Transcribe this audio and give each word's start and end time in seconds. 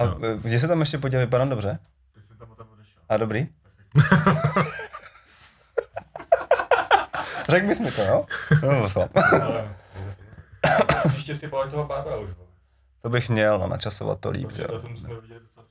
A 0.00 0.04
no. 0.04 0.16
kde 0.42 0.60
se 0.60 0.68
tam 0.68 0.80
ještě 0.80 0.98
podívej, 0.98 1.26
vypadám 1.26 1.48
dobře? 1.48 1.78
Ty 2.14 2.22
jsi 2.22 2.34
tam 2.38 2.48
potom 2.48 2.66
odešel. 2.72 3.02
A 3.08 3.16
dobrý? 3.16 3.48
Řekl 7.48 7.66
bys 7.66 7.80
mi 7.80 7.90
to, 7.90 8.06
no? 8.06 8.26
no. 8.62 8.98
Příště 11.08 11.34
si 11.36 11.48
pojď 11.48 11.70
toho 11.70 11.84
Barbara 11.84 12.16
už. 12.16 12.30
to 13.02 13.08
bych 13.10 13.28
měl 13.28 13.58
no, 13.58 13.66
načasovat 13.68 14.20
to 14.20 14.30
líp, 14.30 14.42
že 14.42 14.46
Protože 14.48 14.62
jo. 14.62 14.68
o 14.78 14.80
tom 14.80 14.96
jsme 14.96 15.20
viděli 15.20 15.40
docela. 15.40 15.66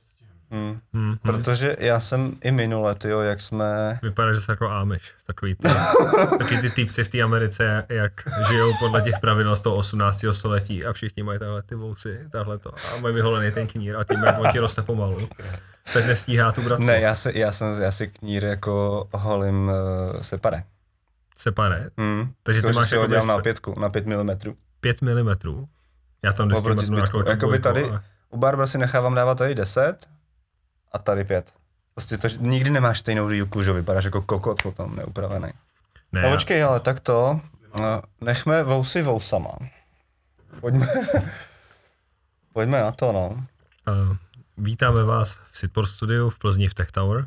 Hmm. 0.50 0.80
Hmm. 0.92 1.16
Protože 1.22 1.76
já 1.78 2.00
jsem 2.00 2.36
i 2.42 2.52
minule, 2.52 2.94
tyjo, 2.94 3.20
jak 3.20 3.40
jsme... 3.40 3.98
Vypadá, 4.02 4.32
že 4.32 4.40
jsi 4.40 4.50
jako 4.50 4.70
Amish, 4.70 5.12
takový 5.26 5.54
ty, 5.54 5.68
taky 6.38 6.58
ty 6.58 6.70
týpci 6.70 7.04
v 7.04 7.08
té 7.08 7.22
Americe, 7.22 7.86
jak 7.88 8.12
žijou 8.48 8.72
podle 8.80 9.02
těch 9.02 9.18
pravidel 9.20 9.56
z 9.56 9.60
toho 9.60 9.76
18. 9.76 10.24
století 10.32 10.84
a 10.84 10.92
všichni 10.92 11.22
mají 11.22 11.38
tahle 11.38 11.62
ty 11.62 11.74
vousy, 11.74 12.18
tahle 12.32 12.58
to 12.58 12.74
a 12.74 13.00
mají 13.00 13.14
vyholený 13.14 13.52
ten 13.52 13.66
knír 13.66 13.96
a 13.96 14.04
tím 14.04 14.24
jak 14.24 14.52
ti 14.52 14.58
roste 14.58 14.82
pomalu. 14.82 15.28
Tak 15.92 16.06
nestíhá 16.06 16.52
tu 16.52 16.62
bratku. 16.62 16.84
Ne, 16.84 17.00
já, 17.00 17.14
se, 17.14 17.38
já, 17.38 17.52
jsem, 17.52 17.82
já 17.82 17.92
si 17.92 18.08
knír 18.08 18.44
jako 18.44 19.08
holím 19.12 19.68
uh, 19.68 20.20
separe. 20.20 20.62
Separé. 21.36 21.90
Hmm. 21.98 22.32
Takže 22.42 22.60
ty 22.60 22.66
Jakože 22.66 22.78
máš 22.80 22.88
si 22.88 22.96
ho 22.96 23.06
dělám 23.06 23.26
na 23.26 23.38
pětku, 23.38 23.80
na 23.80 23.88
5 23.88 24.06
mm. 24.06 24.30
5 24.80 25.02
mm. 25.02 25.66
Já 26.22 26.32
tam 26.32 26.48
vždycky 26.48 26.94
jako 26.96 27.30
Jakoby 27.30 27.58
tady, 27.58 27.84
ale... 27.84 28.02
u 28.30 28.38
Barbara 28.38 28.66
si 28.66 28.78
nechávám 28.78 29.14
dávat 29.14 29.38
tady 29.38 29.54
10 29.54 30.08
a 30.92 30.98
tady 30.98 31.24
5. 31.24 31.52
Prostě 31.94 32.18
to, 32.18 32.28
nikdy 32.28 32.70
nemáš 32.70 32.98
stejnou 32.98 33.30
dílku, 33.30 33.62
že 33.62 33.72
vypadáš 33.72 34.04
jako 34.04 34.22
kokot 34.22 34.62
potom 34.62 34.96
neupravený. 34.96 35.48
Ne, 36.12 36.22
No 36.22 36.30
počkej, 36.30 36.62
ale 36.62 36.80
tak 36.80 37.00
to, 37.00 37.40
no, 37.78 38.02
nechme 38.20 38.62
vousy 38.62 39.02
vousama. 39.02 39.50
Pojďme, 40.60 40.86
pojďme 42.52 42.80
na 42.80 42.92
to, 42.92 43.12
no. 43.12 43.28
Uh, 43.88 44.16
vítáme 44.58 45.04
vás 45.04 45.38
v 45.50 45.58
Sitport 45.58 45.88
studiu 45.88 46.30
v 46.30 46.38
Plzni 46.38 46.68
v 46.68 46.74
Tech 46.74 46.92
Tower. 46.92 47.26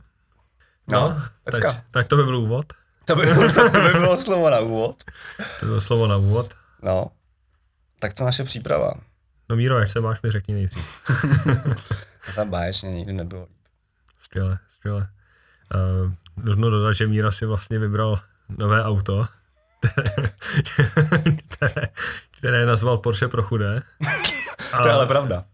No, 0.87 1.09
tak, 1.09 1.31
pecka. 1.43 1.83
tak 1.91 2.07
to 2.07 2.15
by 2.15 2.23
byl 2.23 2.37
úvod. 2.37 2.73
To 3.05 3.15
by, 3.15 3.25
bylo, 3.25 3.51
to, 3.53 3.69
by 3.69 3.89
bylo 3.93 4.17
slovo 4.17 4.49
na 4.49 4.59
úvod. 4.59 5.03
To 5.59 5.65
bylo 5.65 5.81
slovo 5.81 6.07
na 6.07 6.17
úvod. 6.17 6.53
No, 6.81 7.11
tak 7.99 8.13
to 8.13 8.25
naše 8.25 8.43
příprava. 8.43 8.93
No 9.49 9.55
Míro, 9.55 9.79
jak 9.79 9.89
se 9.89 10.01
máš, 10.01 10.21
mi 10.21 10.31
řekni 10.31 10.53
nejdřív. 10.53 10.87
Za 12.35 12.45
báječně 12.45 12.91
nikdy 12.91 13.13
nebylo. 13.13 13.47
Skvěle, 14.19 14.59
skvěle. 14.69 15.09
Uh, 16.05 16.11
nutno 16.45 16.69
dodat, 16.69 16.93
že 16.93 17.07
Míra 17.07 17.31
si 17.31 17.45
vlastně 17.45 17.79
vybral 17.79 18.19
nové 18.49 18.83
auto, 18.83 19.27
které, 19.79 20.29
které 22.37 22.65
nazval 22.65 22.97
Porsche 22.97 23.27
pro 23.27 23.43
chudé. 23.43 23.81
A, 24.73 24.77
To 24.81 24.87
je 24.87 24.93
ale 24.93 25.07
pravda. 25.07 25.45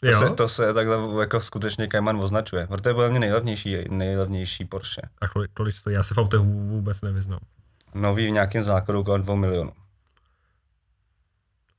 To 0.00 0.08
jo, 0.08 0.18
se, 0.18 0.30
to 0.30 0.48
se 0.48 0.74
takhle 0.74 0.96
jako 1.20 1.40
skutečně 1.40 1.88
Cayman 1.88 2.16
označuje. 2.16 2.66
Protože 2.66 2.82
to 2.82 2.88
je 2.88 2.94
podle 2.94 3.10
mě 3.10 3.20
nejlevnější, 3.20 3.76
nejlevnější 3.90 4.64
Porsche. 4.64 5.02
a 5.20 5.28
kolik, 5.28 5.50
kolik 5.54 5.74
stojí? 5.74 5.96
Já 5.96 6.02
se 6.02 6.14
v 6.14 6.18
autech 6.18 6.40
vů- 6.40 6.68
vůbec 6.68 7.00
nevyznám. 7.02 7.38
Nový 7.94 8.26
v 8.26 8.30
nějakém 8.30 8.62
základu 8.62 9.04
kolem 9.04 9.22
2 9.22 9.34
milionů. 9.34 9.72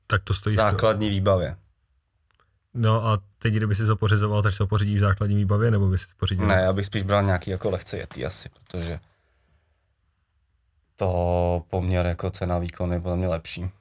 Tak 0.07 0.23
to 0.23 0.33
stojí. 0.33 0.55
sto- 0.55 0.61
Základní 0.63 1.09
výbavě. 1.09 1.55
No 2.73 3.05
a 3.07 3.19
teď, 3.39 3.53
kdyby 3.53 3.75
si 3.75 3.85
to 3.85 3.95
pořizoval, 3.95 4.41
tak 4.41 4.53
se 4.53 4.63
ho 4.63 4.67
pořídíš 4.67 4.97
v 4.97 5.01
základní 5.01 5.35
výbavě, 5.35 5.71
nebo 5.71 5.87
bys 5.87 6.01
si 6.01 6.15
pořídil? 6.17 6.47
Ne, 6.47 6.55
já 6.61 6.73
bych 6.73 6.85
spíš 6.85 7.03
bral 7.03 7.23
nějaký 7.23 7.51
jako 7.51 7.69
lehce 7.69 7.97
jetý 7.97 8.25
asi, 8.25 8.49
protože 8.49 8.99
to 10.95 11.63
poměr 11.69 12.05
jako 12.05 12.29
cena 12.29 12.59
výkon 12.59 12.93
je 12.93 12.99
podle 12.99 13.17
mě 13.17 13.27
lepší. 13.27 13.71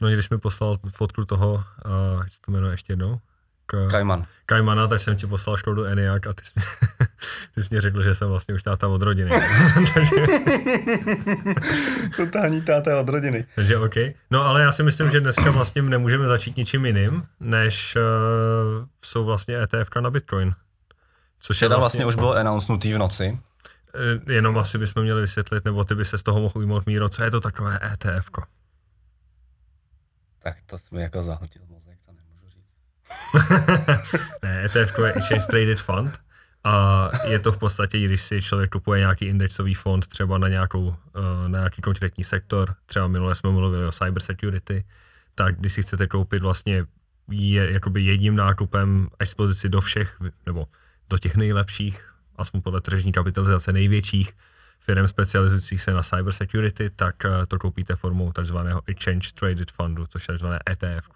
No, 0.00 0.08
když 0.08 0.30
mi 0.30 0.38
poslal 0.38 0.76
fotku 0.88 1.24
toho, 1.24 1.52
uh, 1.54 2.22
jak 2.22 2.32
se 2.32 2.40
to 2.40 2.52
jmenuje 2.52 2.72
ještě 2.72 2.92
jednou? 2.92 3.20
K, 3.66 3.88
Cayman. 3.90 4.26
Kajmana, 4.46 4.88
tak 4.88 5.00
jsem 5.00 5.16
ti 5.16 5.26
poslal 5.26 5.56
Škodu 5.56 5.84
Enyaq 5.84 6.26
a 6.26 6.32
ty 6.32 6.44
jsi, 6.44 6.52
ty 7.60 7.64
jsi 7.64 7.68
mě 7.74 7.80
řekl, 7.80 8.02
že 8.02 8.14
jsem 8.14 8.28
vlastně 8.28 8.54
už 8.54 8.62
táta 8.62 8.88
od 8.88 9.02
rodiny. 9.02 9.30
takže, 9.94 10.16
Totální 12.16 12.62
táta 12.62 13.00
od 13.00 13.08
rodiny. 13.08 13.46
takže 13.54 13.76
OK. 13.78 13.94
No 14.30 14.42
ale 14.46 14.62
já 14.62 14.72
si 14.72 14.82
myslím, 14.82 15.10
že 15.10 15.20
dneska 15.20 15.50
vlastně 15.50 15.82
nemůžeme 15.82 16.26
začít 16.28 16.56
ničím 16.56 16.86
jiným, 16.86 17.22
než 17.40 17.96
uh, 17.96 18.02
jsou 19.04 19.24
vlastně 19.24 19.62
ETF 19.62 19.90
na 20.00 20.10
Bitcoin. 20.10 20.54
Což 21.40 21.62
je 21.62 21.68
Teda 21.68 21.76
vlastně, 21.78 22.04
vlastně 22.04 22.06
už 22.06 22.14
bylo 22.14 22.34
announcenutý 22.36 22.92
v 22.94 22.98
noci. 22.98 23.38
eh, 24.28 24.32
Jenom 24.32 24.58
asi 24.58 24.78
bychom 24.78 25.02
měli 25.02 25.20
vysvětlit, 25.20 25.64
nebo 25.64 25.84
ty 25.84 25.94
by 25.94 26.04
se 26.04 26.18
z 26.18 26.22
toho 26.22 26.40
mohl 26.40 26.52
ujmout 26.56 26.86
Míro, 26.86 27.08
co 27.08 27.24
je 27.24 27.30
to 27.30 27.40
takové 27.40 27.78
ETF. 27.92 28.30
-ko? 28.30 28.42
Tak 30.42 30.56
to 30.66 30.78
jsi 30.78 30.94
mi 30.94 31.02
jako 31.02 31.22
zahltil 31.22 31.62
mozek, 31.68 31.98
to 32.06 32.12
nemůžu 32.12 32.46
říct. 32.50 32.74
Ne, 34.42 34.64
ETF 34.64 34.98
je 34.98 35.12
Exchange 35.12 35.46
Traded 35.46 35.80
Fund 35.80 36.20
a 36.64 37.10
je 37.24 37.38
to 37.38 37.52
v 37.52 37.58
podstatě, 37.58 37.98
když 37.98 38.22
si 38.22 38.42
člověk 38.42 38.70
kupuje 38.70 39.00
nějaký 39.00 39.24
indexový 39.24 39.74
fond 39.74 40.06
třeba 40.06 40.38
na, 40.38 40.48
nějakou, 40.48 40.94
eh, 41.16 41.48
na 41.48 41.58
nějaký 41.58 41.82
konkrétní 41.82 42.24
sektor, 42.24 42.74
třeba 42.86 43.08
minule 43.08 43.34
jsme 43.34 43.50
mluvili 43.50 43.86
o 43.86 43.92
cyber 43.92 44.22
security, 44.22 44.84
tak 45.34 45.56
když 45.58 45.72
si 45.72 45.82
chcete 45.82 46.06
koupit 46.06 46.42
vlastně 46.42 46.84
je, 47.30 47.72
jakoby 47.72 48.02
jedním 48.02 48.36
nákupem 48.36 49.08
expozici 49.18 49.68
do 49.68 49.80
všech, 49.80 50.16
nebo 50.46 50.66
do 51.10 51.18
těch 51.18 51.36
nejlepších, 51.36 52.14
aspoň 52.36 52.62
podle 52.62 52.80
tržní 52.80 53.12
kapitalizace 53.12 53.72
největších 53.72 54.32
firm 54.80 55.08
specializujících 55.08 55.82
se 55.82 55.92
na 55.92 56.02
cyber 56.02 56.32
security, 56.32 56.90
tak 56.90 57.24
eh, 57.24 57.46
to 57.46 57.58
koupíte 57.58 57.96
formou 57.96 58.32
takzvaného 58.32 58.82
Exchange 58.86 59.32
Traded 59.34 59.70
Fundu, 59.70 60.06
což 60.06 60.28
je 60.28 60.32
takzvané 60.32 60.58
ETF. 60.70 61.08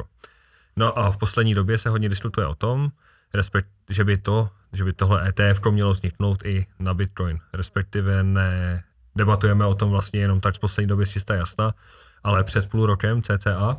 No 0.76 0.98
a 0.98 1.10
v 1.10 1.16
poslední 1.16 1.54
době 1.54 1.78
se 1.78 1.88
hodně 1.88 2.08
diskutuje 2.08 2.46
o 2.46 2.54
tom, 2.54 2.90
respekt, 3.34 3.68
že 3.88 4.04
by 4.04 4.16
to, 4.16 4.50
že 4.74 4.84
by 4.84 4.92
tohle 4.92 5.28
ETF 5.28 5.60
mělo 5.70 5.90
vzniknout 5.90 6.44
i 6.44 6.66
na 6.78 6.94
Bitcoin. 6.94 7.38
Respektive 7.54 8.22
ne, 8.22 8.84
debatujeme 9.16 9.66
o 9.66 9.74
tom 9.74 9.90
vlastně 9.90 10.20
jenom 10.20 10.40
tak 10.40 10.54
z 10.54 10.58
poslední 10.58 10.88
doby 10.88 11.06
z 11.06 11.10
čistá 11.10 11.34
jasna, 11.34 11.74
ale 12.24 12.44
před 12.44 12.68
půl 12.70 12.86
rokem 12.86 13.22
CCA, 13.22 13.76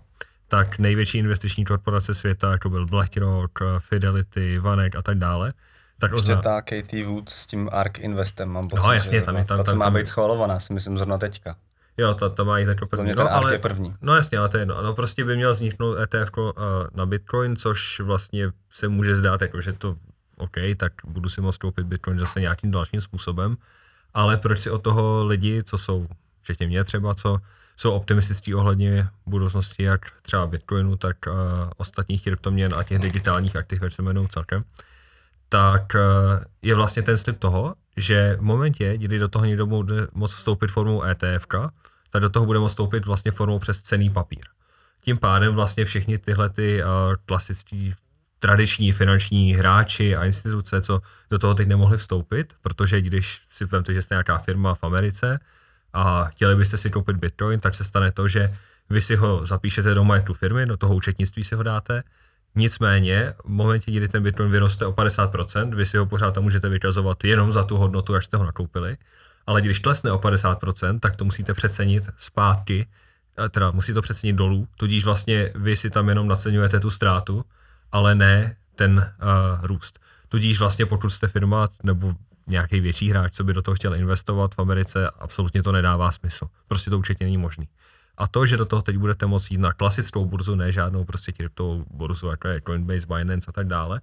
tak 0.48 0.80
největší 0.80 1.18
investiční 1.18 1.66
korporace 1.66 2.16
světa, 2.16 2.52
jako 2.52 2.70
byl 2.70 2.86
BlackRock, 2.86 3.60
Fidelity, 3.80 4.60
Vanek 4.60 4.96
a 4.96 5.02
tak 5.02 5.18
dále, 5.18 5.54
tak 6.00 6.12
Ještě 6.12 6.32
ozna- 6.34 6.42
ta 6.42 6.62
Katie 6.62 7.06
Wood 7.06 7.30
s 7.30 7.46
tím 7.48 7.70
ARK 7.72 8.00
Investem, 8.00 8.50
mám 8.50 8.68
pocit, 8.68 8.84
No, 8.84 8.94
jasně, 8.94 9.22
tam 9.22 9.36
je- 9.38 9.46
tam- 9.46 9.58
ta, 9.58 9.64
co 9.64 9.72
tam- 9.72 9.78
má 9.78 9.86
tam- 9.86 9.94
být 9.94 10.08
schvalovaná, 10.08 10.60
si 10.60 10.74
myslím 10.74 10.98
zrovna 10.98 11.18
teďka. 11.18 11.56
Jo, 11.98 12.14
ta, 12.14 12.30
ta 12.30 12.44
má 12.44 12.58
jít 12.60 12.68
jako 12.68 12.86
první. 12.86 13.04
mě 13.06 13.16
ten 13.16 13.26
no, 13.26 13.32
ARK 13.32 13.42
ale, 13.44 13.54
je 13.54 13.60
první. 13.60 13.96
No 14.02 14.16
jasně, 14.16 14.38
ale 14.38 14.50
to 14.50 14.58
je 14.58 14.62
jedno. 14.62 14.82
No 14.84 14.94
prostě 14.96 15.26
by 15.26 15.36
měl 15.36 15.54
vzniknout 15.54 15.98
ETF 15.98 16.38
uh, 16.38 16.52
na 16.94 17.06
Bitcoin, 17.06 17.56
což 17.56 18.00
vlastně 18.00 18.52
se 18.72 18.88
může 18.88 19.16
zdát 19.16 19.42
jako, 19.42 19.62
že 19.62 19.74
to 19.74 19.96
OK, 20.38 20.56
tak 20.78 20.94
budu 21.08 21.30
si 21.30 21.42
moct 21.42 21.58
koupit 21.58 21.86
Bitcoin 21.86 22.20
zase 22.20 22.42
nějakým 22.42 22.72
dalším 22.72 23.02
způsobem, 23.02 23.58
ale 24.14 24.38
proč 24.38 24.60
si 24.60 24.70
od 24.70 24.84
toho 24.84 25.26
lidi, 25.26 25.64
co 25.64 25.78
jsou, 25.78 26.08
včetně 26.42 26.68
mě 26.68 26.84
třeba, 26.84 27.16
co 27.16 27.40
jsou 27.78 27.92
optimističtí 27.92 28.56
ohledně 28.56 29.10
budoucnosti 29.26 29.84
jak 29.84 30.02
třeba 30.22 30.48
Bitcoinu, 30.48 30.98
tak 30.98 31.18
uh, 31.28 31.34
ostatních 31.78 32.24
kryptoměn 32.24 32.74
a 32.76 32.84
těch 32.84 33.00
digitálních 33.00 33.56
aktiv, 33.56 33.82
jak 33.82 33.94
se 33.94 34.02
jmenují 34.02 34.28
celkem, 34.28 34.64
tak 35.50 35.96
uh, 35.96 36.44
je 36.62 36.76
vlastně 36.76 37.04
ten 37.04 37.18
slib 37.18 37.40
toho, 37.40 37.76
že 37.98 38.36
v 38.40 38.42
momentě, 38.42 38.98
kdy 38.98 39.20
do 39.20 39.28
toho 39.28 39.46
někdo 39.46 39.66
bude 39.66 40.08
moct 40.14 40.36
vstoupit 40.36 40.68
formou 40.68 41.04
ETF, 41.04 41.48
tak 42.10 42.22
do 42.22 42.30
toho 42.30 42.46
bude 42.46 42.60
moct 42.60 42.72
vstoupit 42.72 43.06
vlastně 43.06 43.32
formou 43.32 43.60
přes 43.60 43.82
cený 43.82 44.10
papír. 44.10 44.46
Tím 45.02 45.18
pádem 45.18 45.56
vlastně 45.56 45.86
všichni 45.86 46.18
tyhle 46.18 46.50
ty 46.50 46.84
uh, 46.84 46.90
klasický 47.26 47.96
tradiční 48.46 48.92
finanční 48.92 49.54
hráči 49.54 50.16
a 50.16 50.26
instituce, 50.26 50.82
co 50.82 51.02
do 51.30 51.40
toho 51.40 51.54
teď 51.54 51.68
nemohli 51.68 51.98
vstoupit, 51.98 52.54
protože 52.62 53.02
když 53.02 53.42
si 53.50 53.66
vezmete, 53.66 53.94
že 53.94 54.02
jste 54.02 54.16
nějaká 54.16 54.38
firma 54.38 54.76
v 54.76 54.84
Americe 54.84 55.40
a 55.94 56.26
chtěli 56.26 56.56
byste 56.56 56.78
si 56.78 56.90
koupit 56.90 57.18
Bitcoin, 57.18 57.60
tak 57.60 57.76
se 57.76 57.84
stane 57.84 58.12
to, 58.12 58.28
že 58.28 58.54
vy 58.90 59.02
si 59.02 59.16
ho 59.16 59.46
zapíšete 59.46 59.94
do 59.94 60.04
majetku 60.04 60.34
firmy, 60.34 60.66
do 60.66 60.78
toho 60.78 60.96
účetnictví 60.96 61.44
si 61.44 61.56
ho 61.56 61.64
dáte, 61.64 62.04
Nicméně, 62.56 63.34
v 63.46 63.50
momentě, 63.50 63.92
kdy 63.92 64.08
ten 64.08 64.24
Bitcoin 64.24 64.52
vyroste 64.52 64.86
o 64.86 64.92
50%, 64.92 65.76
vy 65.76 65.86
si 65.86 65.98
ho 65.98 66.06
pořád 66.06 66.32
tam 66.32 66.44
můžete 66.44 66.70
vykazovat 66.70 67.24
jenom 67.24 67.52
za 67.52 67.64
tu 67.64 67.78
hodnotu, 67.78 68.14
jak 68.14 68.24
jste 68.24 68.38
ho 68.38 68.46
nakoupili, 68.46 68.98
ale 69.48 69.62
když 69.62 69.80
klesne 69.80 70.12
o 70.12 70.18
50%, 70.18 71.00
tak 71.00 71.16
to 71.16 71.26
musíte 71.26 71.54
přecenit 71.54 72.10
zpátky, 72.18 72.88
eh, 73.46 73.50
teda 73.50 73.72
musí 73.72 73.94
to 73.94 74.02
přecenit 74.02 74.36
dolů, 74.36 74.68
tudíž 74.78 75.06
vlastně 75.06 75.52
vy 75.56 75.76
si 75.76 75.90
tam 75.90 76.10
jenom 76.10 76.28
naceňujete 76.28 76.80
tu 76.80 76.90
ztrátu, 76.90 77.46
ale 77.92 78.16
ne 78.16 78.56
ten 78.76 79.14
uh, 79.22 79.66
růst. 79.66 80.00
Tudíž 80.30 80.60
vlastně 80.60 80.86
pokud 80.86 81.10
jste 81.10 81.28
firma 81.28 81.68
nebo 81.84 82.14
nějaký 82.48 82.80
větší 82.80 83.10
hráč, 83.10 83.34
co 83.34 83.44
by 83.44 83.54
do 83.54 83.62
toho 83.62 83.76
chtěl 83.76 83.96
investovat 83.96 84.56
v 84.56 84.60
Americe, 84.60 85.10
absolutně 85.10 85.64
to 85.64 85.72
nedává 85.72 86.12
smysl. 86.12 86.48
Prostě 86.68 86.90
to 86.90 86.98
určitě 86.98 87.24
není 87.24 87.38
možný. 87.38 87.68
A 88.18 88.28
to, 88.28 88.46
že 88.46 88.58
do 88.58 88.66
toho 88.66 88.82
teď 88.82 88.98
budete 88.98 89.26
moct 89.26 89.52
jít 89.52 89.58
na 89.58 89.74
klasickou 89.74 90.26
burzu, 90.26 90.56
ne 90.56 90.72
žádnou 90.72 91.04
prostě 91.04 91.32
kryptovou 91.32 91.86
burzu, 91.90 92.28
jako 92.28 92.48
je 92.48 92.62
Coinbase, 92.62 93.08
Binance 93.08 93.46
a 93.50 93.52
tak 93.52 93.68
dále, 93.68 94.02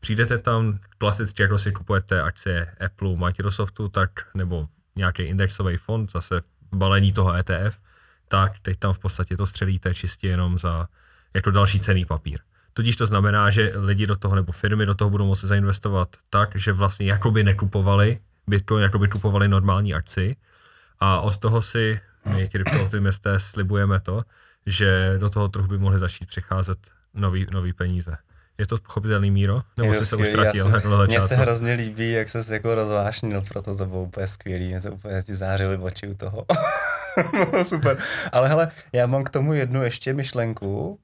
přijdete 0.00 0.38
tam 0.38 0.78
klasicky, 0.98 1.42
jako 1.42 1.58
si 1.58 1.72
kupujete 1.72 2.22
akcie 2.22 2.66
Apple, 2.84 3.16
Microsoftu, 3.16 3.88
tak 3.88 4.10
nebo 4.34 4.68
nějaký 4.96 5.22
indexový 5.22 5.76
fond, 5.76 6.10
zase 6.10 6.40
v 6.72 6.76
balení 6.76 7.12
toho 7.12 7.34
ETF, 7.34 7.80
tak 8.28 8.58
teď 8.62 8.78
tam 8.78 8.92
v 8.92 8.98
podstatě 8.98 9.36
to 9.36 9.46
střelíte 9.46 9.94
čistě 9.94 10.28
jenom 10.28 10.58
za 10.58 10.88
jako 11.34 11.50
další 11.50 11.80
cený 11.80 12.04
papír. 12.04 12.38
Tudíž 12.74 12.96
to 12.96 13.06
znamená, 13.06 13.50
že 13.50 13.72
lidi 13.76 14.06
do 14.06 14.16
toho 14.16 14.34
nebo 14.34 14.52
firmy 14.52 14.86
do 14.86 14.94
toho 14.94 15.10
budou 15.10 15.26
moci 15.26 15.46
zainvestovat 15.46 16.08
tak, 16.30 16.56
že 16.56 16.72
vlastně 16.72 17.06
jakoby 17.06 17.44
nekupovali 17.44 18.18
Bitcoin, 18.46 18.82
jakoby 18.82 19.08
kupovali 19.08 19.48
normální 19.48 19.94
akci 19.94 20.36
a 21.00 21.20
od 21.20 21.38
toho 21.38 21.62
si 21.62 22.00
my 22.34 22.48
kryptooptimisté 22.48 23.40
slibujeme 23.40 24.00
to, 24.00 24.22
že 24.66 25.14
do 25.18 25.30
toho 25.30 25.48
trhu 25.48 25.66
by 25.66 25.78
mohly 25.78 25.98
začít 25.98 26.28
přicházet 26.28 26.78
nový, 27.14 27.46
nový 27.52 27.72
peníze. 27.72 28.16
Je 28.58 28.66
to 28.66 28.76
pochopitelný 28.78 29.30
míro? 29.30 29.62
Nebo 29.78 29.94
jsi 29.94 30.06
se 30.06 30.16
už 30.16 30.28
ztratil 30.28 30.68
na 30.68 31.04
Mně 31.06 31.20
se 31.20 31.36
hrozně 31.36 31.72
líbí, 31.72 32.10
jak 32.10 32.28
se 32.28 32.54
jako 32.54 32.74
rozvášnil, 32.74 33.42
proto 33.48 33.74
to 33.74 33.86
bylo 33.86 34.02
úplně 34.02 34.26
skvělý, 34.26 34.66
mě 34.66 34.80
to 34.80 34.92
úplně 34.92 35.22
ti 35.22 35.34
zářily 35.34 35.76
oči 35.76 36.08
u 36.08 36.14
toho. 36.14 36.46
Super. 37.62 37.98
Ale 38.32 38.48
hele, 38.48 38.68
já 38.92 39.06
mám 39.06 39.24
k 39.24 39.30
tomu 39.30 39.52
jednu 39.52 39.82
ještě 39.82 40.12
myšlenku. 40.12 40.98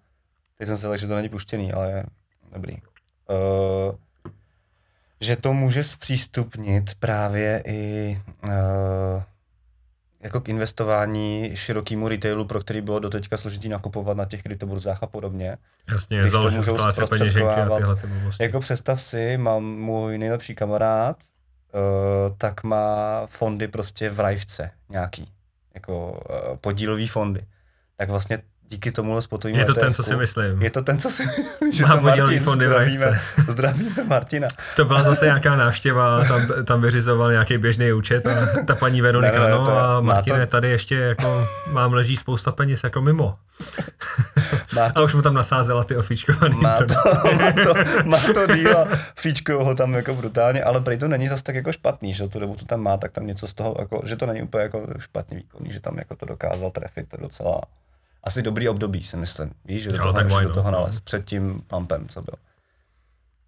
Teď 0.60 0.68
jsem 0.68 0.76
se 0.76 0.88
lekl, 0.88 1.00
že 1.00 1.06
to 1.06 1.14
není 1.14 1.28
puštěný, 1.28 1.72
ale 1.72 2.04
dobrý. 2.52 2.76
Uh, 2.76 3.94
že 5.20 5.36
to 5.36 5.52
může 5.52 5.84
zpřístupnit 5.84 6.94
právě 6.94 7.62
i 7.66 8.20
uh, 8.48 8.52
jako 10.20 10.40
k 10.40 10.48
investování 10.48 11.50
širokému 11.54 12.08
retailu, 12.08 12.44
pro 12.44 12.60
který 12.60 12.80
bylo 12.80 12.98
doteďka 12.98 13.36
složitý 13.36 13.68
nakupovat 13.68 14.16
na 14.16 14.24
těch 14.24 14.42
kryptoburzách 14.42 15.02
a 15.02 15.06
podobně. 15.06 15.56
Jasně, 15.92 16.20
Když 16.20 16.32
to 16.32 16.50
můžou 16.50 16.78
zprostředkovávat. 16.92 17.82
Jako 18.40 18.60
představ 18.60 19.02
si, 19.02 19.36
mám 19.36 19.64
můj 19.64 20.18
nejlepší 20.18 20.54
kamarád, 20.54 21.16
uh, 21.72 22.36
tak 22.36 22.62
má 22.62 23.26
fondy 23.26 23.68
prostě 23.68 24.10
v 24.10 24.20
rajvce 24.20 24.70
nějaký, 24.88 25.32
jako 25.74 26.10
uh, 26.10 26.56
podílový 26.56 27.08
fondy. 27.08 27.46
Tak 27.96 28.10
vlastně 28.10 28.42
díky 28.70 28.92
tomu 28.92 29.20
spotovým 29.20 29.56
Je 29.56 29.64
to 29.64 29.74
ten, 29.74 29.94
co 29.94 30.02
si 30.02 30.16
myslím. 30.16 30.62
Je 30.62 30.70
to 30.70 30.82
ten, 30.82 30.98
co 30.98 31.10
si 31.10 31.22
že 31.72 31.86
Má 31.86 31.96
to 31.96 32.02
Martin, 32.02 32.42
fondy 32.42 32.66
zdravíme, 32.66 33.20
zdravíme 33.48 34.04
Martina. 34.06 34.48
To 34.76 34.84
byla 34.84 35.02
zase 35.02 35.24
nějaká 35.24 35.56
návštěva, 35.56 36.24
tam, 36.24 36.46
tam 36.64 36.80
vyřizoval 36.80 37.30
nějaký 37.30 37.58
běžný 37.58 37.92
účet 37.92 38.26
a 38.26 38.64
ta 38.64 38.74
paní 38.74 39.02
Veronika, 39.02 39.38
Ne, 39.38 39.44
ne, 39.44 39.50
no 39.50 39.64
to 39.64 39.78
a 39.78 40.00
Martine, 40.00 40.46
to- 40.46 40.50
tady 40.50 40.70
ještě 40.70 40.94
jako 40.94 41.48
mám 41.72 41.92
leží 41.92 42.16
spousta 42.16 42.52
peněz 42.52 42.84
jako 42.84 43.00
mimo. 43.00 43.38
Má 44.76 44.92
A 44.94 45.00
už 45.02 45.14
mu 45.14 45.22
tam 45.22 45.34
nasázela 45.34 45.84
ty 45.84 45.96
ofičkovaný 45.96 46.56
má 46.60 46.76
to, 46.78 46.94
má 47.36 47.52
to, 47.52 47.74
má 48.04 48.18
to 48.34 48.54
díl 48.54 48.78
a 48.78 48.88
ho 49.58 49.74
tam 49.74 49.94
jako 49.94 50.14
brutálně, 50.14 50.64
ale 50.64 50.80
prý 50.80 50.98
to 50.98 51.08
není 51.08 51.28
zase 51.28 51.42
tak 51.42 51.54
jako 51.54 51.72
špatný, 51.72 52.14
že 52.14 52.24
za 52.24 52.30
tu 52.30 52.38
dobu, 52.40 52.54
co 52.54 52.64
tam 52.64 52.80
má, 52.80 52.96
tak 52.96 53.12
tam 53.12 53.26
něco 53.26 53.46
z 53.46 53.54
toho, 53.54 53.76
jako, 53.78 54.02
že 54.04 54.16
to 54.16 54.26
není 54.26 54.42
úplně 54.42 54.62
jako 54.62 54.86
špatně 54.98 55.36
výkonný, 55.36 55.72
že 55.72 55.80
tam 55.80 55.98
jako 55.98 56.16
to 56.16 56.26
dokázal 56.26 56.70
trefit, 56.70 57.08
to 57.08 57.16
je 57.16 57.22
docela 57.22 57.60
asi 58.24 58.42
dobrý 58.42 58.68
období, 58.68 59.02
si 59.02 59.16
myslím, 59.16 59.50
víš, 59.64 59.82
že 59.82 59.90
do 59.90 59.96
Jo, 59.96 60.02
toho, 60.02 60.12
tak 60.14 60.28
do 60.28 60.52
toho 60.54 60.70
no. 60.70 60.78
nalez, 60.78 61.00
před 61.00 61.24
tím 61.24 61.62
pumpem, 61.66 62.08
co 62.08 62.20
byl. 62.20 62.34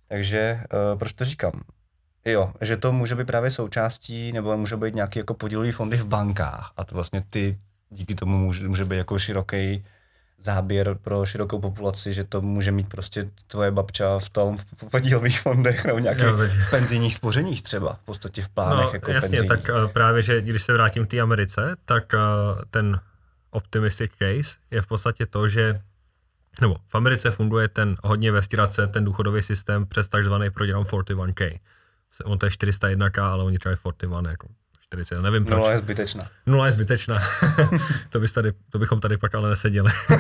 Takže 0.09 0.61
uh, 0.93 0.99
proč 0.99 1.13
to 1.13 1.25
říkám? 1.25 1.53
Jo, 2.25 2.53
že 2.61 2.77
to 2.77 2.93
může 2.93 3.15
být 3.15 3.27
právě 3.27 3.51
součástí, 3.51 4.33
nebo 4.33 4.57
může 4.57 4.77
být 4.77 4.95
nějaký 4.95 5.19
jako 5.19 5.35
podílový 5.35 5.73
fondy 5.73 5.97
v 5.97 6.07
bankách 6.07 6.73
a 6.77 6.85
to 6.85 6.95
vlastně 6.95 7.25
ty 7.31 7.59
díky 7.91 8.15
tomu 8.15 8.39
může, 8.39 8.69
může 8.69 8.85
být 8.85 8.97
jako 8.97 9.19
široký 9.19 9.85
záběr 10.39 10.95
pro 10.95 11.27
širokou 11.27 11.59
populaci, 11.61 12.13
že 12.13 12.25
to 12.25 12.41
může 12.41 12.73
mít 12.73 12.89
prostě 12.89 13.31
tvoje 13.47 13.71
babča 13.71 14.19
v 14.19 14.31
tom 14.31 14.57
v 14.59 14.91
podílových 14.91 15.41
fondech 15.41 15.85
nebo 15.85 15.99
nějakých 15.99 16.25
Jo, 16.25 16.39
penzijních 16.71 17.15
spořeních 17.15 17.63
třeba, 17.63 17.93
v 17.95 18.05
podstatě 18.05 18.43
v 18.43 18.49
plánech 18.49 18.85
No, 18.87 18.91
jako 18.93 19.11
jasně, 19.11 19.39
penzijních. 19.39 19.49
tak 19.49 19.75
uh, 19.85 19.91
právě, 19.91 20.23
že 20.23 20.41
když 20.43 20.63
se 20.63 20.73
vrátím 20.73 21.07
k 21.07 21.11
té 21.11 21.21
Americe, 21.21 21.77
tak 21.85 22.05
uh, 22.15 22.61
ten 22.71 23.01
optimistic 23.53 24.13
case 24.19 24.57
je 24.71 24.83
v 24.83 24.87
podstatě 24.87 25.27
to, 25.27 25.49
že 25.49 25.81
nebo 26.61 26.77
v 26.89 26.95
Americe 26.95 27.31
funguje 27.31 27.69
ten 27.69 27.97
hodně 28.03 28.33
ve 28.33 28.43
stirace, 28.43 28.87
ten 28.87 29.05
důchodový 29.05 29.43
systém 29.43 29.87
přes 29.87 30.09
takzvaný 30.09 30.51
program 30.51 30.83
41k. 30.83 31.61
On 32.25 32.39
to 32.39 32.47
je 32.47 32.51
401k, 32.51 33.23
ale 33.23 33.45
oni 33.45 33.59
třeba 33.59 33.77
41, 33.77 34.31
jako 34.31 34.49
40, 34.83 35.21
nevím 35.21 35.45
proč. 35.45 35.57
Nula 35.57 35.73
je 35.73 35.79
zbytečná. 35.79 36.29
Nula 36.47 36.67
je 36.67 36.73
zbytečná. 36.73 37.23
to, 38.11 38.21
bys 38.21 38.33
tady, 38.33 38.53
to 38.71 38.79
bychom 38.79 39.01
tady 39.01 39.17
pak 39.17 39.35
ale 39.35 39.49
neseděli. 39.49 39.91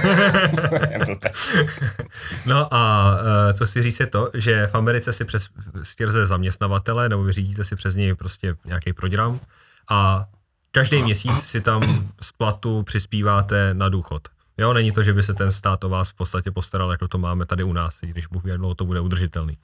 no 2.46 2.74
a 2.74 3.12
uh, 3.12 3.18
co 3.52 3.66
si 3.66 3.82
říct 3.82 4.00
je 4.00 4.06
to, 4.06 4.30
že 4.34 4.66
v 4.66 4.74
Americe 4.74 5.12
si 5.12 5.24
přes 5.24 5.48
skrze 5.82 6.26
zaměstnavatele 6.26 7.08
nebo 7.08 7.22
vyřídíte 7.22 7.64
si 7.64 7.76
přes 7.76 7.94
něj 7.94 8.14
prostě 8.14 8.54
nějaký 8.64 8.92
program 8.92 9.40
a 9.88 10.26
každý 10.72 11.02
měsíc 11.02 11.42
si 11.42 11.60
tam 11.60 12.08
z 12.20 12.32
platu 12.32 12.82
přispíváte 12.82 13.74
na 13.74 13.88
důchod. 13.88 14.28
Jo, 14.58 14.72
není 14.72 14.92
to, 14.92 15.02
že 15.02 15.12
by 15.12 15.22
se 15.22 15.34
ten 15.34 15.52
stát 15.52 15.84
o 15.84 15.88
vás 15.88 16.10
v 16.10 16.14
podstatě 16.14 16.50
postaral, 16.50 16.90
jako 16.90 17.08
to 17.08 17.18
máme 17.18 17.46
tady 17.46 17.64
u 17.64 17.72
nás, 17.72 18.02
i 18.02 18.06
když 18.06 18.26
Bůh 18.26 18.44
ví, 18.44 18.52
to 18.76 18.84
bude 18.84 19.00
udržitelný. 19.00 19.58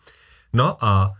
No 0.52 0.84
a 0.84 1.14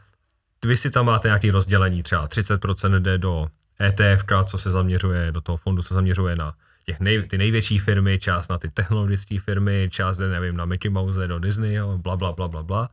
vy 0.64 0.76
si 0.76 0.90
tam 0.90 1.06
máte 1.06 1.28
nějaké 1.28 1.50
rozdělení, 1.50 2.02
třeba 2.02 2.28
30% 2.28 3.00
jde 3.00 3.18
do 3.18 3.48
ETF, 3.80 4.24
co 4.44 4.58
se 4.58 4.70
zaměřuje, 4.70 5.32
do 5.32 5.40
toho 5.40 5.56
fondu 5.56 5.82
se 5.82 5.94
zaměřuje 5.94 6.36
na 6.36 6.54
těch 6.86 7.00
nej, 7.00 7.22
ty 7.22 7.38
největší 7.38 7.78
firmy, 7.78 8.18
část 8.18 8.50
na 8.50 8.58
ty 8.58 8.70
technologické 8.70 9.40
firmy, 9.40 9.88
část 9.92 10.18
jde, 10.18 10.28
nevím, 10.28 10.56
na 10.56 10.64
Mickey 10.64 10.90
Mouse, 10.90 11.28
do 11.28 11.38
Disney, 11.38 11.74
jo, 11.74 11.98
bla, 11.98 12.16
bla, 12.16 12.32
bla, 12.32 12.48
bla, 12.48 12.62
bla. 12.62 12.90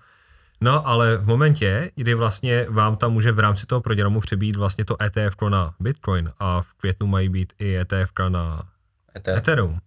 No, 0.61 0.87
ale 0.87 1.17
v 1.17 1.27
momentě, 1.27 1.91
kdy 1.95 2.13
vlastně 2.13 2.65
vám 2.69 2.97
tam 2.97 3.13
může 3.13 3.31
v 3.31 3.39
rámci 3.39 3.65
toho 3.65 3.81
programu 3.81 4.19
přibít 4.19 4.55
vlastně 4.55 4.85
to 4.85 5.03
ETF 5.03 5.35
na 5.49 5.75
Bitcoin 5.79 6.31
a 6.39 6.61
v 6.61 6.73
květnu 6.73 7.07
mají 7.07 7.29
být 7.29 7.53
i 7.59 7.75
ETF 7.77 8.11
na 8.29 8.69
Ether. 9.15 9.37
Ethereum, 9.37 9.79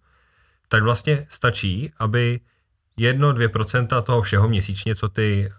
tak 0.67 0.83
vlastně 0.83 1.27
stačí, 1.29 1.91
aby 1.97 2.39
1-2% 2.97 4.01
toho 4.01 4.21
všeho 4.21 4.49
měsíčně, 4.49 4.95
co 4.95 5.09
ty 5.09 5.51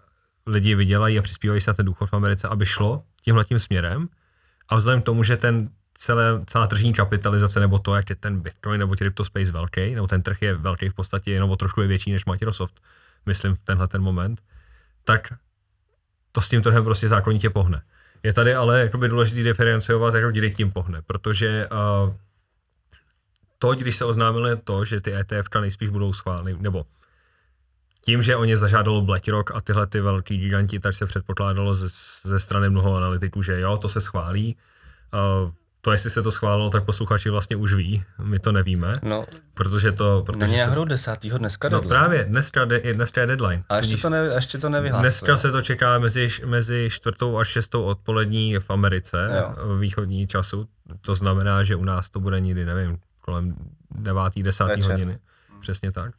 lidi 0.46 0.74
vydělají 0.74 1.18
a 1.18 1.22
přispívají 1.22 1.60
se 1.60 1.70
na 1.70 1.74
ten 1.74 1.86
důchod 1.86 2.10
v 2.10 2.14
Americe, 2.14 2.48
aby 2.48 2.66
šlo 2.66 3.02
tímhle 3.22 3.44
tím 3.44 3.58
směrem. 3.58 4.08
A 4.68 4.76
vzhledem 4.76 5.02
k 5.02 5.04
tomu, 5.04 5.22
že 5.22 5.36
ten 5.36 5.70
celé, 5.94 6.40
celá 6.46 6.66
tržní 6.66 6.92
kapitalizace, 6.92 7.60
nebo 7.60 7.78
to, 7.78 7.94
jak 7.94 8.10
je 8.10 8.16
ten 8.16 8.40
Bitcoin 8.40 8.78
nebo 8.80 8.96
CryptoSpace 8.96 9.52
velký, 9.52 9.94
nebo 9.94 10.06
ten 10.06 10.22
trh 10.22 10.42
je 10.42 10.54
velký 10.54 10.88
v 10.88 10.94
podstatě, 10.94 11.30
jenom 11.30 11.50
o 11.50 11.56
trošku 11.56 11.80
je 11.80 11.88
větší 11.88 12.12
než 12.12 12.24
Microsoft, 12.24 12.80
myslím 13.26 13.54
v 13.54 13.62
tenhle 13.62 13.88
ten 13.88 14.02
moment, 14.02 14.40
tak 15.05 15.32
to 16.32 16.41
s 16.41 16.49
tím 16.49 16.62
trhem 16.62 16.85
prostě 16.85 17.08
zákonitě 17.08 17.50
pohne. 17.50 17.82
Je 18.23 18.32
tady 18.32 18.55
ale 18.55 18.81
jakoby 18.81 19.08
důležité 19.08 19.43
diferenciovat, 19.43 20.14
jako 20.14 20.31
kdy 20.31 20.55
tím 20.55 20.70
pohne, 20.70 21.02
protože 21.02 21.67
uh, 21.67 22.14
to, 23.58 23.75
když 23.75 23.97
se 23.97 24.05
oznámilo 24.05 24.56
to, 24.56 24.85
že 24.85 25.00
ty 25.00 25.14
ETF 25.14 25.49
nejspíš 25.61 25.88
budou 25.88 26.12
schváleny, 26.12 26.56
nebo 26.58 26.87
tím, 28.05 28.23
že 28.23 28.37
o 28.37 28.44
ně 28.44 28.56
zažádalo 28.56 29.02
BlackRock 29.02 29.50
a 29.55 29.61
tyhle 29.61 29.87
ty 29.87 30.00
velký 30.00 30.38
giganti, 30.38 30.81
tak 30.81 30.94
se 30.94 31.06
předpokládalo 31.06 31.75
ze, 31.75 31.88
ze 32.29 32.41
strany 32.41 32.70
mnoho 32.70 32.96
analytiků, 32.96 33.43
že 33.43 33.60
jo, 33.60 33.77
to 33.77 33.89
se 33.89 34.01
schválí. 34.01 34.56
Uh, 35.15 35.51
to, 35.81 35.93
jestli 35.93 36.10
se 36.10 36.22
to 36.22 36.31
schválilo, 36.31 36.70
tak 36.70 36.84
posluchači 36.84 37.31
vlastně 37.31 37.56
už 37.56 37.75
ví, 37.75 38.05
my 38.22 38.39
to 38.39 38.53
nevíme, 38.53 39.01
No, 39.03 39.27
protože 39.55 39.93
to... 39.93 40.22
Protože 40.27 40.39
není 40.39 40.56
se, 40.58 40.60
náhodou 40.65 40.84
desátýho 40.84 41.39
dneska 41.39 41.69
no 41.69 41.81
deadline. 41.81 41.89
právě, 42.01 42.25
dneska, 42.25 42.65
de, 42.65 42.94
dneska 42.94 43.20
je 43.20 43.27
deadline. 43.27 43.65
A 43.69 43.77
ještě 43.77 43.96
to, 43.96 44.10
ne, 44.10 44.19
ještě 44.34 44.58
to 44.58 44.69
nevyhlásil. 44.69 45.03
Dneska 45.03 45.37
se 45.37 45.53
to 45.53 45.63
čeká 45.63 45.99
mezi, 45.99 46.29
mezi 46.46 46.89
čtvrtou 46.93 47.39
a 47.39 47.44
šestou 47.44 47.82
odpolední 47.82 48.58
v 48.58 48.70
Americe, 48.70 49.29
Jo. 49.41 49.55
v 49.75 49.79
východní 49.79 50.27
času. 50.27 50.69
To 51.01 51.15
znamená, 51.15 51.65
že 51.65 51.77
u 51.77 51.84
nás 51.84 52.10
to 52.10 52.20
bude 52.20 52.41
někdy, 52.41 52.65
nevím, 52.65 52.99
kolem 53.20 53.55
devátý, 53.91 54.43
desátý 54.43 54.70
Večer. 54.81 54.93
hodiny. 54.93 55.19
Přesně 55.60 55.93
tak. 55.93 56.13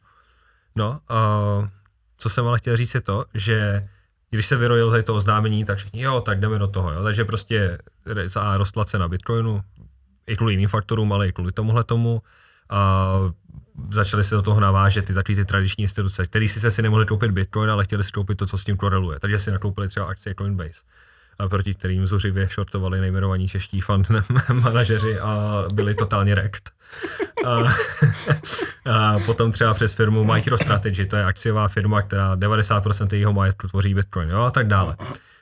No, 0.76 1.00
a 1.08 1.38
co 2.18 2.28
jsem 2.28 2.46
ale 2.46 2.58
chtěl 2.58 2.76
říct 2.76 2.94
je 2.94 3.00
to, 3.00 3.24
že 3.34 3.88
když 4.36 4.46
se 4.46 4.56
vyrojilo 4.56 4.90
tady 4.90 5.02
to 5.02 5.14
oznámení, 5.14 5.64
tak 5.64 5.78
všichni, 5.78 6.02
jo, 6.02 6.20
tak 6.20 6.40
jdeme 6.40 6.58
do 6.58 6.68
toho. 6.68 6.92
Jo. 6.92 7.02
Takže 7.02 7.24
prostě 7.24 7.78
za 8.24 8.56
rostla 8.56 8.84
cena 8.84 9.08
Bitcoinu, 9.08 9.60
i 10.26 10.36
kvůli 10.36 10.52
jiným 10.52 10.68
faktorům, 10.68 11.12
ale 11.12 11.28
i 11.28 11.32
kvůli 11.32 11.52
tomuhle 11.52 11.84
tomu. 11.84 12.22
A 12.70 13.12
začaly 13.90 14.24
se 14.24 14.34
do 14.34 14.42
toho 14.42 14.60
navážet 14.60 15.04
ty 15.04 15.14
takový 15.14 15.36
ty 15.36 15.44
tradiční 15.44 15.82
instituce, 15.82 16.26
který 16.26 16.48
si 16.48 16.70
si 16.70 16.82
nemohli 16.82 17.06
koupit 17.06 17.30
Bitcoin, 17.30 17.70
ale 17.70 17.84
chtěli 17.84 18.04
si 18.04 18.10
koupit 18.10 18.38
to, 18.38 18.46
co 18.46 18.58
s 18.58 18.64
tím 18.64 18.76
koreluje. 18.76 19.20
Takže 19.20 19.38
si 19.38 19.50
nakoupili 19.50 19.88
třeba 19.88 20.06
akcie 20.06 20.34
Coinbase, 20.34 20.82
a 21.38 21.48
proti 21.48 21.74
kterým 21.74 22.06
zuřivě 22.06 22.48
shortovali 22.54 23.00
nejmenovaní 23.00 23.48
čeští 23.48 23.80
fund 23.80 24.08
manažeři 24.52 25.20
a 25.20 25.64
byli 25.74 25.94
totálně 25.94 26.34
rekt. 26.34 26.70
A, 28.86 29.18
potom 29.26 29.52
třeba 29.52 29.74
přes 29.74 29.94
firmu 29.94 30.24
MicroStrategy, 30.24 31.06
to 31.06 31.16
je 31.16 31.24
akciová 31.24 31.68
firma, 31.68 32.02
která 32.02 32.36
90% 32.36 33.08
jejího 33.12 33.32
majetku 33.32 33.68
tvoří 33.68 33.94
Bitcoin, 33.94 34.30
jo, 34.30 34.40
a 34.40 34.50
tak 34.50 34.66
dále. 34.66 34.96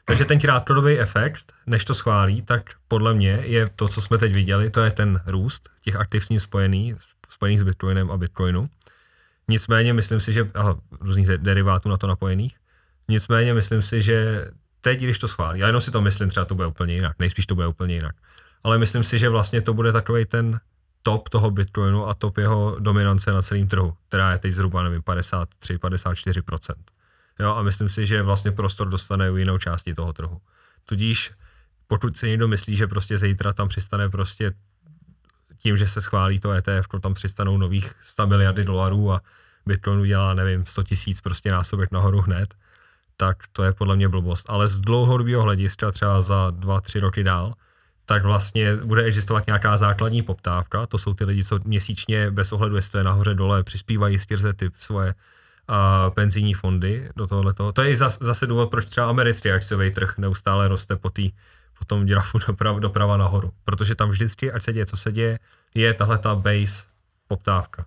Takže 0.04 0.24
ten 0.24 0.38
krátkodobý 0.38 0.98
efekt, 0.98 1.52
než 1.66 1.84
to 1.84 1.94
schválí, 1.94 2.42
tak 2.42 2.70
podle 2.88 3.14
mě 3.14 3.40
je 3.42 3.68
to, 3.76 3.88
co 3.88 4.02
jsme 4.02 4.18
teď 4.18 4.32
viděli, 4.32 4.70
to 4.70 4.80
je 4.80 4.90
ten 4.90 5.20
růst 5.26 5.68
těch 5.84 5.96
aktiv 5.96 6.24
s 6.24 6.28
ním 6.28 6.40
spojený, 6.40 6.94
spojených 7.28 7.60
s 7.60 7.62
Bitcoinem 7.62 8.10
a 8.10 8.16
Bitcoinu. 8.16 8.68
Nicméně 9.48 9.92
myslím 9.92 10.20
si, 10.20 10.32
že, 10.32 10.48
aha, 10.54 10.76
různých 11.00 11.26
de- 11.26 11.38
derivátů 11.38 11.88
na 11.88 11.96
to 11.96 12.06
napojených, 12.06 12.56
nicméně 13.08 13.54
myslím 13.54 13.82
si, 13.82 14.02
že 14.02 14.46
teď, 14.80 15.00
když 15.00 15.18
to 15.18 15.28
schválí, 15.28 15.60
já 15.60 15.66
jenom 15.66 15.80
si 15.80 15.90
to 15.90 16.00
myslím, 16.00 16.30
třeba 16.30 16.46
to 16.46 16.54
bude 16.54 16.68
úplně 16.68 16.94
jinak, 16.94 17.16
nejspíš 17.18 17.46
to 17.46 17.54
bude 17.54 17.66
úplně 17.66 17.94
jinak, 17.94 18.14
ale 18.64 18.78
myslím 18.78 19.04
si, 19.04 19.18
že 19.18 19.28
vlastně 19.28 19.60
to 19.60 19.74
bude 19.74 19.92
takový 19.92 20.24
ten 20.24 20.60
top 21.02 21.28
toho 21.28 21.50
Bitcoinu 21.50 22.08
a 22.08 22.14
top 22.14 22.38
jeho 22.38 22.76
dominance 22.78 23.32
na 23.32 23.42
celém 23.42 23.68
trhu, 23.68 23.94
která 24.08 24.32
je 24.32 24.38
teď 24.38 24.52
zhruba, 24.52 24.82
nevím, 24.82 25.02
53-54%. 25.02 26.74
Jo, 27.40 27.54
a 27.54 27.62
myslím 27.62 27.88
si, 27.88 28.06
že 28.06 28.22
vlastně 28.22 28.52
prostor 28.52 28.88
dostane 28.88 29.30
u 29.30 29.36
jinou 29.36 29.58
části 29.58 29.94
toho 29.94 30.12
trhu. 30.12 30.40
Tudíž 30.84 31.32
pokud 31.90 32.16
si 32.16 32.28
někdo 32.28 32.48
myslí, 32.48 32.76
že 32.76 32.86
prostě 32.86 33.18
zítra 33.18 33.52
tam 33.52 33.68
přistane 33.68 34.08
prostě 34.08 34.52
tím, 35.56 35.76
že 35.76 35.88
se 35.88 36.00
schválí 36.00 36.38
to 36.38 36.52
ETF, 36.52 36.88
tam 37.00 37.14
přistanou 37.14 37.58
nových 37.58 37.94
100 38.00 38.26
miliardy 38.26 38.64
dolarů 38.64 39.12
a 39.12 39.20
Bitcoin 39.66 40.00
udělá, 40.00 40.34
nevím, 40.34 40.66
100 40.66 40.82
tisíc 40.82 41.20
prostě 41.20 41.50
násobek 41.50 41.90
nahoru 41.90 42.20
hned, 42.20 42.54
tak 43.16 43.36
to 43.52 43.62
je 43.62 43.72
podle 43.72 43.96
mě 43.96 44.08
blbost. 44.08 44.50
Ale 44.50 44.68
z 44.68 44.78
dlouhodobého 44.78 45.42
hlediska, 45.42 45.92
třeba 45.92 46.20
za 46.20 46.50
dva, 46.50 46.80
tři 46.80 47.00
roky 47.00 47.24
dál, 47.24 47.54
tak 48.10 48.24
vlastně 48.24 48.76
bude 48.76 49.02
existovat 49.02 49.46
nějaká 49.46 49.76
základní 49.76 50.22
poptávka. 50.22 50.86
To 50.86 50.98
jsou 50.98 51.14
ty 51.14 51.24
lidi, 51.24 51.44
co 51.44 51.58
měsíčně 51.64 52.30
bez 52.30 52.52
ohledu, 52.52 52.76
jestli 52.76 52.90
to 52.90 52.98
je 52.98 53.04
nahoře 53.04 53.34
dole, 53.34 53.62
přispívají 53.62 54.18
skrze 54.18 54.52
ty 54.52 54.70
svoje 54.78 55.14
a 55.68 56.10
penzijní 56.10 56.54
fondy 56.54 57.08
do 57.16 57.26
tohoto. 57.26 57.72
To 57.72 57.82
je 57.82 57.96
zase, 57.96 58.24
zase 58.24 58.46
důvod, 58.46 58.70
proč 58.70 58.84
třeba 58.84 59.08
americký 59.08 59.50
akciový 59.50 59.90
trh 59.90 60.18
neustále 60.18 60.68
roste 60.68 60.96
po, 60.96 61.10
tý, 61.10 61.30
po 61.78 61.84
tom 61.84 62.06
grafu 62.06 62.38
doprava, 62.46 62.78
doprava 62.78 63.16
nahoru. 63.16 63.50
Protože 63.64 63.94
tam 63.94 64.10
vždycky, 64.10 64.52
ať 64.52 64.62
se 64.62 64.72
děje, 64.72 64.86
co 64.86 64.96
se 64.96 65.12
děje, 65.12 65.38
je 65.74 65.94
tahle 65.94 66.18
ta 66.18 66.34
base 66.34 66.86
poptávka. 67.28 67.84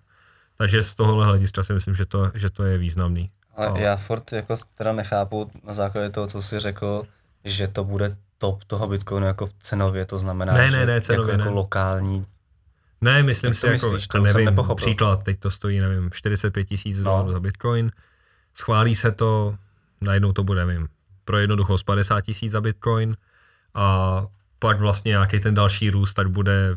Takže 0.56 0.82
z 0.82 0.94
tohohle 0.94 1.26
hlediska 1.26 1.62
si 1.62 1.72
myslím, 1.72 1.94
že 1.94 2.06
to, 2.06 2.30
že 2.34 2.50
to 2.50 2.64
je 2.64 2.78
významný. 2.78 3.30
A 3.56 3.78
já 3.78 3.96
furt 3.96 4.32
jako 4.32 4.56
teda 4.74 4.92
nechápu 4.92 5.50
na 5.64 5.74
základě 5.74 6.10
toho, 6.10 6.26
co 6.26 6.42
jsi 6.42 6.58
řekl, 6.58 7.02
že 7.44 7.68
to 7.68 7.84
bude 7.84 8.16
top 8.44 8.64
toho 8.64 8.86
Bitcoinu 8.88 9.26
jako 9.26 9.46
v 9.46 9.52
cenově, 9.62 10.04
to 10.06 10.18
znamená, 10.18 10.52
Ne, 10.54 10.70
ne, 10.70 10.86
ne, 10.86 11.00
cenově 11.00 11.32
jako, 11.32 11.40
jako 11.42 11.50
ne. 11.50 11.56
lokální. 11.56 12.26
Ne, 13.00 13.22
myslím 13.22 13.48
Jak 13.48 13.58
si, 13.58 13.66
jako, 13.66 13.90
myslíš? 13.90 14.08
to 14.08 14.18
nevím, 14.22 14.44
nepochopil. 14.44 14.86
příklad, 14.86 15.22
teď 15.22 15.38
to 15.40 15.50
stojí, 15.50 15.80
nevím, 15.80 16.10
45 16.12 16.64
tisíc 16.64 16.98
No. 16.98 17.04
dolarů 17.04 17.32
za 17.32 17.40
Bitcoin, 17.40 17.90
schválí 18.54 18.96
se 18.96 19.12
to, 19.12 19.54
najednou 20.00 20.32
to 20.32 20.44
bude, 20.44 20.66
nevím, 20.66 20.88
pro 21.24 21.38
jednoduchost 21.38 21.84
50 21.86 22.20
tisíc 22.20 22.52
za 22.52 22.60
Bitcoin 22.60 23.16
a 23.74 24.20
pak 24.58 24.80
vlastně 24.80 25.08
nějaký 25.10 25.40
ten 25.40 25.54
další 25.54 25.90
růst, 25.90 26.14
tak 26.14 26.28
bude 26.30 26.76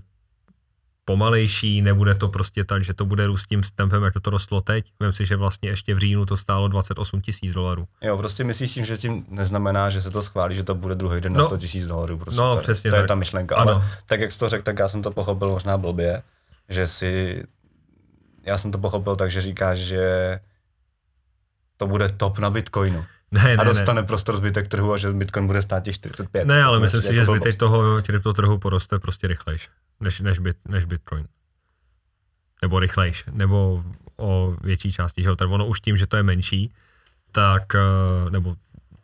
pomalejší, 1.08 1.82
nebude 1.82 2.16
to 2.16 2.28
prostě 2.28 2.64
tak, 2.64 2.84
že 2.84 2.94
to 2.94 3.06
bude 3.06 3.28
růst 3.28 3.46
tím 3.46 3.62
tempem, 3.76 4.04
jak 4.04 4.14
to 4.22 4.30
rostlo 4.30 4.62
teď. 4.62 4.92
Vem 5.00 5.14
si, 5.14 5.26
že 5.26 5.36
vlastně 5.36 5.70
ještě 5.70 5.96
v 5.96 5.98
říjnu 5.98 6.26
to 6.26 6.38
stálo 6.38 6.68
28 6.68 7.22
tisíc 7.22 7.54
dolarů. 7.54 7.88
Jo, 8.02 8.18
prostě 8.18 8.44
myslíš 8.44 8.72
tím, 8.72 8.86
že 8.86 8.98
tím 8.98 9.26
neznamená, 9.30 9.90
že 9.90 10.02
se 10.02 10.10
to 10.10 10.22
schválí, 10.22 10.56
že 10.56 10.64
to 10.64 10.76
bude 10.76 10.96
druhý 10.96 11.22
den 11.22 11.34
na 11.34 11.40
No. 11.40 11.46
100 11.46 11.58
tisíc 11.58 11.86
dolarů. 11.88 12.18
Prostě 12.18 12.42
No, 12.42 12.52
to, 12.54 12.58
je- 12.60 12.62
přesně 12.64 12.90
to 12.90 12.96
je 12.96 13.02
tak. 13.02 13.08
ta 13.08 13.16
myšlenka. 13.16 13.56
Ano. 13.56 13.72
Ale 13.72 13.84
tak, 14.06 14.20
jak 14.22 14.32
jsi 14.32 14.40
to 14.40 14.50
řekl, 14.50 14.64
tak 14.64 14.80
já 14.80 14.88
jsem 14.88 15.02
to 15.02 15.12
pochopil 15.12 15.50
možná 15.50 15.78
blbě, 15.78 16.24
že 16.70 16.88
si, 16.88 17.44
já 18.44 18.58
jsem 18.58 18.72
to 18.72 18.78
pochopil 18.78 19.16
tak, 19.16 19.32
že 19.32 19.42
říkáš, 19.42 19.78
že 19.80 20.40
to 21.78 21.88
bude 21.88 22.10
top 22.10 22.38
na 22.40 22.50
Bitcoinu. 22.50 23.06
Ne, 23.32 23.42
a 23.42 23.46
ne, 23.46 23.58
ne. 23.58 23.66
dostane 23.66 24.04
prostor 24.04 24.38
zbytek 24.38 24.68
trhu 24.68 24.94
a 24.94 24.98
že 24.98 25.12
Bitcoin 25.12 25.48
bude 25.48 25.62
stát 25.62 25.84
těch 25.84 25.96
45. 25.96 26.46
Ne, 26.46 26.64
ale 26.64 26.80
myslím 26.80 27.02
si, 27.02 27.14
že 27.14 27.20
jako 27.20 27.32
zbytek 27.32 27.44
blbost. 27.44 27.58
toho 27.58 28.02
kryptotrhu 28.02 28.58
poroste 28.58 29.00
prostě 29.00 29.28
rychlejš, 29.28 29.70
než, 30.00 30.22
než, 30.22 30.40
bit, 30.40 30.58
než 30.68 30.86
Bitcoin. 30.86 31.28
Nebo 32.62 32.80
rychlejš, 32.80 33.26
nebo 33.32 33.84
o 34.18 34.56
větší 34.62 34.92
části, 34.92 35.24
že 35.24 35.32
ono 35.32 35.68
už 35.68 35.80
tím, 35.80 35.98
že 35.98 36.08
to 36.08 36.18
je 36.18 36.24
menší, 36.24 36.74
tak, 37.32 37.76
eh, 37.76 38.30
nebo 38.30 38.56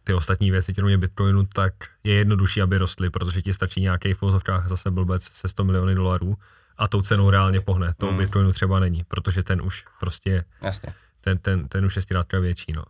ty 0.03 0.13
ostatní 0.13 0.51
věci, 0.51 0.73
kromě 0.73 0.97
Bitcoinu, 0.97 1.45
tak 1.53 1.73
je 2.03 2.13
jednodušší, 2.13 2.61
aby 2.61 2.77
rostly, 2.77 3.09
protože 3.09 3.41
ti 3.41 3.53
stačí 3.53 3.81
nějaký 3.81 4.13
v 4.13 4.19
zase 4.65 4.91
blbec 4.91 5.23
se 5.23 5.47
100 5.47 5.63
miliony 5.63 5.95
dolarů 5.95 6.37
a 6.77 6.87
tou 6.87 7.01
cenou 7.01 7.29
reálně 7.29 7.61
pohne. 7.61 7.93
To 7.97 8.05
u 8.05 8.09
Hmm. 8.09 8.17
Bitcoinu 8.17 8.53
třeba 8.53 8.79
není, 8.79 9.03
protože 9.07 9.43
ten 9.43 9.61
už 9.61 9.85
prostě 9.99 10.45
Jasně. 10.61 10.93
ten, 11.21 11.37
ten, 11.37 11.67
ten 11.67 11.85
už 11.85 11.95
je 11.95 12.01
zkrátka 12.01 12.39
větší, 12.39 12.73
no. 12.73 12.83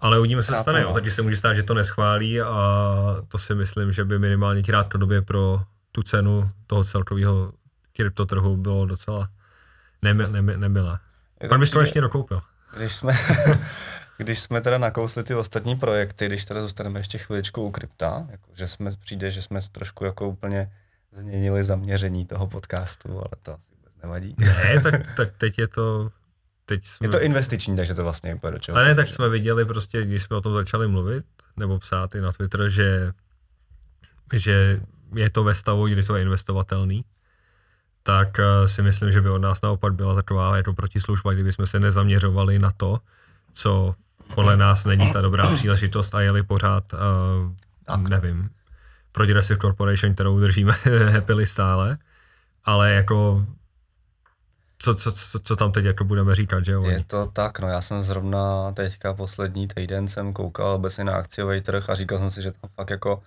Ale 0.00 0.18
uvidíme, 0.18 0.42
co 0.42 0.52
se 0.52 0.58
stane, 0.58 0.80
jo. 0.80 0.88
no. 0.88 0.94
takže 0.94 1.10
se 1.10 1.22
může 1.22 1.36
stát, 1.36 1.54
že 1.54 1.62
to 1.62 1.74
neschválí 1.74 2.40
a 2.40 2.56
to 3.28 3.38
si 3.38 3.54
myslím, 3.54 3.92
že 3.92 4.04
by 4.04 4.18
minimálně 4.18 4.62
krátkodobě 4.62 5.22
pro 5.22 5.62
tu 5.92 6.02
cenu 6.02 6.50
toho 6.66 6.84
celkového 6.84 7.52
kryptotrhu 7.92 8.56
bylo 8.56 8.86
docela 8.86 9.28
nemil, 10.02 10.28
nemil, 10.28 10.58
nemilé. 10.58 10.98
Pak 11.48 11.60
bys 11.60 11.70
to 11.70 11.80
ještě 11.80 12.00
dokoupil. 12.00 12.40
Když 12.76 12.92
jsme, 12.92 13.12
když 14.18 14.38
jsme 14.38 14.60
teda 14.60 14.78
nakousli 14.78 15.24
ty 15.24 15.34
ostatní 15.34 15.76
projekty, 15.76 16.26
když 16.26 16.44
teda 16.44 16.62
zůstaneme 16.62 17.00
ještě 17.00 17.18
chviličku 17.18 17.62
u 17.62 17.70
krypta, 17.70 18.26
jako, 18.30 18.50
že 18.54 18.68
jsme, 18.68 18.96
přijde, 19.00 19.30
že 19.30 19.42
jsme 19.42 19.60
trošku 19.72 20.04
jako 20.04 20.28
úplně 20.28 20.72
změnili 21.12 21.64
zaměření 21.64 22.26
toho 22.26 22.46
podcastu, 22.46 23.18
ale 23.18 23.30
to 23.42 23.54
asi 23.54 23.74
vůbec 23.76 23.92
nevadí. 24.02 24.34
Ne, 24.38 24.80
tak, 24.82 24.94
tak 25.16 25.36
teď 25.36 25.58
je 25.58 25.68
to, 25.68 26.10
teď 26.66 26.86
jsme, 26.86 27.06
Je 27.06 27.10
to 27.10 27.20
investiční, 27.20 27.76
takže 27.76 27.94
to 27.94 28.02
vlastně 28.02 28.30
je 28.30 28.50
do 28.50 28.58
čeho. 28.58 28.78
ale 28.78 28.86
ne, 28.86 28.94
tak 28.94 29.08
jsme 29.08 29.28
viděli 29.28 29.64
prostě, 29.64 30.04
když 30.04 30.22
jsme 30.22 30.36
o 30.36 30.40
tom 30.40 30.54
začali 30.54 30.88
mluvit, 30.88 31.24
nebo 31.56 31.78
psát 31.78 32.14
i 32.14 32.20
na 32.20 32.32
Twitter, 32.32 32.68
že, 32.68 33.12
že 34.32 34.80
je 35.14 35.30
to 35.30 35.44
ve 35.44 35.54
stavu, 35.54 35.86
kdy 35.86 36.02
to 36.02 36.16
je 36.16 36.22
investovatelný, 36.22 37.04
tak 38.02 38.38
eh, 38.38 38.68
si 38.68 38.82
myslím, 38.82 39.12
že 39.12 39.20
by 39.20 39.30
od 39.30 39.38
nás 39.38 39.62
naopak 39.62 39.94
byla 39.94 40.14
taková 40.14 40.56
jako 40.56 40.74
protislužba, 40.74 41.32
kdyby 41.32 41.52
jsme 41.52 41.66
se 41.66 41.80
nezaměřovali 41.80 42.58
na 42.58 42.70
to, 42.70 43.00
co 43.52 43.94
podle 44.34 44.56
nás 44.56 44.84
není 44.84 45.12
ta 45.12 45.20
dobrá 45.20 45.54
příležitost 45.54 46.14
a 46.14 46.20
jeli 46.20 46.42
pořád, 46.42 46.84
uh, 46.92 48.08
nevím, 48.08 48.50
Progressive 49.12 49.58
Corporation, 49.58 50.14
kterou 50.14 50.40
držíme 50.40 50.72
happily 51.12 51.46
stále, 51.46 51.98
ale 52.64 52.92
jako 52.92 53.46
co, 54.84 54.94
co, 54.94 55.12
co, 55.12 55.38
co 55.38 55.56
tam 55.56 55.72
teď 55.72 55.84
jako 55.84 56.04
budeme 56.04 56.34
říkat, 56.34 56.64
že 56.64 56.72
jo? 56.72 56.84
Je 56.84 57.04
to 57.06 57.26
tak, 57.26 57.58
no 57.58 57.68
já 57.68 57.80
jsem 57.80 58.02
zrovna 58.02 58.72
teďka 58.72 59.14
poslední 59.14 59.68
týden 59.68 60.08
jsem 60.08 60.32
koukal 60.32 60.72
obecně 60.72 61.04
na 61.04 61.14
akciový 61.14 61.60
trh 61.60 61.90
a 61.90 61.94
říkal 61.94 62.18
jsem 62.18 62.30
si, 62.30 62.42
že 62.42 62.52
tam 62.52 62.70
fakt 62.74 62.90
jako 62.90 63.22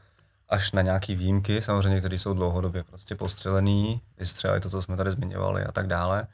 až 0.50 0.72
na 0.72 0.82
nějaký 0.82 1.16
výjimky, 1.16 1.62
samozřejmě, 1.62 2.00
které 2.00 2.16
jsou 2.16 2.34
dlouhodobě 2.34 2.84
prostě 2.84 3.16
postřelený, 3.16 4.02
vystřelili 4.20 4.62
to, 4.62 4.70
co 4.70 4.82
jsme 4.82 4.98
tady 4.98 5.12
zmiňovali 5.12 5.64
a 5.64 5.72
tak 5.72 5.88
dále, 5.88 6.28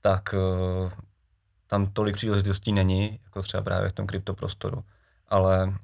tak 0.00 0.34
uh, 0.34 0.92
tam 1.66 1.86
tolik 1.86 2.16
příležitostí 2.16 2.72
není, 2.72 3.20
jako 3.24 3.42
třeba 3.42 3.62
právě 3.62 3.88
v 3.88 3.92
tom 3.92 4.06
kryptoprostoru. 4.06 4.84
Ale 5.28 5.66
uh, 5.66 5.74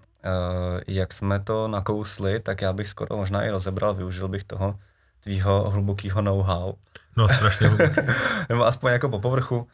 jak 0.86 1.12
jsme 1.12 1.40
to 1.40 1.68
nakousli, 1.68 2.40
tak 2.40 2.62
já 2.62 2.72
bych 2.72 2.88
skoro 2.88 3.16
možná 3.16 3.42
i 3.42 3.50
rozebral, 3.50 3.94
využil 3.94 4.28
bych 4.28 4.44
toho 4.44 4.78
tvýho 5.24 5.70
hlubokého 5.70 6.22
know-how, 6.22 6.72
No 7.16 7.28
strašně 7.28 7.68
hluboký. 7.68 8.00
nebo 8.48 8.66
aspoň 8.66 8.92
jako 8.92 9.08
po 9.08 9.20
povrchu. 9.20 9.66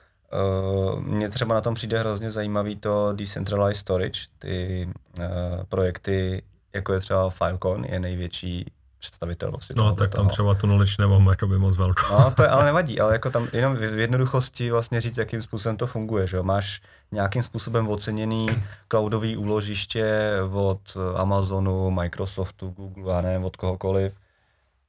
Uh, 0.93 1.01
mně 1.01 1.29
třeba 1.29 1.55
na 1.55 1.61
tom 1.61 1.75
přijde 1.75 1.99
hrozně 2.01 2.31
zajímavý 2.31 2.77
to 2.77 3.13
Decentralized 3.13 3.77
Storage, 3.81 4.21
ty 4.39 4.89
uh, 5.19 5.25
projekty, 5.69 6.43
jako 6.75 6.93
je 6.93 7.01
třeba 7.01 7.31
Filecoin, 7.31 7.85
je 7.85 8.01
největší 8.01 8.73
představitel 8.99 9.51
vlastně 9.51 9.75
No, 9.79 9.95
tak 9.95 10.11
tam 10.11 10.19
toho. 10.19 10.31
třeba 10.31 10.55
tu 10.55 10.67
knowledge 10.67 10.95
nemám 10.99 11.27
jakoby 11.27 11.59
moc 11.59 11.77
velkou. 11.77 12.13
No, 12.19 12.31
to 12.31 12.43
je, 12.43 12.49
ale 12.49 12.65
nevadí, 12.65 13.01
ale 13.01 13.13
jako 13.13 13.31
tam 13.31 13.49
jenom 13.53 13.77
v 13.77 13.79
v 13.91 13.99
jednoduchosti 13.99 14.71
vlastně 14.71 15.01
říct, 15.01 15.19
jakým 15.19 15.43
způsobem 15.43 15.77
to 15.77 15.87
funguje, 15.87 16.27
že 16.27 16.37
jo? 16.37 16.43
Máš 16.43 16.81
nějakým 17.13 17.43
způsobem 17.43 17.89
oceněný 17.89 18.49
cloudový 18.91 19.37
úložiště 19.37 20.31
od 20.53 20.81
Amazonu, 21.17 21.91
Microsoftu, 21.91 22.71
Google, 22.71 23.19
a 23.19 23.21
ne 23.21 23.39
od 23.39 23.57
kohokoliv. 23.57 24.13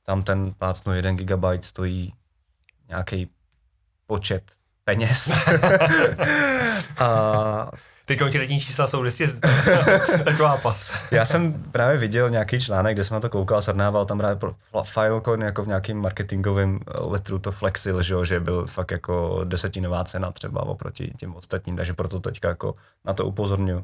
Tam 0.06 0.24
ten 0.24 0.54
plácnu 0.54 0.94
1 0.94 1.12
GB 1.12 1.44
stojí 1.62 2.14
nějaký 2.88 3.30
počet 4.08 4.52
peněz. 4.84 5.32
a 6.98 7.72
Ty 8.06 8.18
konkrétní 8.18 8.60
čísla 8.60 8.88
jsou 8.88 9.02
vždycky 9.02 9.28
taková 10.24 10.58
past. 10.58 10.92
Já 11.12 11.26
jsem 11.26 11.64
právě 11.72 11.98
viděl 11.98 12.30
nějaký 12.30 12.60
článek, 12.60 12.96
kde 12.96 13.04
jsem 13.04 13.16
na 13.16 13.22
to 13.22 13.30
koukal 13.30 13.58
a 13.58 13.62
srovnával 13.62 14.06
tam 14.06 14.18
právě 14.18 14.38
Filecoin 14.84 15.42
jako 15.42 15.64
v 15.64 15.68
nějakým 15.68 15.98
marketingovém 15.98 16.80
eh, 16.88 17.02
letru 17.02 17.40
to 17.40 17.52
flexil, 17.52 18.02
že, 18.02 18.14
jo, 18.14 18.26
že 18.26 18.40
byl 18.40 18.68
fakt 18.68 18.92
jako 18.92 19.42
desetinová 19.44 20.04
cena 20.04 20.32
třeba 20.32 20.64
oproti 20.64 21.14
těm 21.18 21.36
ostatním, 21.36 21.76
takže 21.78 21.94
proto 21.94 22.20
teďka 22.20 22.50
jako 22.50 22.76
na 23.06 23.14
to 23.14 23.26
upozorňuji. 23.26 23.84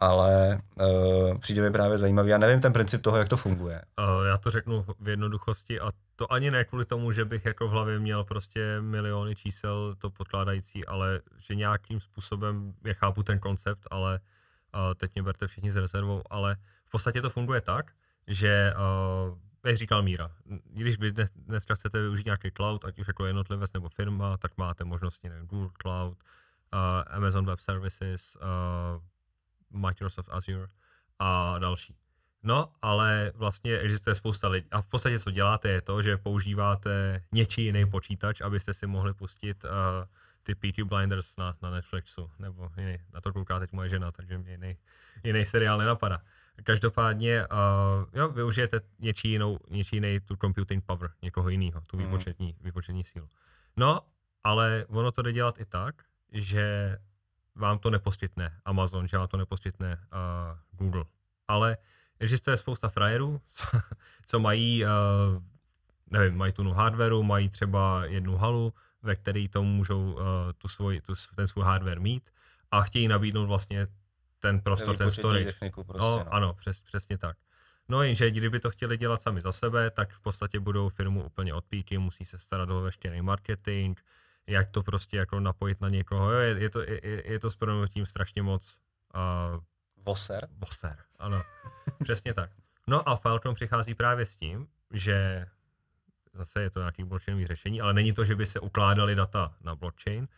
Ale 0.00 0.60
uh, 0.74 1.38
přijde 1.38 1.62
mi 1.62 1.70
právě 1.70 1.98
zajímavý, 1.98 2.30
já 2.30 2.38
nevím 2.38 2.60
ten 2.60 2.72
princip 2.72 3.02
toho, 3.02 3.16
jak 3.16 3.28
to 3.28 3.36
funguje. 3.36 3.82
Uh, 3.98 4.26
já 4.26 4.38
to 4.38 4.50
řeknu 4.50 4.86
v 5.00 5.08
jednoduchosti 5.08 5.80
a 5.80 5.90
to 6.16 6.32
ani 6.32 6.50
ne 6.50 6.64
kvůli 6.64 6.84
tomu, 6.84 7.12
že 7.12 7.24
bych 7.24 7.44
jako 7.44 7.68
v 7.68 7.70
hlavě 7.70 7.98
měl 7.98 8.24
prostě 8.24 8.80
miliony 8.80 9.36
čísel 9.36 9.94
to 9.98 10.10
podkládající, 10.10 10.86
ale 10.86 11.20
že 11.38 11.54
nějakým 11.54 12.00
způsobem, 12.00 12.74
já 12.84 12.94
chápu 12.94 13.22
ten 13.22 13.38
koncept, 13.38 13.86
ale 13.90 14.20
uh, 14.74 14.94
teď 14.94 15.10
mě 15.14 15.22
berte 15.22 15.46
všichni 15.46 15.72
s 15.72 15.76
rezervou, 15.76 16.22
ale 16.30 16.56
v 16.84 16.90
podstatě 16.90 17.22
to 17.22 17.30
funguje 17.30 17.60
tak, 17.60 17.90
že 18.26 18.74
uh, 18.76 19.38
jak 19.66 19.76
říkal 19.76 20.02
Míra, 20.02 20.30
když 20.64 20.98
vy 20.98 21.12
dnes, 21.12 21.30
dneska 21.36 21.74
chcete 21.74 22.00
využít 22.00 22.26
nějaký 22.26 22.50
cloud, 22.56 22.84
ať 22.84 22.98
už 22.98 23.08
jako 23.08 23.26
jednotlivec 23.26 23.72
nebo 23.72 23.88
firma, 23.88 24.36
tak 24.36 24.52
máte 24.56 24.84
možnosti, 24.84 25.28
nevím, 25.28 25.46
Google 25.46 25.70
Cloud, 25.82 26.18
uh, 26.18 27.14
Amazon 27.16 27.46
Web 27.46 27.60
Services, 27.60 28.36
uh, 28.36 29.02
Microsoft 29.70 30.28
Azure 30.32 30.68
a 31.18 31.58
další. 31.58 31.96
No, 32.42 32.72
ale 32.82 33.32
vlastně 33.34 33.78
existuje 33.78 34.14
spousta 34.14 34.48
lidí. 34.48 34.66
A 34.70 34.82
v 34.82 34.88
podstatě, 34.88 35.18
co 35.18 35.30
děláte, 35.30 35.68
je 35.68 35.80
to, 35.80 36.02
že 36.02 36.16
používáte 36.16 37.22
něčí 37.32 37.64
jiný 37.64 37.90
počítač, 37.90 38.40
abyste 38.40 38.74
si 38.74 38.86
mohli 38.86 39.14
pustit 39.14 39.64
uh, 39.64 39.70
ty 40.42 40.54
Peaky 40.54 40.84
Blinders 40.84 41.36
na, 41.36 41.56
na 41.62 41.70
Netflixu, 41.70 42.30
nebo 42.38 42.70
jiný, 42.76 42.98
na 43.12 43.20
to 43.20 43.32
kouká 43.32 43.58
teď 43.58 43.72
moje 43.72 43.88
žena, 43.88 44.12
takže 44.12 44.38
mě 44.38 44.50
jiný, 44.50 44.76
jiný 45.24 45.46
seriál 45.46 45.78
nenapadá. 45.78 46.22
Každopádně, 46.64 47.46
uh, 47.46 48.04
jo, 48.12 48.28
využijete 48.28 48.80
něčí, 48.98 49.30
jinou, 49.30 49.58
něčí 49.70 49.96
jiný 49.96 50.20
tu 50.20 50.36
computing 50.36 50.84
power, 50.84 51.10
někoho 51.22 51.48
jiného, 51.48 51.80
tu 51.80 51.96
Mhm. 51.96 52.06
výpočetní, 52.06 52.56
výpočetní 52.60 53.04
sílu. 53.04 53.28
No, 53.76 54.00
ale 54.44 54.84
ono 54.88 55.12
to 55.12 55.22
jde 55.22 55.32
dělat 55.32 55.60
i 55.60 55.64
tak, 55.64 55.94
že 56.32 56.96
vám 57.60 57.78
to 57.78 57.90
neposkytne 57.90 58.60
Amazon, 58.64 59.08
že 59.08 59.18
vám 59.18 59.28
to 59.28 59.36
neposkytne 59.36 59.98
uh, 60.12 60.78
Google. 60.78 61.04
Ale 61.48 61.76
existuje 62.18 62.56
spousta 62.56 62.88
frajerů, 62.88 63.40
co, 63.48 63.64
co 64.26 64.40
mají, 64.40 64.84
uh, 64.84 64.90
nevím, 66.10 66.38
mají 66.38 66.52
tu 66.52 66.70
hardwareu, 66.70 67.22
mají 67.22 67.48
třeba 67.48 68.04
jednu 68.04 68.36
halu, 68.36 68.74
ve 69.02 69.16
který 69.16 69.48
to 69.48 69.62
můžou 69.62 70.12
uh, 70.12 70.20
tu 70.58 70.68
svoj, 70.68 71.00
tu, 71.00 71.14
ten 71.36 71.48
svůj 71.48 71.64
hardware 71.64 72.00
mít 72.00 72.30
a 72.70 72.82
chtějí 72.82 73.08
nabídnout 73.08 73.46
vlastně 73.46 73.86
ten 74.38 74.60
prostor, 74.60 74.96
ten 74.96 75.10
storage. 75.10 75.44
techniku 75.44 75.84
prostě, 75.84 76.10
no, 76.10 76.16
no. 76.18 76.34
ano, 76.34 76.54
přes, 76.54 76.82
přesně 76.82 77.18
tak. 77.18 77.36
No 77.88 78.02
jenže 78.02 78.30
kdyby 78.30 78.60
to 78.60 78.70
chtěli 78.70 78.96
dělat 78.96 79.22
sami 79.22 79.40
za 79.40 79.52
sebe, 79.52 79.90
tak 79.90 80.12
v 80.12 80.20
podstatě 80.20 80.60
budou 80.60 80.88
firmu 80.88 81.24
úplně 81.24 81.54
od 81.54 81.64
píky, 81.64 81.98
musí 81.98 82.24
se 82.24 82.38
starat 82.38 82.70
o 82.70 82.80
veškerý 82.80 83.22
marketing, 83.22 83.98
jak 84.50 84.70
to 84.70 84.82
prostě 84.82 85.16
jako 85.16 85.40
napojit 85.40 85.80
na 85.80 85.88
někoho. 85.88 86.32
Jo, 86.32 86.38
je, 86.38 86.58
je, 86.58 86.70
to, 86.70 86.80
je, 86.80 87.22
je 87.32 87.38
to 87.38 87.50
s 87.50 87.56
proměnutím 87.56 88.06
strašně 88.06 88.42
moc 88.42 88.78
uh, 89.14 89.60
Voser? 90.04 90.48
Voser, 90.58 90.96
ano, 91.18 91.42
přesně 92.02 92.34
tak. 92.34 92.50
No 92.86 93.08
a 93.08 93.16
Falcon 93.16 93.54
přichází 93.54 93.94
právě 93.94 94.26
s 94.26 94.36
tím, 94.36 94.68
že 94.92 95.46
zase 96.34 96.62
je 96.62 96.70
to 96.70 96.80
nějaký 96.80 97.04
blockchainový 97.04 97.46
řešení, 97.46 97.80
ale 97.80 97.94
není 97.94 98.12
to, 98.12 98.24
že 98.24 98.36
by 98.36 98.46
se 98.46 98.60
ukládaly 98.60 99.14
data 99.14 99.54
na 99.60 99.74
blockchain, 99.74 100.28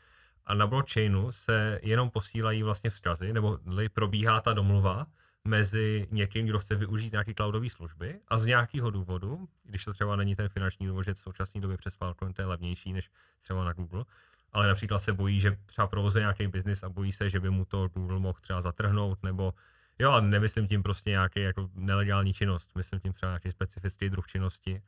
a 0.46 0.54
na 0.54 0.66
blockchainu 0.66 1.32
se 1.32 1.80
jenom 1.82 2.10
posílají 2.10 2.62
vlastně 2.62 2.90
vzkazy, 2.90 3.32
nebo 3.32 3.58
probíhá 3.92 4.40
ta 4.40 4.52
domluva 4.52 5.06
mezi 5.44 6.08
někým, 6.10 6.46
kdo 6.46 6.58
chce 6.58 6.74
využít 6.74 7.12
nějaké 7.12 7.34
cloudové 7.34 7.70
služby 7.70 8.20
a 8.28 8.38
z 8.38 8.46
nějakého 8.46 8.90
důvodu, 8.90 9.48
když 9.64 9.84
to 9.84 9.92
třeba 9.92 10.16
není 10.16 10.36
ten 10.36 10.48
finanční 10.48 10.86
důvod, 10.86 11.02
že 11.02 11.14
v 11.14 11.18
současné 11.18 11.60
době 11.60 11.76
přes 11.76 11.96
Falcon 11.96 12.32
to 12.32 12.42
je 12.42 12.46
levnější 12.46 12.92
než 12.92 13.10
třeba 13.42 13.64
na 13.64 13.72
Google, 13.72 14.04
ale 14.52 14.68
například 14.68 14.98
se 14.98 15.12
bojí, 15.12 15.40
že 15.40 15.58
třeba 15.66 15.86
provozuje 15.86 16.22
nějaký 16.22 16.46
biznis 16.46 16.82
a 16.82 16.88
bojí 16.88 17.12
se, 17.12 17.28
že 17.28 17.40
by 17.40 17.50
mu 17.50 17.64
to 17.64 17.88
Google 17.88 18.18
mohl 18.18 18.38
třeba 18.40 18.60
zatrhnout, 18.60 19.22
nebo 19.22 19.54
jo, 19.98 20.10
a 20.10 20.20
nemyslím 20.20 20.68
tím 20.68 20.82
prostě 20.82 21.10
nějaký 21.10 21.40
jako 21.40 21.70
nelegální 21.74 22.34
činnost, 22.34 22.70
myslím 22.76 23.00
tím 23.00 23.12
třeba 23.12 23.32
nějaký 23.32 23.50
specifický 23.50 24.10
druh 24.10 24.26
činnosti 24.26 24.82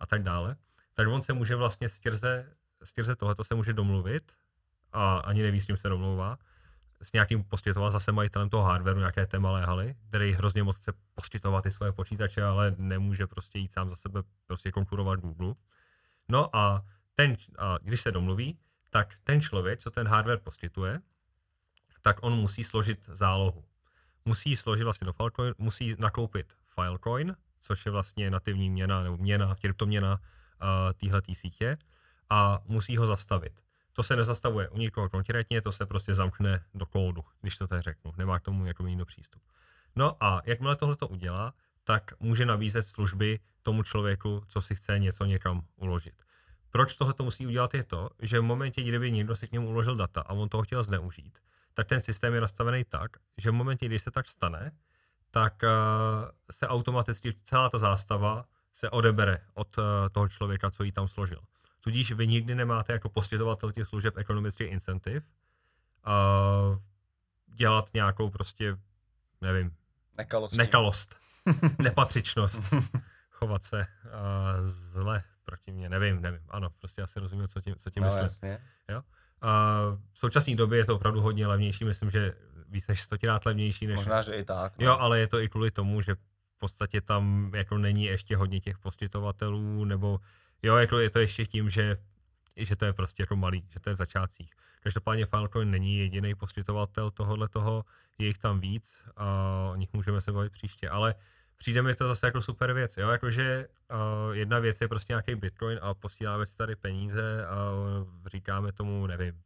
a 0.00 0.06
tak 0.06 0.22
dále, 0.22 0.56
tak 0.94 1.08
on 1.08 1.22
se 1.22 1.32
může 1.32 1.56
vlastně 1.56 1.88
skrze, 1.88 2.52
skrze 2.84 3.16
tohleto 3.16 3.44
se 3.44 3.54
může 3.54 3.72
domluvit 3.72 4.32
a 4.92 5.18
ani 5.18 5.42
neví, 5.42 5.60
s 5.60 5.66
kým 5.66 5.76
se 5.76 5.88
domlouvá, 5.88 6.38
s 7.02 7.12
nějakým 7.12 7.44
poskytoval 7.44 7.90
zase 7.90 8.12
majitelem 8.12 8.48
toho 8.48 8.62
hardwareu, 8.62 8.98
nějaké 8.98 9.26
té 9.26 9.38
malé 9.38 9.66
haly, 9.66 9.94
který 10.08 10.32
hrozně 10.32 10.62
moc 10.62 10.76
chce 10.76 10.92
poskytovat 11.14 11.62
ty 11.62 11.70
svoje 11.70 11.92
počítače, 11.92 12.42
ale 12.42 12.74
nemůže 12.78 13.26
prostě 13.26 13.58
jít 13.58 13.72
sám 13.72 13.88
za 13.88 13.96
sebe 13.96 14.22
prostě 14.46 14.72
konkurovat 14.72 15.20
Google. 15.20 15.54
No 16.28 16.56
a, 16.56 16.84
ten, 17.14 17.36
a 17.58 17.78
když 17.82 18.00
se 18.00 18.12
domluví, 18.12 18.58
tak 18.90 19.14
ten 19.24 19.40
člověk, 19.40 19.80
co 19.80 19.90
ten 19.90 20.08
hardware 20.08 20.38
poskytuje, 20.38 21.00
tak 22.02 22.16
on 22.22 22.32
musí 22.32 22.64
složit 22.64 23.06
zálohu. 23.06 23.64
Musí 24.24 24.56
složit 24.56 24.84
vlastně 24.84 25.04
do 25.04 25.12
Filecoin, 25.12 25.54
musí 25.58 25.96
nakoupit 25.98 26.52
Filecoin, 26.74 27.36
což 27.60 27.86
je 27.86 27.92
vlastně 27.92 28.30
nativní 28.30 28.70
měna 28.70 29.02
nebo 29.02 29.16
měna, 29.16 29.54
kryptoměna 29.54 30.12
uh, 30.12 30.92
téhletý 30.92 31.34
sítě 31.34 31.78
a 32.30 32.58
musí 32.64 32.96
ho 32.96 33.06
zastavit. 33.06 33.67
To 33.98 34.02
se 34.02 34.16
nezastavuje 34.16 34.68
u 34.68 34.78
nikoho 34.78 35.08
konkrétně, 35.08 35.62
to 35.62 35.72
se 35.72 35.86
prostě 35.86 36.14
zamkne 36.14 36.64
do 36.74 36.86
kódu, 36.86 37.24
když 37.40 37.56
to 37.56 37.66
tak 37.66 37.82
řeknu. 37.82 38.12
Nemá 38.16 38.38
k 38.38 38.42
tomu 38.42 38.66
jako 38.66 38.82
nikdo 38.82 39.04
přístup. 39.04 39.42
No 39.96 40.24
a 40.24 40.42
jakmile 40.44 40.76
tohle 40.76 40.96
to 40.96 41.08
udělá, 41.08 41.54
tak 41.84 42.20
může 42.20 42.46
nabízet 42.46 42.82
služby 42.82 43.40
tomu 43.62 43.82
člověku, 43.82 44.42
co 44.48 44.60
si 44.60 44.74
chce 44.74 44.98
něco 44.98 45.24
někam 45.24 45.62
uložit. 45.76 46.14
Proč 46.70 46.96
tohle 46.96 47.14
to 47.14 47.24
musí 47.24 47.46
udělat 47.46 47.74
je 47.74 47.84
to, 47.84 48.10
že 48.18 48.40
v 48.40 48.42
momentě, 48.42 48.82
kdyby 48.82 49.12
někdo 49.12 49.36
si 49.36 49.48
k 49.48 49.52
němu 49.52 49.68
uložil 49.68 49.96
data 49.96 50.20
a 50.20 50.32
on 50.32 50.48
toho 50.48 50.62
chtěl 50.62 50.82
zneužít, 50.82 51.38
tak 51.74 51.86
ten 51.86 52.00
systém 52.00 52.34
je 52.34 52.40
nastavený 52.40 52.84
tak, 52.84 53.16
že 53.38 53.50
v 53.50 53.54
momentě, 53.54 53.86
kdy 53.86 53.98
se 53.98 54.10
tak 54.10 54.26
stane, 54.26 54.72
tak 55.30 55.62
uh, 55.62 55.68
se 56.50 56.68
automaticky 56.68 57.34
celá 57.34 57.70
ta 57.70 57.78
zástava 57.78 58.44
se 58.74 58.90
odebere 58.90 59.40
od 59.54 59.78
uh, 59.78 59.84
toho 60.12 60.28
člověka, 60.28 60.70
co 60.70 60.82
ji 60.82 60.92
tam 60.92 61.08
složil. 61.08 61.40
Tudíž 61.80 62.12
vy 62.12 62.26
nikdy 62.26 62.54
nemáte 62.54 62.92
jako 62.92 63.08
poskytovatel 63.08 63.72
těch 63.72 63.88
služeb 63.88 64.16
ekonomický 64.16 64.64
incentiv 64.64 65.24
uh, 66.06 66.78
dělat 67.46 67.90
nějakou 67.94 68.30
prostě, 68.30 68.76
nevím, 69.40 69.74
Nekalost. 70.16 70.56
nekalost, 70.56 71.16
nepatřičnost, 71.78 72.74
chovat 73.30 73.64
se 73.64 73.80
uh, 73.80 74.66
zle 74.66 75.22
proti 75.44 75.72
mně, 75.72 75.88
nevím, 75.88 76.22
nevím, 76.22 76.40
ano, 76.48 76.70
prostě 76.70 77.02
asi 77.02 77.20
rozumím, 77.20 77.48
co 77.48 77.60
tím, 77.60 77.74
co 77.76 77.90
tím 77.90 78.02
no, 78.02 78.06
myslím. 78.06 78.22
jasně. 78.22 78.58
Jo? 78.88 79.02
Uh, 79.42 79.98
v 80.12 80.18
současné 80.18 80.54
době 80.54 80.78
je 80.78 80.84
to 80.84 80.96
opravdu 80.96 81.20
hodně 81.20 81.46
levnější, 81.46 81.84
myslím, 81.84 82.10
že 82.10 82.34
víc 82.68 82.88
než 82.88 83.02
stokrát 83.02 83.46
levnější. 83.46 83.86
Než... 83.86 83.96
Možná, 83.96 84.22
že 84.22 84.34
i 84.34 84.44
tak. 84.44 84.78
No. 84.78 84.86
Jo, 84.86 84.96
ale 84.98 85.18
je 85.18 85.26
to 85.26 85.40
i 85.40 85.48
kvůli 85.48 85.70
tomu, 85.70 86.00
že 86.00 86.14
v 86.14 86.58
podstatě 86.58 87.00
tam 87.00 87.52
jako 87.54 87.78
není 87.78 88.04
ještě 88.04 88.36
hodně 88.36 88.60
těch 88.60 88.78
poskytovatelů, 88.78 89.84
nebo 89.84 90.20
jo, 90.62 90.76
jako 90.76 90.98
je 90.98 91.10
to 91.10 91.18
ještě 91.18 91.46
tím, 91.46 91.70
že, 91.70 91.96
že 92.56 92.76
to 92.76 92.84
je 92.84 92.92
prostě 92.92 93.22
jako 93.22 93.36
malý, 93.36 93.64
že 93.68 93.80
to 93.80 93.90
je 93.90 93.94
v 93.94 93.98
začátcích. 93.98 94.50
Každopádně 94.80 95.26
Filecoin 95.26 95.70
není 95.70 95.98
jediný 95.98 96.34
poskytovatel 96.34 97.10
tohohle 97.10 97.48
toho, 97.48 97.84
je 98.18 98.26
jich 98.26 98.38
tam 98.38 98.60
víc 98.60 99.04
a 99.16 99.24
o 99.72 99.76
nich 99.76 99.92
můžeme 99.92 100.20
se 100.20 100.32
bavit 100.32 100.52
příště, 100.52 100.88
ale 100.88 101.14
přijde 101.56 101.82
mi 101.82 101.94
to 101.94 102.08
zase 102.08 102.26
jako 102.26 102.42
super 102.42 102.72
věc, 102.72 102.96
jo, 102.96 103.08
jakože 103.08 103.68
uh, 103.90 104.36
jedna 104.36 104.58
věc 104.58 104.80
je 104.80 104.88
prostě 104.88 105.12
nějaký 105.12 105.34
Bitcoin 105.34 105.78
a 105.82 105.94
posíláme 105.94 106.46
si 106.46 106.56
tady 106.56 106.76
peníze 106.76 107.46
a 107.46 107.56
říkáme 108.26 108.72
tomu, 108.72 109.06
nevím, 109.06 109.42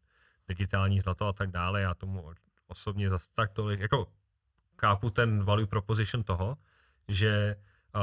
digitální 0.49 1.01
zlato 1.01 1.27
a 1.27 1.33
tak 1.33 1.51
dále, 1.51 1.81
já 1.81 1.95
tomu 1.95 2.31
osobně 2.67 3.11
zase 3.11 3.29
tak 3.35 3.53
tolik, 3.53 3.81
jako 3.81 4.07
kápu 4.77 5.11
ten 5.11 5.45
value 5.45 5.67
proposition 5.67 6.25
toho, 6.25 6.57
že 7.09 7.57
uh, 7.95 8.03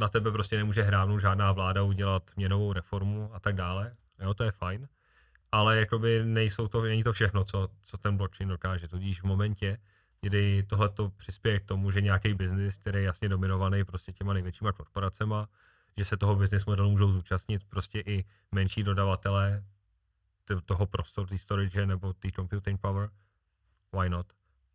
na 0.00 0.08
tebe 0.08 0.32
prostě 0.32 0.56
nemůže 0.56 0.82
hrávnout 0.82 1.20
žádná 1.20 1.52
vláda 1.52 1.82
udělat 1.82 2.22
měnovou 2.36 2.72
reformu 2.72 3.30
a 3.34 3.40
tak 3.40 3.54
dále, 3.54 3.96
jo, 4.20 4.34
to 4.34 4.44
je 4.44 4.52
fajn, 4.52 4.88
ale 5.52 5.78
jakoby 5.78 6.24
nejsou 6.24 6.68
to, 6.68 6.82
není 6.82 7.02
to 7.02 7.12
všechno, 7.12 7.44
co, 7.44 7.68
co 7.82 7.98
ten 7.98 8.16
blockchain 8.16 8.48
dokáže, 8.48 8.88
tudíž 8.88 9.20
v 9.20 9.24
momentě, 9.24 9.78
kdy 10.20 10.62
tohle 10.62 10.88
to 10.88 11.10
přispěje 11.10 11.60
k 11.60 11.64
tomu, 11.64 11.90
že 11.90 12.00
nějaký 12.00 12.34
biznis, 12.34 12.78
který 12.78 12.98
je 12.98 13.04
jasně 13.04 13.28
dominovaný 13.28 13.84
prostě 13.84 14.12
těma 14.12 14.32
největšíma 14.32 14.72
korporacema, 14.72 15.48
že 15.96 16.04
se 16.04 16.16
toho 16.16 16.36
business 16.36 16.66
modelu 16.66 16.90
můžou 16.90 17.12
zúčastnit 17.12 17.64
prostě 17.64 18.00
i 18.00 18.24
menší 18.52 18.82
dodavatelé 18.82 19.64
toho 20.64 20.86
prostoru, 20.86 21.26
té 21.26 21.38
storage 21.38 21.86
nebo 21.86 22.12
té 22.12 22.32
computing 22.32 22.80
power, 22.80 23.10
why 23.92 24.10
not? 24.10 24.26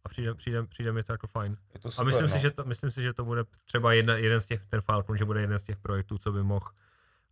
A 0.03 0.09
přijde, 0.09 0.33
přijde, 0.35 0.63
přijde 0.63 0.91
mi 0.91 1.03
to 1.03 1.11
jako 1.13 1.27
fajn. 1.27 1.57
Je 1.73 1.79
to 1.79 1.87
A 1.87 1.91
super, 1.91 2.05
myslím, 2.05 2.23
no. 2.23 2.29
si, 2.29 2.39
že 2.39 2.51
to, 2.51 2.63
myslím 2.63 2.91
si, 2.91 3.01
že 3.01 3.13
to 3.13 3.25
bude 3.25 3.43
třeba 3.65 3.93
jedna, 3.93 4.17
jeden 4.17 4.41
z 4.41 4.45
těch, 4.45 4.65
ten 4.65 4.81
Falcon, 4.81 5.17
že 5.17 5.25
bude 5.25 5.41
jeden 5.41 5.59
z 5.59 5.63
těch 5.63 5.77
projektů, 5.77 6.17
co 6.17 6.31
by 6.31 6.43
mohl 6.43 6.65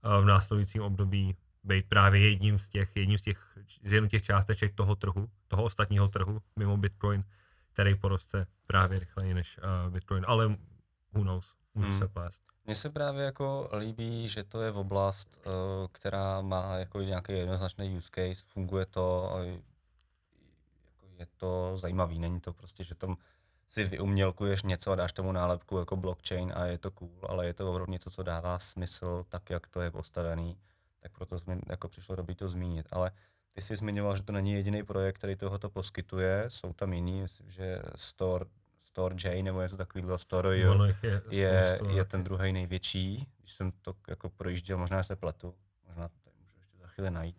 uh, 0.06 0.24
v 0.24 0.26
následujícím 0.26 0.82
období 0.82 1.36
být 1.64 1.86
právě 1.90 2.30
jedním 2.30 2.58
z 2.60 2.70
těch, 2.70 2.90
jedním 2.96 3.18
z 3.18 3.22
těch, 3.22 3.58
z 3.84 3.92
jednou 3.92 4.10
těch 4.10 4.24
částeček 4.24 4.76
toho 4.76 4.96
trhu, 4.96 5.30
toho 5.48 5.64
ostatního 5.64 6.08
trhu 6.08 6.42
mimo 6.56 6.78
Bitcoin, 6.78 7.24
který 7.74 7.96
poroste 7.96 8.46
právě 8.68 9.00
rychleji 9.00 9.34
než 9.34 9.58
uh, 9.58 9.94
Bitcoin, 9.94 10.26
ale 10.28 10.48
who 11.14 11.22
knows, 11.22 11.56
můžu 11.76 11.90
Hmm. 11.90 12.00
se 12.00 12.08
plést. 12.08 12.42
Mně 12.66 12.76
se 12.76 12.90
právě 12.90 13.26
jako 13.26 13.70
líbí, 13.78 14.30
že 14.30 14.44
to 14.44 14.62
je 14.62 14.72
v 14.72 14.78
oblast, 14.78 15.40
eh, 15.42 15.50
která 15.92 16.42
má 16.42 16.76
jako 16.76 17.02
nějaký 17.02 17.32
jednoznačný 17.34 17.98
use 17.98 18.10
case, 18.16 18.46
funguje 18.48 18.86
to, 18.86 19.34
a 19.34 19.40
je 21.20 21.28
to 21.38 21.78
zajímavý, 21.78 22.20
není 22.20 22.42
to 22.42 22.54
prostě, 22.54 22.84
že 22.84 22.96
tam 22.96 23.18
si 23.68 23.84
vyumělkuješ 23.84 24.64
něco 24.64 24.92
a 24.92 24.96
dáš 24.96 25.14
tomu 25.14 25.32
nálepku 25.32 25.78
jako 25.78 25.96
blockchain 25.96 26.54
a 26.56 26.66
je 26.66 26.78
to 26.78 26.92
cool, 26.92 27.20
ale 27.28 27.46
je 27.46 27.54
to 27.54 27.72
opravdu 27.72 27.92
něco, 27.92 28.10
co 28.10 28.24
dává 28.24 28.60
smysl 28.60 29.26
tak, 29.30 29.50
jak 29.50 29.68
to 29.68 29.82
je 29.82 29.92
postavený, 29.92 30.58
tak 31.00 31.12
proto 31.12 31.38
mi 31.48 31.62
jako 31.70 31.90
přišlo 31.90 32.16
dobrý 32.16 32.36
to 32.36 32.50
zmínit, 32.50 32.88
ale 32.92 33.12
ty 33.52 33.62
jsi 33.62 33.76
zmiňoval, 33.76 34.16
že 34.16 34.24
to 34.24 34.32
není 34.32 34.54
jediný 34.54 34.84
projekt, 34.84 35.18
který 35.18 35.36
tohoto 35.36 35.70
poskytuje, 35.70 36.46
jsou 36.48 36.74
tam 36.74 36.94
jiný, 36.94 37.22
myslím, 37.22 37.50
že 37.50 37.82
Store, 37.96 38.46
Store 38.82 39.16
J 39.24 39.44
nebo 39.44 39.62
něco 39.62 39.78
takového, 39.78 40.18
Store 40.18 40.58
je, 40.58 40.68
je, 41.32 41.76
spoustu, 41.76 41.96
je 41.96 42.06
ten 42.06 42.24
druhý 42.24 42.54
největší, 42.54 43.28
když 43.38 43.54
jsem 43.54 43.72
to 43.72 43.94
jako 44.08 44.30
projížděl, 44.30 44.78
možná 44.78 45.04
se 45.04 45.16
pletu, 45.16 45.56
možná 45.88 46.08
to 46.08 46.20
tady 46.24 46.36
můžu 46.40 46.58
ještě 46.60 46.78
za 46.78 46.88
chvíli 46.88 47.12
najít, 47.12 47.38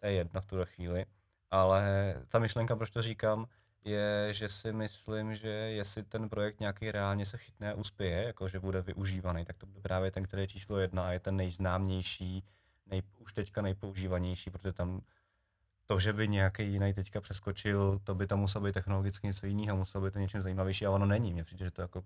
to 0.00 0.06
je 0.06 0.12
jedno 0.12 0.40
v 0.40 0.46
tuhle 0.46 0.66
chvíli, 0.66 1.06
ale 1.50 2.14
ta 2.28 2.38
myšlenka, 2.38 2.76
proč 2.76 2.90
to 2.90 3.02
říkám, 3.02 3.46
je, 3.84 4.28
že 4.30 4.48
si 4.48 4.72
myslím, 4.72 5.34
že 5.34 5.48
jestli 5.48 6.02
ten 6.02 6.28
projekt 6.28 6.60
nějaký 6.60 6.90
reálně 6.90 7.26
se 7.26 7.38
chytne 7.38 7.72
a 7.72 7.74
uspěje, 7.74 8.22
jako 8.22 8.48
že 8.48 8.60
bude 8.60 8.82
využívaný, 8.82 9.44
tak 9.44 9.56
to 9.56 9.66
bude 9.66 9.80
právě 9.80 10.10
ten, 10.10 10.24
který 10.24 10.42
je 10.42 10.48
číslo 10.48 10.78
jedna 10.78 11.06
a 11.06 11.12
je 11.12 11.20
ten 11.20 11.36
nejznámější, 11.36 12.44
nej, 12.86 13.02
už 13.18 13.32
teďka 13.32 13.62
nejpoužívanější, 13.62 14.50
protože 14.50 14.72
tam 14.72 15.00
to, 15.86 16.00
že 16.00 16.12
by 16.12 16.28
nějaký 16.28 16.72
jiný 16.72 16.94
teďka 16.94 17.20
přeskočil, 17.20 18.00
to 18.04 18.14
by 18.14 18.26
to 18.26 18.36
muselo 18.36 18.64
být 18.64 18.72
technologicky 18.72 19.26
něco 19.26 19.46
jiného, 19.46 19.76
muselo 19.76 20.04
by 20.04 20.10
to 20.10 20.18
něčím 20.18 20.40
zajímavější 20.40 20.86
a 20.86 20.90
ono 20.90 21.06
není. 21.06 21.32
Mně 21.32 21.44
přijde, 21.44 21.64
že 21.64 21.70
to 21.70 21.82
jako... 21.82 22.04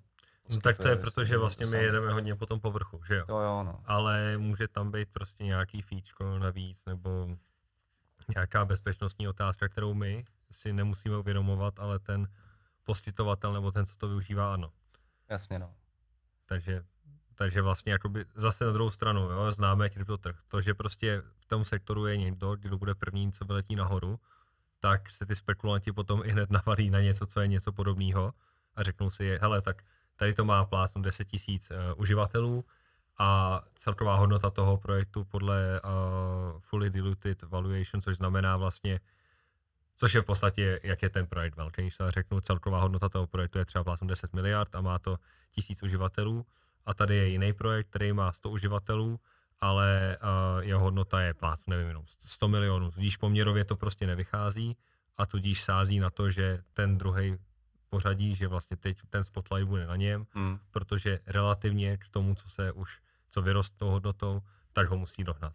No, 0.49 0.61
tak 0.61 0.79
to 0.79 0.89
je 0.89 0.97
proto, 0.97 1.25
že 1.25 1.39
vlastně 1.39 1.67
my 1.67 1.79
jedeme 1.79 2.13
hodně 2.13 2.35
po 2.35 2.47
tom 2.47 2.61
povrchu, 2.61 3.05
že 3.05 3.15
jo? 3.15 3.25
To 3.27 3.41
jo, 3.41 3.63
no. 3.63 3.81
ale 3.85 4.39
může 4.39 4.69
tam 4.69 4.91
být 4.91 5.09
prostě 5.13 5.45
nějaký 5.45 5.83
fíčko 5.83 6.39
navíc 6.39 6.85
nebo 6.87 7.29
nějaká 8.35 8.65
bezpečnostní 8.65 9.29
otázka, 9.29 9.69
kterou 9.69 9.95
my 9.95 10.25
si 10.51 10.73
nemusíme 10.73 11.17
uvědomovat, 11.17 11.79
ale 11.79 11.99
ten 11.99 12.29
poskytovatel 12.83 13.53
nebo 13.53 13.73
ten, 13.73 13.87
co 13.87 13.97
to 13.97 14.09
využívá, 14.09 14.55
ano. 14.55 14.73
Jasně, 15.29 15.59
no. 15.59 15.75
Takže, 16.47 16.85
takže 17.35 17.63
vlastně 17.63 17.93
jakoby 17.93 18.25
zase 18.35 18.65
na 18.65 18.73
druhou 18.73 18.91
stranu, 18.91 19.21
jo, 19.21 19.53
známe 19.53 19.91
kryptotrh. 19.91 20.39
To, 20.49 20.61
že 20.61 20.75
prostě 20.75 21.23
v 21.39 21.47
tom 21.47 21.65
sektoru 21.65 22.07
je 22.07 22.17
někdo, 22.17 22.57
kdo 22.57 22.79
bude 22.79 22.95
první, 22.95 23.33
co 23.33 23.45
vyletí 23.45 23.77
nahoru, 23.77 24.21
tak 24.81 25.11
se 25.11 25.27
ty 25.27 25.37
spekulanti 25.37 25.93
potom 25.93 26.23
i 26.25 26.31
hned 26.31 26.51
navalí 26.51 26.91
na 26.91 27.01
něco, 27.01 27.27
co 27.27 27.41
je 27.41 27.49
něco 27.49 27.73
podobného 27.73 28.33
a 28.75 28.83
řeknou 28.83 29.11
si, 29.11 29.39
hele, 29.41 29.63
tak 29.63 29.83
tady 30.17 30.35
to 30.35 30.45
má 30.45 30.65
plásnu 30.65 31.03
10 31.03 31.25
tisíc 31.25 31.71
uh, 31.71 31.77
uživatelů 32.01 32.65
a 33.19 33.61
celková 33.75 34.17
hodnota 34.17 34.51
toho 34.51 34.77
projektu 34.77 35.25
podle 35.25 35.81
uh, 35.81 36.61
fully 36.61 36.91
diluted 36.91 37.43
valuation, 37.43 38.03
což 38.03 38.17
znamená 38.17 38.57
vlastně, 38.57 39.01
což 39.97 40.15
je 40.15 40.23
v 40.23 40.25
podstatě, 40.25 40.81
jak 40.83 41.03
je 41.03 41.11
ten 41.11 41.27
projekt 41.27 41.57
velký, 41.57 41.83
když 41.83 41.95
se 41.95 42.11
řeknu, 42.11 42.41
celková 42.41 42.81
hodnota 42.81 43.09
toho 43.09 43.27
projektu 43.27 43.59
je 43.59 43.65
třeba 43.65 43.85
plásnu 43.85 44.09
10 44.09 44.33
miliard 44.33 44.75
a 44.75 44.81
má 44.81 44.99
to 44.99 45.19
tisíc 45.53 45.83
uživatelů. 45.83 46.47
A 46.87 46.95
tady 46.95 47.17
je 47.17 47.29
jiný 47.29 47.53
projekt, 47.53 47.87
který 47.87 48.13
má 48.13 48.33
100 48.33 48.51
uživatelů, 48.51 49.21
ale 49.61 50.19
uh, 50.23 50.63
jeho 50.65 50.81
hodnota 50.81 51.21
je 51.21 51.35
plásnu, 51.35 51.71
nevím, 51.71 51.89
jenom 51.89 52.05
100 52.27 52.49
milionů, 52.49 52.91
tudíž 52.91 53.17
poměrově 53.17 53.65
to 53.65 53.77
prostě 53.77 54.07
nevychází 54.07 54.77
a 55.17 55.27
tudíž 55.27 55.63
sází 55.63 55.99
na 55.99 56.11
to, 56.11 56.31
že 56.31 56.63
ten 56.73 56.99
druhý 56.99 57.39
pořadí, 57.93 58.35
že 58.35 58.49
vlastně 58.49 58.77
teď 58.77 58.99
ten 59.11 59.25
spotlight 59.25 59.69
bude 59.69 59.87
na 59.87 59.97
něm, 59.97 60.27
Hmm. 60.35 60.59
protože 60.71 61.21
relativně 61.27 61.97
k 61.97 62.09
tomu, 62.09 62.35
co 62.35 62.49
se 62.49 62.73
už, 62.73 63.01
co 63.31 63.43
vyrost 63.43 63.77
tou 63.77 63.89
hodnotou, 63.91 64.41
tak 64.73 64.89
ho 64.89 64.97
musí 64.97 65.25
dohnat. 65.25 65.53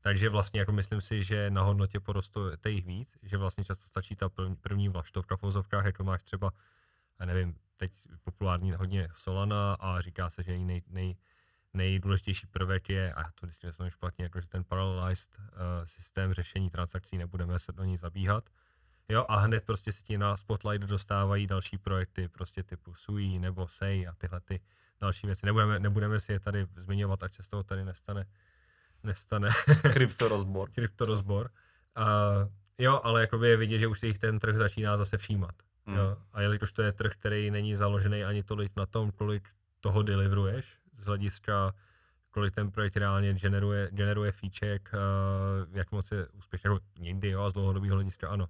Takže 0.00 0.28
vlastně 0.28 0.60
jako 0.60 0.72
myslím 0.72 1.00
si, 1.00 1.24
že 1.24 1.50
na 1.50 1.62
hodnotě 1.62 2.00
poroste 2.00 2.40
jich 2.68 2.86
víc, 2.86 3.18
že 3.22 3.36
vlastně 3.36 3.64
často 3.64 3.86
stačí 3.86 4.16
ta 4.16 4.28
první, 4.60 4.88
vlaštovka 4.88 5.36
v 5.36 5.42
vozovkách, 5.42 5.84
jako 5.84 6.04
máš 6.04 6.22
třeba, 6.22 6.50
já 7.20 7.26
nevím, 7.26 7.54
teď 7.76 7.92
populární 8.24 8.72
hodně 8.72 9.08
Solana 9.14 9.74
a 9.74 10.00
říká 10.00 10.30
se, 10.30 10.42
že 10.42 10.52
její 10.52 10.64
nej, 10.64 10.82
nej, 10.88 11.16
nejdůležitější 11.74 12.46
prvek 12.46 12.88
je, 12.88 13.12
a 13.12 13.22
to 13.22 13.46
vždycky 13.46 13.66
nesmím 13.66 13.90
špatně, 13.90 14.24
jako 14.24 14.40
že 14.40 14.46
ten 14.48 14.64
parallelized 14.64 15.38
uh, 15.38 15.46
systém 15.84 16.32
řešení 16.32 16.70
transakcí, 16.70 17.18
nebudeme 17.18 17.58
se 17.58 17.72
do 17.72 17.84
ní 17.84 17.96
zabíhat. 17.96 18.50
Jo, 19.10 19.26
a 19.28 19.36
hned 19.36 19.64
prostě 19.64 19.92
se 19.92 20.02
ti 20.02 20.18
na 20.18 20.36
Spotlight 20.36 20.86
dostávají 20.86 21.46
další 21.46 21.78
projekty, 21.78 22.28
prostě 22.28 22.62
typu 22.62 22.94
Sui 22.94 23.38
nebo 23.38 23.68
Sei 23.68 24.06
a 24.06 24.12
tyhle 24.14 24.40
ty 24.40 24.60
další 25.00 25.26
věci. 25.26 25.46
Nebudeme, 25.46 25.78
nebudeme 25.78 26.20
si 26.20 26.32
je 26.32 26.40
tady 26.40 26.66
zmiňovat, 26.76 27.22
ať 27.22 27.32
se 27.32 27.42
z 27.42 27.48
toho 27.48 27.62
tady 27.62 27.84
nestane, 27.84 28.26
nestane 29.02 29.48
Kryptorozbor. 29.92 30.70
kryptorozbor. 30.70 31.50
A, 31.94 32.06
jo, 32.78 33.00
ale 33.04 33.20
jakoby 33.20 33.48
je 33.48 33.56
vidět, 33.56 33.78
že 33.78 33.86
už 33.86 34.00
si 34.00 34.06
jich 34.06 34.18
ten 34.18 34.38
trh 34.38 34.56
začíná 34.56 34.96
zase 34.96 35.18
všímat. 35.18 35.54
Hmm. 35.86 35.96
Jo. 35.96 36.16
A 36.32 36.40
jelikož 36.40 36.72
to 36.72 36.82
je 36.82 36.92
trh, 36.92 37.12
který 37.12 37.50
není 37.50 37.76
založený 37.76 38.24
ani 38.24 38.42
tolik 38.42 38.72
na 38.76 38.86
tom, 38.86 39.10
kolik 39.10 39.48
toho 39.80 40.02
deliveruješ, 40.02 40.78
z 40.98 41.04
hlediska, 41.04 41.74
kolik 42.30 42.54
ten 42.54 42.70
projekt 42.70 42.96
reálně 42.96 43.34
generuje, 43.34 43.88
generuje 43.92 44.32
fíček, 44.32 44.90
uh, 44.94 45.76
jak 45.76 45.92
moc 45.92 46.10
je 46.10 46.26
úspěšný, 46.26 46.68
jako 46.68 46.84
někdy, 46.98 47.30
jo, 47.30 47.42
a 47.42 47.50
z 47.50 47.52
dlouhodobého 47.52 47.94
hlediska 47.94 48.28
ano. 48.28 48.48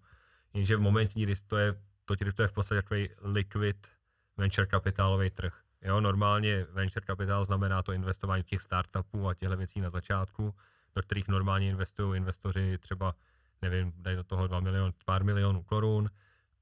Jenže 0.54 0.76
v 0.76 0.80
momentě, 0.80 1.20
kdy 1.20 1.34
to 1.46 1.56
je, 1.56 1.74
to, 2.04 2.42
je 2.42 2.48
v 2.48 2.52
podstatě 2.52 2.82
takový 2.82 3.08
liquid 3.22 3.88
venture 4.36 4.66
kapitálový 4.66 5.30
trh. 5.30 5.60
Jo, 5.82 6.00
normálně 6.00 6.66
venture 6.70 7.06
kapitál 7.06 7.44
znamená 7.44 7.82
to 7.82 7.92
investování 7.92 8.42
těch 8.42 8.62
startupů 8.62 9.28
a 9.28 9.34
těchto 9.34 9.56
věcí 9.56 9.80
na 9.80 9.90
začátku, 9.90 10.54
do 10.94 11.02
kterých 11.02 11.28
normálně 11.28 11.68
investují 11.68 12.16
investoři 12.16 12.78
třeba, 12.78 13.14
nevím, 13.62 13.92
dají 13.96 14.16
do 14.16 14.24
toho 14.24 14.46
2 14.46 14.60
milion, 14.60 14.92
pár 15.04 15.24
milionů 15.24 15.62
korun 15.62 16.10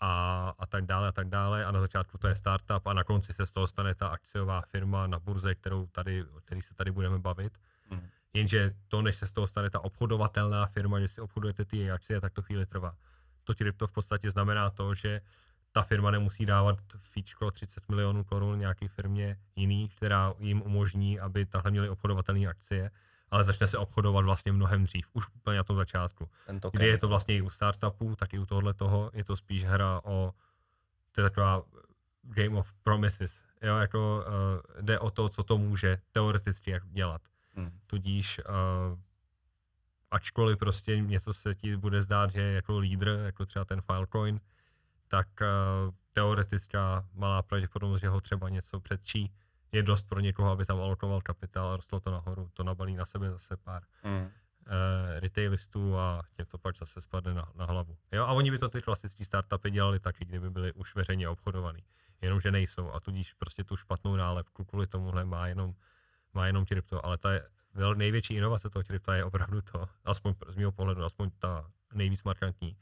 a, 0.01 0.55
a 0.59 0.67
tak 0.67 0.87
dále 0.87 1.09
a 1.09 1.13
tak 1.13 1.29
dále 1.29 1.65
a 1.65 1.73
na 1.73 1.81
začátku 1.81 2.19
to 2.19 2.29
je 2.29 2.37
startup 2.37 2.87
a 2.87 2.93
na 2.93 3.05
konci 3.05 3.33
se 3.33 3.47
z 3.47 3.53
toho 3.53 3.67
stane 3.67 3.95
ta 3.95 4.09
akciová 4.09 4.61
firma 4.61 5.07
na 5.07 5.19
burze, 5.19 5.55
kterou 5.55 5.87
tady, 5.87 6.25
o 6.25 6.41
který 6.41 6.63
se 6.63 6.75
tady 6.75 6.91
budeme 6.91 7.19
bavit. 7.19 7.59
Hmm. 7.91 8.09
Jenže 8.35 8.75
to, 8.89 9.03
než 9.03 9.17
se 9.17 9.27
z 9.27 9.33
toho 9.33 9.47
stane 9.47 9.71
ta 9.71 9.81
obchodovatelná 9.81 10.67
firma, 10.67 11.01
že 11.01 11.09
si 11.09 11.21
obchodujete 11.21 11.65
ty 11.65 11.91
akcie, 11.91 12.21
tak 12.21 12.33
to 12.33 12.43
chvíli 12.43 12.67
trvá. 12.67 12.97
To 13.49 13.55
krypto 13.55 13.87
v 13.87 13.93
podstatě 13.93 14.31
znamená 14.31 14.71
to, 14.71 14.95
že 14.95 15.21
ta 15.73 15.83
firma 15.83 16.11
nemusí 16.11 16.47
dávat 16.47 16.79
fíčko 17.01 17.51
30 17.51 17.89
milionů 17.89 18.25
korun 18.25 18.59
nějaké 18.59 18.89
firmě 18.89 19.39
jiný, 19.57 19.89
která 19.89 20.35
jim 20.39 20.63
umožní, 20.63 21.21
aby 21.21 21.47
tahle 21.47 21.71
měli 21.71 21.89
obchodovatelné 21.89 22.47
akcie, 22.47 22.91
ale 23.31 23.45
začne 23.45 23.67
se 23.67 23.79
obchodovat 23.79 24.25
vlastně 24.25 24.53
mnohem 24.53 24.85
dřív, 24.85 25.09
už 25.13 25.29
úplně 25.37 25.57
na 25.57 25.65
tom 25.65 25.77
začátku. 25.77 26.29
Kdy 26.73 26.87
je 26.87 26.99
to 26.99 27.09
vlastně 27.09 27.37
i 27.37 27.43
u 27.43 27.51
startupů, 27.51 28.17
tak 28.17 28.35
i 28.35 28.39
u 28.39 28.47
tohle 28.47 28.75
toho 28.75 29.11
je 29.15 29.25
to 29.25 29.37
spíš 29.37 29.65
hra 29.65 30.01
o, 30.05 30.35
to 31.13 31.21
je 31.21 31.31
taková 31.31 31.63
game 32.23 32.59
of 32.59 32.75
promises, 32.83 33.45
jo, 33.63 33.77
jako 33.77 34.25
uh, 34.27 34.83
jde 34.85 34.99
o 34.99 35.11
to, 35.11 35.29
co 35.29 35.43
to 35.43 35.59
může 35.59 35.99
teoreticky 36.13 36.81
dělat. 36.85 37.23
Hmm. 37.55 37.79
Tudíž 37.87 38.39
uh, 38.39 38.99
ačkoliv 40.11 40.59
prostě 40.59 41.01
něco 41.01 41.33
se 41.33 41.55
ti 41.55 41.77
bude 41.77 42.03
zdát, 42.03 42.31
že 42.31 42.41
je 42.41 42.55
jako 42.55 42.79
lídr, 42.79 43.09
jako 43.09 43.47
třeba 43.47 43.65
ten 43.65 43.81
Filecoin, 43.81 44.41
tak 45.09 45.29
uh, 45.41 45.95
teoretická 46.13 47.07
malá 47.15 47.43
pravděpodobnost, 47.43 48.01
že 48.01 48.09
ho 48.09 48.21
třeba 48.21 48.49
něco 48.49 48.81
předčí, 48.81 49.33
je 49.73 49.83
dost 49.83 50.09
pro 50.09 50.21
někoho, 50.21 50.51
aby 50.51 50.67
tam 50.67 50.81
alokoval 50.81 51.21
kapitál 51.21 51.69
a 51.69 51.77
rostlo 51.77 52.01
to 52.01 52.11
nahoru. 52.11 52.51
To 52.55 52.65
nabalí 52.65 52.97
na 52.97 53.07
sebe 53.07 53.31
zase 53.31 53.57
pár 53.57 53.83
Hmm. 54.03 54.23
uh, 54.23 54.31
retailistů 55.21 55.99
a 55.99 56.23
těm 56.37 56.47
to 56.47 56.59
pak 56.59 56.77
zase 56.77 57.01
spadne 57.01 57.35
na, 57.35 57.49
na 57.55 57.65
hlavu. 57.65 57.97
Jo, 58.13 58.25
a 58.25 58.33
oni 58.33 58.51
by 58.51 58.59
to 58.59 58.69
ty 58.69 58.83
klasické 58.83 59.25
startupy 59.25 59.71
dělali 59.71 60.01
taky, 60.01 60.25
kdyby 60.25 60.51
byly 60.51 60.73
už 60.73 60.95
veřejně 60.95 61.29
obchodovaný. 61.29 61.85
Jenomže 62.21 62.51
nejsou 62.51 62.91
a 62.93 63.01
tudíž 63.01 63.35
prostě 63.35 63.65
tu 63.65 63.77
špatnou 63.77 64.17
nálepku 64.17 64.65
kvůli 64.65 64.87
tomuhle 64.87 65.25
má 65.25 65.47
jenom, 65.47 65.75
má 66.35 66.47
jenom 66.47 66.65
krypto, 66.65 67.07
ale 67.07 67.19
ta 67.19 67.33
je, 67.33 67.49
vel- 67.79 67.97
největší 67.97 68.35
inovace 68.35 68.71
toho 68.71 68.83
krypta 68.83 69.15
je 69.15 69.25
opravdu 69.25 69.63
to, 69.63 69.89
aspoň 70.05 70.35
z 70.49 70.57
mého 70.57 70.73
pohledu, 70.73 71.05
aspoň 71.05 71.31
ta 71.39 71.71
nejvíc 71.95 72.23
markantní, 72.23 72.77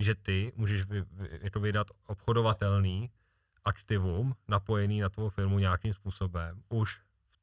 že 0.00 0.14
ty 0.14 0.52
můžeš 0.56 0.84
vy, 0.84 1.00
vy, 1.00 1.28
jako 1.42 1.60
vydat 1.60 1.86
obchodovatelný 2.06 3.10
aktivum 3.64 4.36
napojený 4.48 5.00
na 5.00 5.08
tvou 5.08 5.28
firmu 5.28 5.58
nějakým 5.58 5.94
způsobem 5.94 6.62
už 6.68 7.00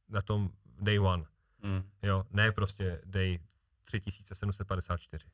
na 0.09 0.21
tom 0.21 0.51
day 0.79 0.99
one. 0.99 1.23
Hmm. 1.63 1.83
Jo, 2.03 2.25
ne 2.31 2.51
prostě 2.51 3.01
day 3.05 3.39
3754. 3.85 5.27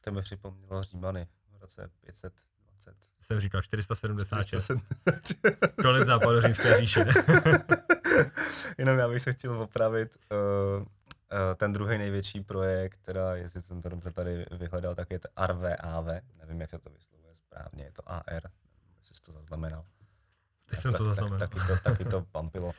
To 0.00 0.12
mi 0.12 0.22
připomnělo 0.22 0.82
Římany 0.82 1.28
v 1.50 1.60
roce 1.60 1.90
520. 2.00 2.96
Jsem 3.20 3.40
říkal 3.40 3.62
476. 3.62 4.64
476. 4.64 5.76
Konec 5.82 6.06
západu 6.06 6.40
římské 6.40 6.80
říše. 6.80 7.04
Jenom 8.78 8.98
já 8.98 9.08
bych 9.08 9.22
se 9.22 9.32
chtěl 9.32 9.62
opravit. 9.62 10.16
Uh, 10.30 10.82
uh, 10.82 10.86
ten 11.56 11.72
druhý 11.72 11.98
největší 11.98 12.40
projekt, 12.40 12.98
teda 13.02 13.36
jestli 13.36 13.60
jsem 13.60 13.82
to 13.82 13.88
dobře 13.88 14.10
tady 14.10 14.46
vyhledal, 14.50 14.94
tak 14.94 15.10
je 15.10 15.18
to 15.18 15.28
RVAV. 15.46 16.06
Nevím, 16.38 16.60
jak 16.60 16.70
se 16.70 16.78
to 16.78 16.90
vyslovuje 16.90 17.34
správně. 17.36 17.84
Je 17.84 17.92
to 17.92 18.02
AR. 18.10 18.24
Nevím, 18.26 18.98
jestli 18.98 19.16
jsi 19.16 19.22
to 19.22 19.32
zaznamenal. 19.32 19.84
Teď 20.70 20.78
jsem 20.78 20.92
to 20.92 21.04
zaznamenal. 21.04 21.38
Tak, 21.38 21.50
taky, 21.50 21.66
to, 21.66 21.76
taky 21.82 22.04
to 22.04 22.20
pampilo. 22.32 22.72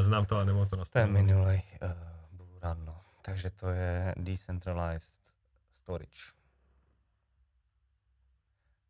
Znám 0.00 0.26
to, 0.26 0.36
ale 0.36 0.44
nemám 0.44 0.68
to 0.68 0.84
To 0.84 0.98
je 0.98 1.06
minulý 1.06 1.62
uh, 1.82 1.90
bull 2.32 2.58
run, 2.62 2.84
no. 2.84 3.00
Takže 3.22 3.50
to 3.50 3.70
je 3.70 4.14
decentralized 4.16 5.22
storage. 5.82 6.32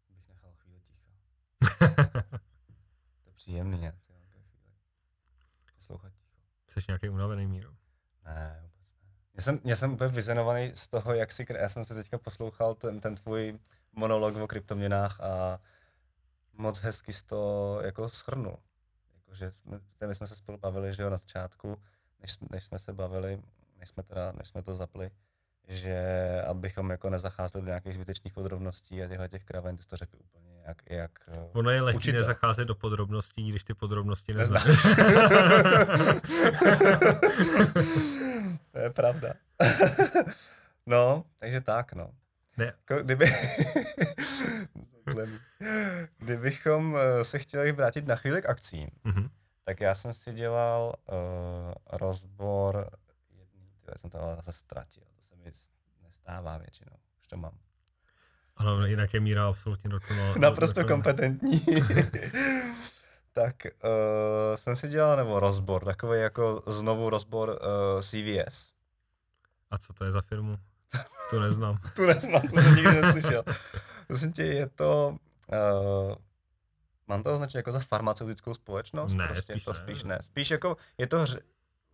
Bych 0.08 0.28
nechal 0.28 0.52
chvíli 0.52 0.80
ticha. 0.80 1.10
to 3.22 3.28
je 3.28 3.32
příjemný, 3.34 3.80
ne? 3.80 3.92
Ty 4.06 4.12
velké 4.12 4.40
chvíli. 4.40 4.74
Poslouchat 5.76 6.12
ticho. 6.12 6.40
Jsi 6.72 6.80
nějaký 6.88 7.08
unavený 7.08 7.46
míro. 7.46 7.70
Ne, 8.24 8.58
vůbec 8.62 8.84
ne. 9.02 9.10
Já 9.34 9.42
jsem, 9.42 9.60
já 9.64 9.76
jsem 9.76 9.92
úplně 9.92 10.10
vyzenovaný 10.10 10.72
z 10.74 10.88
toho, 10.88 11.14
jak 11.14 11.32
si, 11.32 11.46
já 11.58 11.68
jsem 11.68 11.84
se 11.84 11.94
teďka 11.94 12.18
poslouchal 12.18 12.74
ten, 12.74 13.00
ten 13.00 13.14
tvůj 13.14 13.58
monolog 13.92 14.36
o 14.36 14.48
kryptoměnách 14.48 15.20
a 15.20 15.60
moc 16.52 16.78
hezky 16.78 17.12
jsi 17.12 17.24
to 17.24 17.78
jako 17.84 18.08
schrnul. 18.08 18.58
Jakože 19.14 19.50
jsme, 19.50 19.80
my 20.06 20.14
jsme 20.14 20.26
se 20.26 20.36
spolu 20.36 20.58
bavili, 20.58 20.94
že 20.94 21.02
jo, 21.02 21.10
na 21.10 21.16
začátku, 21.16 21.82
než, 22.20 22.38
než 22.50 22.64
jsme 22.64 22.78
se 22.78 22.92
bavili, 22.92 23.42
než 23.78 23.88
jsme, 23.88 24.02
teda, 24.02 24.32
než 24.32 24.48
jsme 24.48 24.62
to 24.62 24.74
zapli, 24.74 25.10
že 25.68 25.98
abychom 26.46 26.90
jako 26.90 27.10
nezacházeli 27.10 27.62
do 27.62 27.68
nějakých 27.68 27.94
zbytečných 27.94 28.32
podrobností 28.32 29.02
a 29.02 29.08
těchto 29.08 29.28
těch 29.28 29.44
kraven, 29.44 29.76
ty 29.76 29.82
jsi 29.82 29.88
to 29.88 29.96
řekl 29.96 30.16
úplně 30.20 30.52
jak, 30.66 30.82
jak 30.90 31.10
eh, 31.28 31.48
Ono 31.52 31.70
je 31.70 31.82
učitel. 31.82 32.20
nezacházet 32.20 32.68
do 32.68 32.74
podrobností, 32.74 33.50
když 33.50 33.64
ty 33.64 33.74
podrobnosti 33.74 34.34
Neznáš. 34.34 34.64
to 38.70 38.78
je 38.78 38.90
pravda. 38.90 39.34
no, 40.86 41.24
takže 41.38 41.60
tak, 41.60 41.92
no. 41.92 42.10
Ne, 42.56 42.64
Jako, 42.64 43.02
kdyby... 43.02 43.26
Kdybychom 46.18 46.96
eh, 46.96 47.24
se 47.24 47.38
chtěli 47.38 47.72
vrátit 47.72 48.06
na 48.06 48.16
chvíli 48.16 48.42
k 48.42 48.48
akcím, 48.48 48.88
mhm. 49.04 49.28
tak 49.64 49.80
já 49.80 49.94
jsem 49.94 50.12
si 50.12 50.32
dělal 50.32 50.94
uh, 51.08 51.16
rozbor 51.92 52.90
jedný, 53.30 53.68
tyhle, 53.80 53.98
jsem 53.98 54.10
to 54.10 54.20
ale 54.20 54.36
zase 54.36 54.52
ztratil, 54.52 55.02
nestává 56.22 56.58
většinou, 56.58 56.92
už 57.20 57.26
to 57.26 57.36
mám. 57.36 57.58
ano, 58.56 58.86
jinak 58.86 59.14
je 59.14 59.20
míra 59.20 59.48
absolutně 59.48 59.90
dokonalá. 59.90 60.34
Naprosto 60.38 60.80
dokonalá. 60.80 61.02
kompetentní. 61.02 61.60
tak 63.32 63.56
uh, 63.84 64.56
jsem 64.56 64.76
si 64.76 64.88
dělal, 64.88 65.16
nebo 65.16 65.40
rozbor, 65.40 65.84
takový 65.84 66.20
jako 66.20 66.62
znovu 66.66 67.10
rozbor 67.10 67.48
uh, 67.48 68.00
CVS. 68.00 68.72
A 69.70 69.78
co 69.78 69.92
to 69.92 70.04
je 70.04 70.12
za 70.12 70.20
firmu? 70.22 70.58
To 71.30 71.40
neznám. 71.40 71.78
Tu 71.96 72.06
neznám, 72.06 72.42
to 72.42 72.60
jsem 72.60 72.74
nikdy 72.76 73.02
neslyšel. 73.02 73.44
Prosím 74.06 74.32
tě, 74.32 74.42
je 74.42 74.68
to... 74.68 75.16
Uh, 75.52 76.14
mám 77.08 77.22
to 77.22 77.32
označit 77.32 77.56
jako 77.56 77.72
za 77.72 77.80
farmaceutickou 77.80 78.54
společnost? 78.54 79.14
Ne, 79.14 79.26
prostě 79.26 79.52
spíš 79.52 79.64
to 79.64 79.72
ne. 79.72 79.76
spíš 79.76 80.02
ne. 80.02 80.18
Spíš 80.22 80.50
jako 80.50 80.76
je 80.98 81.06
to 81.06 81.18
hř- 81.24 81.40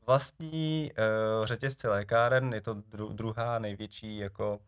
vlastní 0.09 0.93
uh, 1.41 1.47
řetězce 1.47 1.89
lékáren, 1.89 2.55
je 2.55 2.61
to 2.61 2.75
dru- 2.75 3.13
druhá 3.15 3.59
největší 3.59 4.17
jako 4.17 4.61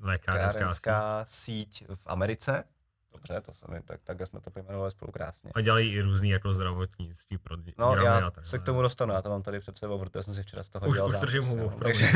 Lékárenská 0.00 0.50
síť. 0.50 0.54
lékárenská 0.54 1.24
síť 1.28 1.84
v 1.94 2.06
Americe. 2.06 2.64
Dobře, 3.12 3.40
to 3.40 3.52
se 3.54 3.66
mi, 3.70 3.82
tak, 3.82 4.00
tak 4.04 4.26
jsme 4.26 4.40
to 4.40 4.50
pojmenovali 4.50 4.90
spolu 4.90 5.12
krásně. 5.12 5.50
A 5.54 5.60
dělají 5.60 5.92
i 5.94 6.00
různý 6.00 6.30
jako 6.30 6.52
zdravotnictví 6.52 7.38
pro 7.38 7.56
dě- 7.56 7.74
No, 7.78 7.90
a 7.90 8.02
já 8.04 8.30
se 8.42 8.58
k 8.58 8.62
tomu 8.62 8.82
dostanu, 8.82 9.12
já 9.12 9.22
to 9.22 9.28
mám 9.30 9.42
tady 9.42 9.60
před 9.60 9.78
sebou, 9.78 9.98
protože 9.98 10.22
jsem 10.22 10.34
si 10.34 10.42
včera 10.42 10.62
z 10.64 10.68
toho 10.68 10.88
Už- 10.88 10.96
dělal 10.96 11.10
už 11.10 11.16
držím 11.18 11.42
hubu, 11.42 11.70
Takže 11.82 12.08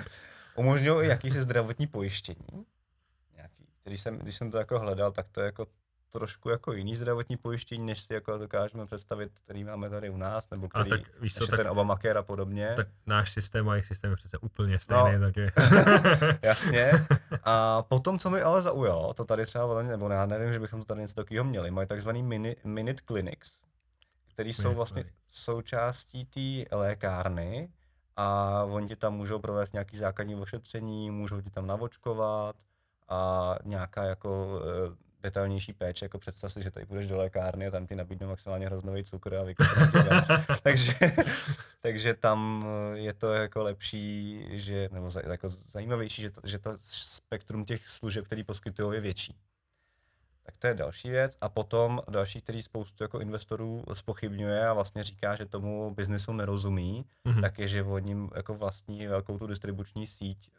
umožňují 0.54 1.08
jakýsi 1.08 1.40
zdravotní 1.42 1.86
pojištění, 1.86 2.66
nějaký. 3.34 3.66
Když 3.84 4.00
jsem, 4.00 4.18
když 4.18 4.34
jsem 4.34 4.50
to 4.50 4.58
jako 4.58 4.78
hledal, 4.78 5.12
tak 5.12 5.28
to 5.28 5.40
je 5.40 5.44
jako 5.46 5.66
trošku 6.12 6.48
jako 6.48 6.72
jiný 6.72 6.96
zdravotní 6.96 7.36
pojištění, 7.36 7.86
než 7.86 8.00
si 8.00 8.14
jako 8.14 8.38
dokážeme 8.38 8.86
představit, 8.86 9.32
který 9.44 9.64
máme 9.64 9.90
tady 9.90 10.10
u 10.10 10.16
nás, 10.16 10.50
nebo 10.50 10.66
A 10.66 10.68
který, 10.68 10.90
tak 10.90 11.20
víš 11.20 11.34
co, 11.34 11.46
tak, 11.46 11.56
ten 11.56 11.68
Obamacare 11.68 12.18
a 12.18 12.22
podobně. 12.22 12.72
tak 12.76 12.88
náš 13.06 13.32
systém 13.32 13.68
a 13.68 13.74
jejich 13.74 13.86
systém 13.86 14.10
je 14.10 14.16
přece 14.16 14.38
úplně 14.38 14.78
stejný, 14.78 15.12
No. 15.12 15.20
takže 15.20 15.50
Jasně. 16.42 16.90
A 17.44 17.82
potom, 17.82 18.18
co 18.18 18.30
mi 18.30 18.42
ale 18.42 18.62
zaujalo, 18.62 19.14
to 19.14 19.24
tady 19.24 19.46
třeba, 19.46 19.82
nebo 19.82 20.08
já 20.08 20.26
nevím, 20.26 20.52
že 20.52 20.58
bychom 20.60 20.80
to 20.80 20.86
tady 20.86 21.00
něco 21.00 21.14
takového 21.14 21.44
měli, 21.44 21.70
mají 21.70 21.88
takzvaný 21.88 22.22
mini, 22.22 22.56
minute 22.64 23.02
clinics, 23.06 23.62
který 24.34 24.52
jsou 24.52 24.74
vlastně 24.74 25.02
clinic. 25.02 25.16
součástí 25.28 26.24
té 26.24 26.76
lékárny 26.76 27.68
a 28.16 28.62
oni 28.64 28.88
ti 28.88 28.96
tam 28.96 29.14
můžou 29.14 29.38
provést 29.38 29.72
nějaký 29.72 29.96
základní 29.96 30.34
ošetření, 30.36 31.10
můžou 31.10 31.40
ti 31.40 31.50
tam 31.50 31.66
navočkovat 31.66 32.56
a 33.08 33.54
nějaká 33.64 34.04
jako 34.04 34.60
eh, 34.62 34.96
detailnější 35.22 35.72
péče, 35.72 36.04
jako 36.04 36.18
představ 36.18 36.52
si, 36.52 36.62
že 36.62 36.70
tady 36.70 36.86
půjdeš 36.86 37.06
do 37.06 37.16
lékárny 37.16 37.66
a 37.66 37.70
tam 37.70 37.86
ti 37.86 37.94
nabídnou 37.96 38.28
maximálně 38.28 38.66
hroznový 38.66 39.04
cukr 39.04 39.34
a 39.34 39.44
takže, 40.62 40.94
takže 41.80 42.14
tam 42.14 42.66
je 42.94 43.12
to 43.14 43.32
jako 43.32 43.62
lepší, 43.62 44.44
že, 44.50 44.88
nebo 44.92 45.10
za- 45.10 45.22
jako 45.30 45.48
zajímavější, 45.48 46.22
že 46.22 46.30
to, 46.30 46.40
že 46.44 46.58
to 46.58 46.76
spektrum 46.80 47.64
těch 47.64 47.88
služeb, 47.88 48.24
který 48.26 48.44
poskytují, 48.44 48.94
je 48.94 49.00
větší. 49.00 49.36
Tak 50.46 50.54
to 50.58 50.66
je 50.66 50.74
další 50.74 51.10
věc. 51.10 51.36
A 51.40 51.48
potom 51.48 52.02
další, 52.08 52.40
který 52.40 52.62
spoustu 52.62 53.04
jako 53.04 53.20
investorů 53.20 53.84
spochybňuje 53.94 54.66
a 54.68 54.72
vlastně 54.72 55.04
říká, 55.04 55.34
že 55.36 55.46
tomu 55.46 55.94
biznesu 55.94 56.32
nerozumí, 56.32 57.04
Mhm. 57.24 57.40
tak 57.40 57.58
je, 57.58 57.68
že 57.68 57.82
od 57.82 57.98
ním 57.98 58.30
jako 58.34 58.54
vlastní 58.54 59.06
velkou 59.06 59.38
tu 59.38 59.46
distribuční 59.46 60.06
síť 60.06 60.50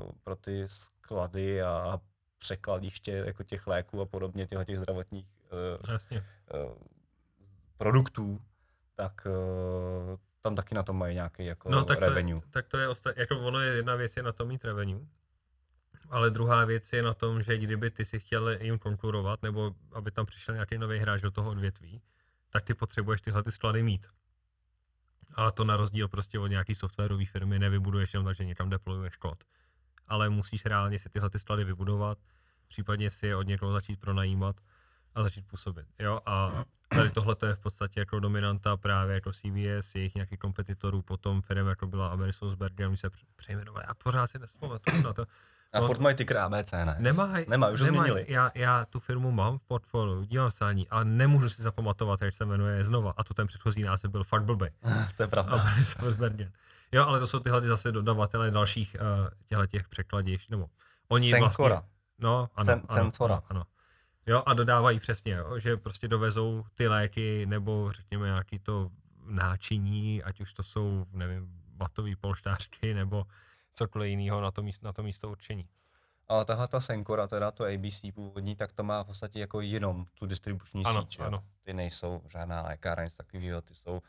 uh, 0.00 0.06
pro 0.24 0.36
ty 0.36 0.62
sklady 0.66 1.62
a 1.62 2.00
překladiště 2.44 3.12
jako 3.26 3.42
těch 3.42 3.66
léků 3.66 4.00
a 4.00 4.06
podobně, 4.06 4.46
těchto 4.46 4.64
těch 4.64 4.76
zdravotních 4.76 5.26
uh, 5.52 5.90
jasně. 5.90 6.24
uh, 6.64 6.72
produktů, 7.76 8.40
tak 8.94 9.26
uh, 9.26 10.16
tam 10.42 10.54
taky 10.54 10.74
na 10.74 10.82
tom 10.82 10.98
mají 10.98 11.14
nějaký 11.14 11.44
jako 11.44 11.70
No 11.70 11.84
tak 11.84 11.98
to, 11.98 12.04
je, 12.04 12.08
revenue. 12.10 12.40
tak 12.50 12.68
to 12.68 12.78
je 12.78 12.88
osta- 12.88 13.12
jako 13.16 13.38
ono 13.40 13.60
je 13.60 13.74
jedna 13.76 13.94
věc 13.94 14.16
je 14.16 14.22
na 14.22 14.32
tom 14.32 14.48
mít 14.48 14.64
revenue, 14.64 15.00
ale 16.10 16.30
druhá 16.30 16.64
věc 16.64 16.92
je 16.92 17.02
na 17.02 17.14
tom, 17.14 17.42
že 17.42 17.58
kdyby 17.58 17.90
ty 17.90 18.04
si 18.04 18.20
chtěl 18.20 18.48
jim 18.48 18.78
konkurovat, 18.78 19.42
nebo 19.42 19.74
aby 19.92 20.10
tam 20.10 20.26
přišel 20.26 20.54
nějaký 20.54 20.78
nový 20.78 20.98
hráč 20.98 21.20
do 21.22 21.30
toho 21.30 21.50
odvětví, 21.50 22.02
tak 22.50 22.64
ty 22.64 22.74
potřebuješ 22.74 23.20
tyhle 23.20 23.42
ty 23.42 23.52
sklady 23.52 23.82
mít. 23.82 24.06
A 25.34 25.50
to 25.50 25.64
na 25.64 25.76
rozdíl 25.76 26.08
prostě 26.08 26.38
od 26.38 26.46
nějaký 26.46 26.74
softwarové 26.74 27.24
firmy 27.26 27.58
nevybuduješ 27.58 28.14
jenom 28.14 28.24
tak, 28.26 28.36
že 28.36 28.44
někam 28.44 28.70
deployuješ 28.70 29.16
kód. 29.16 29.44
Ale 30.08 30.28
musíš 30.30 30.64
reálně 30.64 30.98
si 30.98 31.08
tyhle 31.08 31.30
ty 31.30 31.38
sklady 31.38 31.64
vybudovat, 31.64 32.18
případně 32.68 33.10
si 33.10 33.26
je 33.26 33.36
od 33.36 33.46
někoho 33.46 33.72
začít 33.72 34.00
pronajímat 34.00 34.56
a 35.14 35.22
začít 35.22 35.46
působit. 35.46 35.86
Jo? 35.98 36.20
A 36.26 36.64
tady 36.88 37.10
tohle 37.10 37.36
je 37.46 37.54
v 37.54 37.58
podstatě 37.58 38.00
jako 38.00 38.20
dominanta 38.20 38.76
právě 38.76 39.14
jako 39.14 39.32
CVS, 39.32 39.94
jejich 39.94 40.14
nějakých 40.14 40.38
kompetitorů, 40.38 41.02
potom 41.02 41.42
firm 41.42 41.66
jako 41.66 41.86
byla 41.86 42.08
Amerisonsberger, 42.08 42.86
oni 42.86 42.96
se 42.96 43.10
pře- 43.10 43.26
přejmenovali 43.36 43.84
a 43.84 43.94
pořád 43.94 44.26
si 44.30 44.38
nespamatuju 44.38 45.02
na 45.02 45.12
to. 45.12 45.26
A 45.72 45.80
no- 45.80 45.86
furt 45.86 46.00
mají 46.00 46.16
ty 46.16 46.36
ABC, 46.36 46.72
ne? 46.72 46.96
Nemaj, 46.98 47.46
Nemaj, 47.48 47.74
už 47.74 47.80
nemaj. 47.80 48.08
změnili. 48.10 48.32
Já, 48.32 48.50
já 48.54 48.84
tu 48.84 49.00
firmu 49.00 49.30
mám 49.32 49.58
v 49.58 49.62
portfoliu, 49.62 50.24
dívám 50.24 50.50
se 50.50 50.64
na 50.64 50.72
ní 50.72 50.88
a 50.88 51.04
nemůžu 51.04 51.48
si 51.48 51.62
zapamatovat, 51.62 52.22
jak 52.22 52.34
se 52.34 52.44
jmenuje 52.44 52.84
znova. 52.84 53.14
A 53.16 53.24
to 53.24 53.34
ten 53.34 53.46
předchozí 53.46 53.82
název 53.82 54.10
byl 54.10 54.24
fakt 54.24 54.44
blbej. 54.44 54.70
to 55.16 55.22
je 55.22 55.26
pravda. 55.26 55.52
Amerisonsberger. 55.52 56.52
Jo, 56.94 57.06
ale 57.06 57.20
to 57.20 57.26
jsou 57.26 57.40
tyhle 57.40 57.60
ty 57.60 57.66
zase 57.66 57.92
dodavatelé 57.92 58.50
dalších 58.50 58.96
uh, 59.56 59.66
těch 59.66 59.88
překladišť, 59.88 60.50
nebo 60.50 60.66
oni 61.08 61.30
Sencora. 61.30 61.74
vlastně, 61.74 61.90
no, 62.18 62.48
ano, 62.54 62.66
Cen- 62.66 62.82
ano, 62.88 63.10
ano, 63.20 63.42
ano. 63.48 63.64
Jo, 64.26 64.42
a 64.46 64.54
dodávají 64.54 65.00
přesně, 65.00 65.32
jo, 65.32 65.58
že 65.58 65.76
prostě 65.76 66.08
dovezou 66.08 66.64
ty 66.74 66.88
léky, 66.88 67.46
nebo 67.46 67.92
řekněme 67.92 68.26
nějaký 68.26 68.58
to 68.58 68.90
náčiní, 69.24 70.22
ať 70.22 70.40
už 70.40 70.52
to 70.54 70.62
jsou, 70.62 71.06
nevím, 71.12 71.48
batový 71.66 72.16
polštářky, 72.16 72.94
nebo 72.94 73.24
cokoliv 73.74 74.08
jiného 74.10 74.40
na 74.40 74.50
to, 74.50 74.62
místo, 74.62 74.86
na 74.86 74.92
to 74.92 75.02
místo 75.02 75.30
určení. 75.30 75.68
Ale 76.28 76.44
tahle 76.44 76.68
ta 76.68 76.80
Sencora, 76.80 77.26
teda 77.26 77.50
to 77.50 77.64
ABC 77.64 78.00
původní, 78.14 78.56
tak 78.56 78.72
to 78.72 78.82
má 78.84 79.02
v 79.02 79.06
podstatě 79.06 79.40
jako 79.40 79.60
jenom 79.60 80.06
tu 80.18 80.26
distribuční 80.26 80.84
Ano, 80.84 81.02
síť. 81.02 81.20
ano. 81.20 81.44
Ty 81.62 81.74
nejsou 81.74 82.22
žádná 82.28 82.62
lékárna, 82.62 83.04
nic 83.04 83.14
takového, 83.14 83.62
ty 83.62 83.74
jsou 83.74 84.00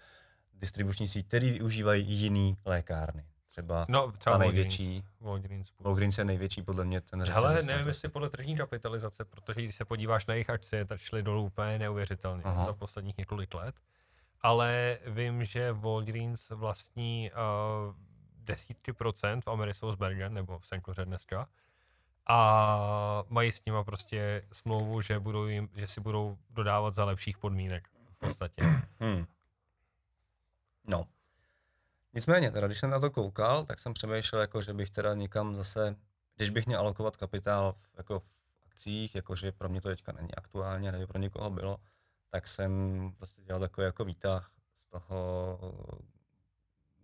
distribuční 0.60 1.08
síť, 1.08 1.28
který 1.28 1.52
využívají 1.52 2.06
jiný 2.06 2.58
lékárny. 2.66 3.26
Třeba 3.50 3.86
No, 3.90 4.12
třeba 4.12 4.38
ta 4.38 4.44
největší, 4.44 5.04
Walgreens. 5.20 5.74
Walgreens 5.80 6.18
je 6.18 6.26
největší 6.26 6.62
podle 6.62 6.86
mě 6.86 7.02
ten 7.02 7.26
řetězec, 7.26 7.66
nevím, 7.66 7.84
no, 7.84 7.90
jestli 7.90 8.10
podle 8.10 8.30
tržní 8.30 8.58
kapitalizace, 8.58 9.26
protože 9.26 9.62
když 9.62 9.76
se 9.76 9.86
podíváš 9.86 10.26
na 10.26 10.34
jejich 10.34 10.50
akcie, 10.50 10.86
tak 10.86 11.02
šly 11.02 11.24
dolů 11.24 11.44
úplně 11.44 11.80
neuvěřitelně 11.80 12.44
Aha. 12.44 12.66
za 12.66 12.74
posledních 12.74 13.18
několik 13.18 13.54
let. 13.54 13.76
Ale 14.42 14.98
vím, 15.08 15.46
že 15.46 15.72
Walgreens 15.72 16.50
vlastní 16.50 17.32
uh, 17.32 17.96
desítky 18.38 18.94
procent 18.94 19.46
v 19.46 19.50
Amerisonsbergen, 19.50 20.34
nebo 20.34 20.60
v 20.60 20.68
Senkoře 20.68 21.06
dneska, 21.06 21.48
a 22.28 23.24
mají 23.30 23.52
s 23.52 23.66
nima 23.66 23.84
prostě 23.84 24.44
smlouvu, 24.52 25.02
že, 25.02 25.20
budou 25.20 25.46
jim, 25.46 25.70
že 25.76 25.88
si 25.88 26.02
budou 26.02 26.38
dodávat 26.50 26.94
za 26.94 27.06
lepších 27.06 27.38
podmínek 27.38 27.88
v 28.12 28.20
podstatě. 28.20 28.64
Hmm. 29.00 29.26
No. 30.88 31.06
Nicméně, 32.14 32.52
teda, 32.52 32.68
když 32.68 32.80
jsem 32.80 32.90
na 32.90 33.00
to 33.00 33.12
koukal, 33.12 33.66
tak 33.66 33.80
jsem 33.80 33.94
přemýšlel, 33.94 34.42
jako, 34.42 34.62
že 34.62 34.74
bych 34.74 34.92
teda 34.92 35.14
někam 35.14 35.56
zase, 35.56 35.96
když 36.36 36.50
bych 36.50 36.68
měl 36.68 36.80
alokovat 36.80 37.18
kapitál 37.18 37.74
v, 37.74 37.90
jako 37.98 38.20
v 38.20 38.26
akcích, 38.66 39.16
jakože 39.16 39.52
pro 39.52 39.70
mě 39.70 39.82
to 39.82 39.90
teďka 39.90 40.12
není 40.12 40.36
aktuálně, 40.36 40.92
nevím, 40.92 41.08
pro 41.08 41.20
někoho 41.20 41.50
bylo, 41.50 41.78
tak 42.30 42.48
jsem 42.48 43.12
prostě 43.18 43.42
dělal 43.42 43.60
takový 43.60 43.86
jako 43.86 44.06
výtah 44.06 44.52
z 44.78 44.90
toho, 44.90 45.60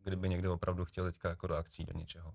kdyby 0.03 0.29
někdo 0.29 0.53
opravdu 0.53 0.85
chtěl 0.85 1.05
teďka 1.05 1.29
jako 1.29 1.47
do 1.47 1.55
akcí, 1.55 1.85
do 1.85 1.93
něčeho. 1.93 2.33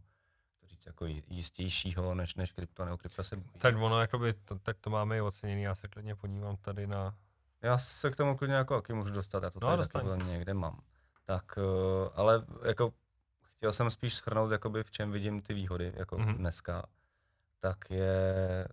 To 0.60 0.66
říct 0.66 0.86
jako 0.86 1.06
jistějšího 1.06 2.14
než, 2.14 2.34
než 2.34 2.52
krypto, 2.52 2.84
nebo 2.84 2.98
krypto 2.98 3.24
se 3.24 3.36
bojí. 3.36 3.58
Tak 3.58 3.76
ono, 3.76 4.00
jakoby, 4.00 4.34
to, 4.34 4.58
tak 4.58 4.78
to 4.80 4.90
máme 4.90 5.16
i 5.16 5.20
oceněný, 5.20 5.62
já 5.62 5.74
se 5.74 5.88
klidně 5.88 6.14
podívám 6.14 6.56
tady 6.56 6.86
na... 6.86 7.14
Já 7.62 7.78
se 7.78 8.10
k 8.10 8.16
tomu 8.16 8.36
klidně 8.36 8.56
jako 8.56 8.80
taky 8.80 8.92
můžu 8.92 9.14
dostat, 9.14 9.42
já 9.42 9.50
to 9.50 9.60
No, 9.60 9.88
tady 9.88 10.24
někde 10.24 10.54
mám. 10.54 10.80
Tak, 11.26 11.44
eh, 11.58 12.10
ale 12.14 12.44
jako 12.64 12.92
chtěl 13.56 13.72
jsem 13.72 13.90
spíš 13.90 14.14
schrnout, 14.14 14.50
jakoby 14.52 14.82
v 14.84 14.90
čem 14.90 15.12
vidím 15.12 15.42
ty 15.42 15.54
výhody, 15.54 15.92
jako 15.96 16.18
Mhm. 16.18 16.28
mm-hmm. 16.28 16.36
dneska, 16.36 16.82
tak 17.60 17.90
je, 17.90 18.68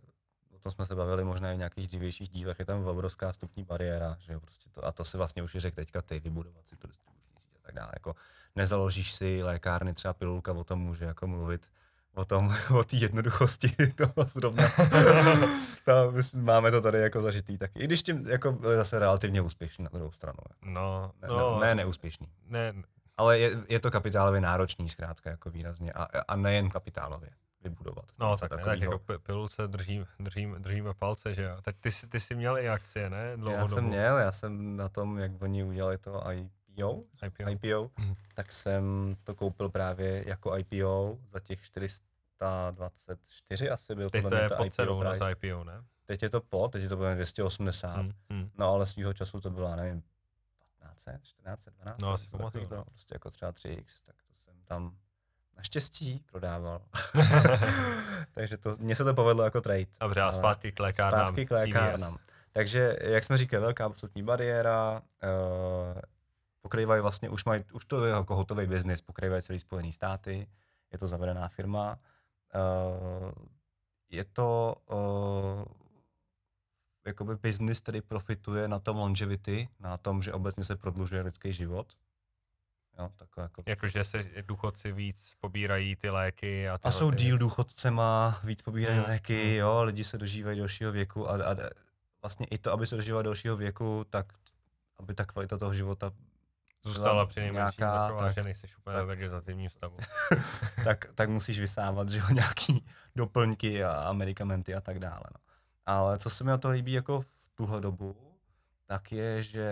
o 0.56 0.60
tom 0.60 0.72
jsme 0.72 0.86
se 0.86 0.96
bavili 0.96 1.24
možná 1.24 1.52
i 1.52 1.56
v 1.56 1.58
nějakých 1.58 1.88
dřívějších 1.88 2.30
dílech, 2.30 2.60
je 2.60 2.66
tam 2.66 2.86
obrovská 2.88 3.32
vstupní 3.32 3.63
bariéra, 3.63 4.16
že 4.20 4.34
jo, 4.34 4.39
prostě 4.39 4.70
to, 4.70 4.86
a 4.86 4.92
to 4.92 5.06
si 5.06 5.18
vlastně 5.18 5.44
už 5.44 5.56
i 5.56 5.60
řekl 5.60 5.76
teďka 5.76 6.02
ty, 6.02 6.20
vybudovat 6.20 6.68
si 6.68 6.76
tu 6.76 6.88
distribuční 6.88 7.32
síť 7.39 7.56
a 7.60 7.66
tak 7.66 7.76
dále, 7.76 7.92
jako 7.94 8.16
nezaložíš 8.56 9.12
si 9.13 9.44
lékárny, 9.44 9.94
třeba 9.94 10.13
pilulka 10.13 10.54
o 10.54 10.63
tom 10.63 10.80
může 10.80 11.06
jako 11.06 11.28
mluvit, 11.28 11.72
o 12.15 12.26
tom, 12.26 12.56
o 12.80 12.84
té 12.84 12.95
jednoduchosti 12.97 13.67
toho 13.95 14.28
zrovna. 14.28 14.63
Ta, 15.86 16.12
myslím, 16.12 16.43
máme 16.45 16.71
to 16.71 16.82
tady 16.82 16.99
jako 16.99 17.21
zažitý 17.21 17.58
taky. 17.58 17.80
I 17.80 17.84
když 17.84 18.04
tím 18.04 18.28
jako 18.28 18.52
byl 18.52 18.76
zase 18.78 18.99
relativně 18.99 19.41
úspěšný 19.41 19.84
na 19.84 19.89
druhou 19.93 20.12
stranu. 20.12 20.38
No, 20.65 21.12
Ne, 21.21 21.28
no, 21.28 21.60
ne, 21.60 21.67
ne 21.67 21.76
neúspěšný. 21.76 22.28
ne, 22.47 22.73
Ale 23.17 23.39
je, 23.39 23.58
je 23.69 23.80
to 23.80 23.91
kapitálově 23.91 24.41
náročný 24.41 24.89
zkrátka 24.89 25.30
jako 25.30 25.49
výrazně 25.49 25.91
a, 25.93 26.08
a 26.28 26.36
nejen 26.36 26.69
kapitálově. 26.69 27.30
vybudovat. 27.63 28.06
No 28.19 28.38
tak, 28.38 28.52
ne, 28.52 28.63
tak 28.63 28.80
jako 28.82 28.99
pi- 28.99 29.17
pilulce 29.17 29.67
držím, 29.67 30.06
držím, 30.19 30.56
držíme 30.60 30.93
palce, 30.93 31.34
že 31.36 31.43
jo. 31.43 31.58
Tak 31.62 31.76
ty, 31.80 31.91
jsi- 31.91 32.08
ty 32.08 32.19
jsi 32.19 32.36
měl 32.36 32.58
i 32.58 32.69
akcie, 32.69 33.10
ne? 33.10 33.28
já 33.30 33.36
Dlouhodobu. 33.36 33.73
jsem 33.73 33.84
měl, 33.84 34.17
já 34.17 34.32
jsem 34.32 34.78
na 34.78 34.89
tom, 34.89 35.17
jak 35.17 35.32
oni 35.41 35.63
udělali 35.63 35.97
to 35.97 36.28
IPO, 36.78 37.04
IPO. 37.26 37.50
IPO, 37.50 37.92
Mhm. 38.00 38.16
tak 38.34 38.52
jsem 38.52 39.16
to 39.24 39.36
koupil 39.36 39.70
právě 39.70 40.24
jako 40.30 40.58
IPO 40.58 41.18
za 41.32 41.40
těch 41.40 41.62
424 41.62 43.70
asi 43.70 43.96
byl 43.96 44.10
Teď 44.10 44.24
to 44.30 44.36
je 44.36 44.50
to 44.50 44.56
pod 44.56 44.66
IPO 44.66 45.04
na. 45.04 45.30
IPO, 45.30 45.64
ne? 45.64 45.84
Teď 46.06 46.24
je 46.24 46.30
to 46.30 46.42
pod, 46.42 46.72
teď 46.72 46.84
je 46.84 46.90
to 46.90 46.98
bude 46.98 47.16
280, 47.16 47.96
Hmm, 47.96 48.12
hmm. 48.30 48.50
no 48.58 48.74
ale 48.74 48.86
svýho 48.86 49.14
času 49.14 49.42
to 49.42 49.50
bylo, 49.50 49.70
já 49.70 49.76
nevím, 49.76 50.04
15, 50.80 51.26
14, 51.26 51.66
12, 51.70 51.98
No, 52.00 52.14
asi 52.14 52.28
pamatuju, 52.28 52.64
takového, 52.64 52.86
prostě 52.86 53.16
jako 53.16 53.32
třeba 53.32 53.52
3x, 53.52 53.84
tak 54.06 54.16
to 54.28 54.34
jsem 54.36 54.54
tam 54.66 54.98
naštěstí 55.58 56.24
prodával. 56.32 56.82
Takže 58.32 58.58
to, 58.58 58.76
mně 58.80 58.96
se 58.96 59.04
to 59.04 59.14
povedlo 59.14 59.44
jako 59.44 59.62
trade. 59.62 59.86
Dobře, 60.02 60.22
a 60.22 60.32
zpátky 60.32 60.72
k 60.72 60.80
lékárnám. 60.80 61.28
Zpátky 61.28 61.46
k 61.46 61.50
CVS. 61.50 61.56
lékárnám. 61.56 62.18
Takže, 62.52 62.98
jak 63.02 63.24
jsme 63.24 63.38
říkali, 63.38 63.62
velká 63.62 63.86
absolutní 63.86 64.24
bariéra, 64.24 65.02
uh, 65.24 65.30
pokrývají 66.63 67.02
vlastně, 67.02 67.30
už, 67.30 67.45
mají, 67.45 67.63
už 67.73 67.86
to 67.86 68.06
je 68.06 68.12
jako 68.12 68.36
hotový 68.36 68.67
biznis, 68.67 69.02
pokrývají 69.02 69.43
celý 69.43 69.60
Spojený 69.60 69.91
státy, 69.91 70.47
je 70.91 70.97
to 70.97 71.08
zavedená 71.08 71.47
firma. 71.47 71.99
Uh, 72.56 73.32
je 74.10 74.26
to 74.26 74.76
uh, 74.91 75.65
jakoby 77.06 77.36
biznis, 77.36 77.80
který 77.80 78.02
profituje 78.02 78.67
na 78.67 78.80
tom 78.80 78.97
longevity, 78.97 79.69
na 79.80 79.97
tom, 79.97 80.21
že 80.21 80.34
obecně 80.34 80.63
se 80.63 80.76
prodlužuje 80.76 81.21
lidský 81.21 81.54
život. 81.54 81.93
Jo, 82.99 83.10
takové 83.15 83.43
jako 83.43 83.63
Jakože 83.65 84.04
se 84.04 84.26
důchodci 84.41 84.91
víc 84.91 85.34
pobírají 85.39 85.95
ty 85.95 86.10
léky 86.10 86.69
a, 86.69 86.73
a 86.73 86.78
tyhle 86.78 86.91
jsou 86.91 87.12
ty 87.12 87.17
díl 87.17 87.38
důchodcema, 87.38 88.39
víc 88.43 88.62
pobírají 88.62 88.99
Mm, 88.99 89.06
léky, 89.08 89.52
mm. 89.54 89.60
jo, 89.60 89.84
lidi 89.84 90.04
se 90.04 90.17
dožívají 90.17 90.58
delšího 90.58 90.91
věku 90.91 91.30
a, 91.30 91.34
a 91.34 91.56
vlastně 92.21 92.45
i 92.45 92.58
to, 92.58 92.71
aby 92.71 92.86
se 92.86 92.95
dožívali 92.95 93.23
delšího 93.23 93.58
věku, 93.58 94.06
tak 94.10 94.34
aby 94.99 95.13
ta 95.13 95.26
kvalita 95.26 95.58
toho 95.58 95.73
života 95.73 96.12
Zůstala 96.84 97.26
při 97.26 97.39
nejmenším 97.39 97.82
nějaká, 97.82 98.08
taková, 98.08 98.19
tak- 98.19 98.34
že 98.34 98.43
nejsi 98.43 98.67
úplně 98.78 98.96
tak- 98.96 99.06
ve 99.06 99.15
vegetativním 99.15 99.69
stavu. 99.69 99.98
tak, 100.84 101.06
tak 101.15 101.30
musíš 101.30 101.60
vysávat, 101.60 102.10
že 102.10 102.19
jo, 102.19 102.26
nějaký 102.34 102.86
doplňky 103.15 103.84
a, 103.84 103.91
a 103.91 104.13
medicamenty 104.13 104.76
a 104.76 104.82
tak 104.82 105.00
dále. 105.00 105.24
No. 105.34 105.39
Ale 105.86 106.19
co 106.19 106.30
se 106.30 106.43
mi 106.43 106.50
na 106.50 106.58
to 106.58 106.69
líbí 106.69 106.91
jako 106.93 107.22
v 107.22 107.50
tuhle 107.56 107.82
dobu, 107.82 108.15
tak 108.86 109.12
je, 109.12 109.43
že 109.43 109.69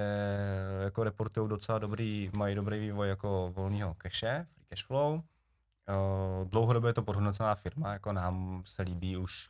jako 0.84 1.04
reportují 1.04 1.50
docela 1.50 1.80
dobrý, 1.80 2.32
mají 2.36 2.56
dobrý 2.56 2.80
vývoj 2.80 3.10
jako 3.10 3.52
volného 3.56 3.96
cache, 4.02 4.46
free 4.54 4.66
cash 4.70 4.86
flow. 4.86 5.14
Uh, 5.14 6.50
dlouhodobě 6.50 6.90
je 6.90 6.94
to 6.94 7.04
podhodnocená 7.04 7.56
firma, 7.56 7.94
jako 7.94 8.12
nám 8.14 8.64
se 8.66 8.82
líbí 8.82 9.18
už 9.18 9.50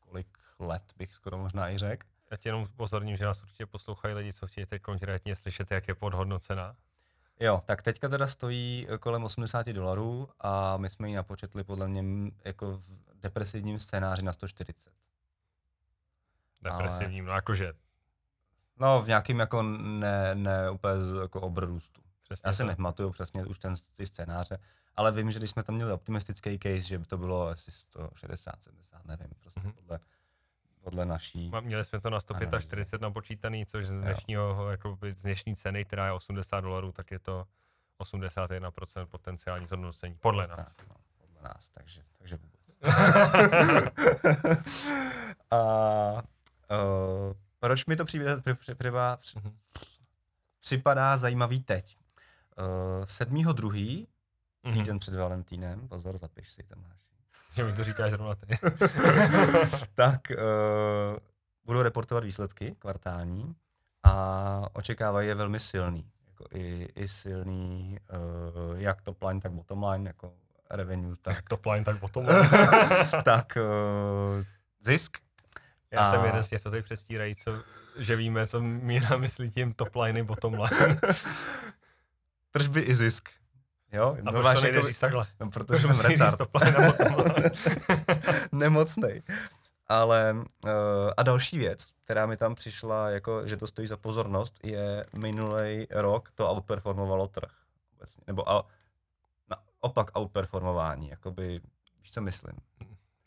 kolik 0.00 0.26
let, 0.58 0.82
bych 0.96 1.14
skoro 1.14 1.38
možná 1.38 1.70
i 1.70 1.78
řekl. 1.78 2.06
Já 2.30 2.36
tě 2.36 2.48
jenom 2.48 2.66
pozorním, 2.76 3.16
že 3.16 3.24
nás 3.24 3.42
určitě 3.42 3.66
poslouchají 3.66 4.14
lidi, 4.14 4.32
co 4.32 4.46
chtějí 4.46 4.66
teď 4.66 4.82
konkrétně 4.82 5.36
slyšet, 5.36 5.70
jak 5.70 5.88
je 5.88 5.94
podhodnocená. 5.94 6.76
Jo, 7.40 7.62
tak 7.64 7.82
teďka 7.82 8.08
teda 8.08 8.26
stojí 8.26 8.86
eh, 8.90 8.98
kolem 8.98 9.24
80 9.24 9.66
dolarů 9.66 10.28
a 10.40 10.76
my 10.76 10.90
jsme 10.90 11.08
ji 11.08 11.14
napočetli 11.14 11.64
podle 11.64 11.88
mě 11.88 12.00
m, 12.00 12.30
jako 12.44 12.76
v 12.78 12.82
depresivním 13.14 13.80
scénáři 13.80 14.22
na 14.22 14.32
140. 14.32 14.92
Depresivním, 16.62 17.24
no 17.24 17.32
jakože 17.32 17.72
No, 18.80 19.02
v 19.02 19.08
nějakým 19.08 19.40
jako 19.40 19.62
ne, 19.62 20.34
ne 20.34 20.70
úplně 20.70 21.04
z, 21.04 21.12
jako 21.22 21.40
obrůstu. 21.40 22.00
přesně 22.22 22.48
Já 22.48 22.52
si 22.52 22.64
nepamatuju 22.64 23.10
přesně 23.10 23.44
už 23.44 23.58
ten, 23.58 23.74
ty 23.96 24.06
scénáře, 24.06 24.58
ale 24.96 25.12
vím, 25.12 25.30
že 25.30 25.38
když 25.38 25.50
jsme 25.50 25.62
tam 25.62 25.74
měli 25.74 25.92
optimistický 25.92 26.58
case, 26.58 26.80
že 26.80 26.98
by 26.98 27.04
to 27.06 27.18
bylo 27.18 27.46
asi 27.48 27.72
160, 27.72 28.62
70, 28.62 29.04
nevím, 29.06 29.28
prostě 29.40 29.60
Mhm. 29.60 29.72
podle, 29.72 29.98
podle 30.82 31.04
naší. 31.06 31.50
Měli 31.60 31.84
jsme 31.84 32.00
to 32.00 32.10
na 32.10 32.20
145 32.20 33.00
napočítaný, 33.02 33.66
což 33.66 33.86
z 33.86 33.90
dnešního, 33.90 34.70
jako 34.70 34.98
z 35.16 35.22
dnešní 35.22 35.56
ceny, 35.56 35.84
která 35.84 36.06
je 36.06 36.12
80 36.12 36.60
dolarů, 36.60 36.92
tak 36.92 37.10
je 37.10 37.18
to 37.18 37.44
81% 38.00 39.06
potenciální 39.06 39.66
zhodnocení, 39.66 40.14
podle 40.20 40.46
nás. 40.46 40.56
Tak, 40.76 40.88
no, 40.88 40.94
podle 41.18 41.42
nás, 41.42 41.68
takže, 41.68 42.02
takže 42.18 42.36
vůbec. 42.36 42.58
a 45.50 45.56
uh, 46.70 47.32
proč 47.58 47.86
mi 47.86 47.96
to 47.96 48.04
přijde, 48.04 48.36
při, 48.40 48.54
při, 48.54 48.74
při, 48.74 48.90
při, 49.20 49.38
Mhm. 49.38 49.56
připadá 50.60 51.16
zajímavý 51.16 51.60
teď? 51.60 51.96
Uh, 52.98 53.04
7.2. 53.04 54.06
Mhm. 54.64 54.74
týden 54.78 54.98
před 54.98 55.14
Valentínem, 55.14 55.88
pozor, 55.88 56.18
zapiš 56.18 56.48
si 56.50 56.62
Tomáš. 56.62 57.07
Že 57.58 57.64
mi 57.64 57.72
to 57.72 57.84
říkáš 57.84 58.10
zrovna 58.10 58.34
ty. 58.34 58.58
tak 59.94 60.20
uh, 60.30 61.16
budou 61.64 61.82
reportovat 61.82 62.24
výsledky 62.24 62.76
kvartální 62.78 63.54
a 64.02 64.62
očekávají 64.72 65.28
je 65.28 65.34
velmi 65.34 65.60
silný. 65.60 66.10
Jako 66.26 66.44
i, 66.54 66.88
i 66.94 67.08
silný, 67.08 67.98
uh, 68.12 68.80
jak 68.80 69.02
top 69.02 69.22
line, 69.22 69.40
tak 69.40 69.52
bottom 69.52 69.84
line, 69.84 70.08
jako 70.08 70.32
revenue, 70.70 71.16
tak, 71.22 71.36
tak 71.36 71.48
top 71.48 71.66
line, 71.66 71.84
tak 71.84 72.00
potom. 72.00 72.26
tak 73.24 73.58
uh, 74.36 74.44
zisk. 74.80 75.18
Já 75.90 76.04
jsem 76.04 76.20
A- 76.20 76.26
jeden 76.26 76.42
z 76.42 76.48
těch, 76.48 76.62
co 76.62 76.70
tady 76.70 76.82
předstírají, 76.82 77.34
co, 77.34 77.62
že 77.98 78.16
víme, 78.16 78.46
co 78.46 78.60
Míra 78.60 79.16
myslí 79.16 79.50
tím 79.50 79.72
top 79.72 79.96
line, 79.96 80.24
bottom 80.24 80.54
line. 80.54 81.00
Tržby 82.50 82.80
i 82.80 82.94
zisk. 82.94 83.28
Jo? 83.92 84.16
A 84.26 84.30
No, 84.30 84.32
proč 84.32 84.56
to 84.56 84.62
nejde 84.62 84.82
říct 84.82 84.98
takhle? 84.98 85.26
No, 85.40 85.50
protože 85.50 85.82
jsem 85.94 86.00
retard. 86.00 86.38
Nemocnej. 88.52 89.22
Ale 89.86 90.34
uh, 90.64 90.70
a 91.16 91.22
další 91.22 91.58
věc, 91.58 91.86
která 92.04 92.26
mi 92.26 92.36
tam 92.36 92.54
přišla, 92.54 93.10
jako, 93.10 93.46
že 93.46 93.56
to 93.56 93.66
stojí 93.66 93.88
za 93.88 93.96
pozornost, 93.96 94.54
je 94.62 95.06
minulý 95.16 95.86
rok 95.90 96.30
to 96.34 96.50
outperformovalo 96.50 97.28
trh. 97.28 97.50
Obecně. 97.96 98.22
Nebo 98.26 98.50
a, 98.50 98.64
na, 99.50 99.56
opak 99.80 100.10
outperformování, 100.18 101.08
jakoby, 101.10 101.60
víš 102.00 102.10
co 102.10 102.20
myslím. 102.20 102.52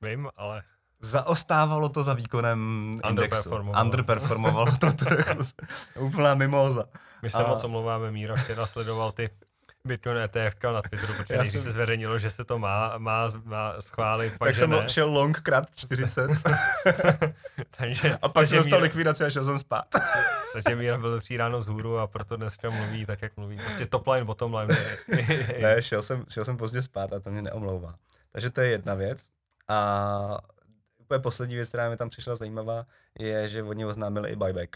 Vím, 0.02 0.30
ale 0.36 0.64
Zaostávalo 1.04 1.90
to 1.90 2.04
za 2.04 2.14
výkonem 2.14 2.92
indexu. 2.92 3.10
Underperformovalo. 3.10 3.86
Underperformovalo 3.86 4.72
to 4.80 4.92
trh. 4.92 5.32
Úplná 6.00 6.36
mimoza. 6.36 6.84
my 7.22 7.30
se 7.30 7.38
A- 7.38 7.48
moc 7.48 7.64
omlouváme, 7.64 8.12
Míra 8.12 8.36
včera 8.36 8.66
sledoval 8.68 9.12
ty 9.12 9.30
Bitcoin 9.88 10.18
ETF 10.18 10.64
na 10.64 10.82
Twitteru, 10.82 11.14
protože 11.14 11.34
Já 11.34 11.42
když 11.42 11.52
jsem- 11.52 11.62
se 11.62 11.72
zveřejnilo, 11.72 12.20
že 12.20 12.30
se 12.30 12.46
to 12.46 12.60
má, 12.60 12.98
má, 12.98 13.28
má 13.44 13.82
schválit, 13.82 14.30
pak 14.38 14.48
Tak 14.48 14.56
jsem 14.56 14.70
ne. 14.70 14.90
šel 14.90 15.10
long 15.10 15.40
krát 15.42 15.64
40 15.76 16.32
takže, 17.78 18.16
a 18.22 18.30
pak 18.30 18.48
jsem 18.48 18.58
dostal 18.58 18.80
Míra- 18.80 18.84
likvidaci 18.84 19.24
a 19.24 19.30
šel 19.30 19.46
jsem 19.46 19.60
spát. 19.60 19.86
Takže 20.54 20.76
Míra 20.76 20.98
byl 20.98 21.22
tří 21.22 21.38
ráno 21.38 21.60
vzhůru 21.60 21.98
a 21.98 22.08
proto 22.08 22.38
dneska 22.38 22.70
mluví 22.70 23.06
tak, 23.06 23.22
jak 23.22 23.38
mluví. 23.38 23.58
Prostě 23.58 23.86
top 23.86 24.08
line, 24.08 24.26
bottom 24.26 24.56
line. 24.56 24.76
Ne, 25.62 25.82
šel 25.82 26.02
jsem, 26.02 26.26
šel 26.30 26.46
jsem 26.46 26.58
pozdě 26.58 26.82
spát 26.82 27.14
a 27.14 27.20
to 27.20 27.30
mě 27.32 27.42
neomlouvá. 27.42 27.96
Takže 28.32 28.50
to 28.50 28.62
je 28.62 28.70
jedna 28.70 28.94
věc. 28.94 29.26
A 29.68 30.38
úplně 30.98 31.20
poslední 31.20 31.56
věc, 31.56 31.70
která 31.70 31.90
mi 31.90 31.98
tam 31.98 32.10
přišla 32.10 32.36
zajímavá, 32.36 32.86
je, 33.20 33.48
že 33.48 33.64
oni 33.64 33.86
oznámili 33.86 34.30
i 34.30 34.36
buyback 34.36 34.70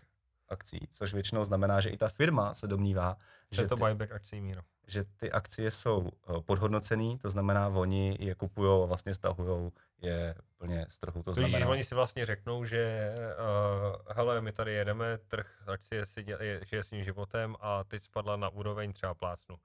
akcí, 0.50 0.88
což 0.92 1.14
většinou 1.14 1.46
znamená, 1.46 1.80
že 1.80 1.90
i 1.90 1.98
ta 1.98 2.10
firma 2.10 2.54
se 2.54 2.68
domnívá, 2.68 3.18
že 3.52 3.62
že 3.62 3.68
to 3.68 3.76
ty, 3.76 3.84
buyback 3.84 4.12
akcí, 4.12 4.42
Míro. 4.42 4.62
že 4.88 5.04
ty 5.18 5.32
akcie 5.32 5.72
jsou 5.72 6.10
eh, 6.10 6.42
podhodnocený, 6.42 7.18
to 7.18 7.30
znamená, 7.30 7.68
oni 7.68 8.18
je 8.20 8.36
kupují 8.36 8.84
a 8.84 8.86
vlastně 8.86 9.14
stahují 9.14 9.72
je 10.02 10.36
plně 10.58 10.86
z 10.90 11.00
trhu. 11.00 11.24
To 11.24 11.34
To 11.34 11.34
znamená, 11.34 11.68
oni 11.68 11.84
si 11.84 11.96
vlastně 11.96 12.26
řeknou, 12.26 12.66
že 12.66 13.14
uh, 13.16 14.16
hele, 14.16 14.42
my 14.42 14.52
tady 14.52 14.74
jedeme, 14.74 15.18
trh 15.18 15.64
akcie 15.68 16.06
si 16.06 16.24
děl, 16.24 16.42
je, 16.42 16.62
žije 16.66 16.84
svým 16.84 17.04
životem 17.04 17.56
a 17.60 17.84
teď 17.84 18.02
spadla 18.02 18.36
na 18.36 18.50
úroveň 18.50 18.94
třeba 18.94 19.14
plácnu. 19.14 19.56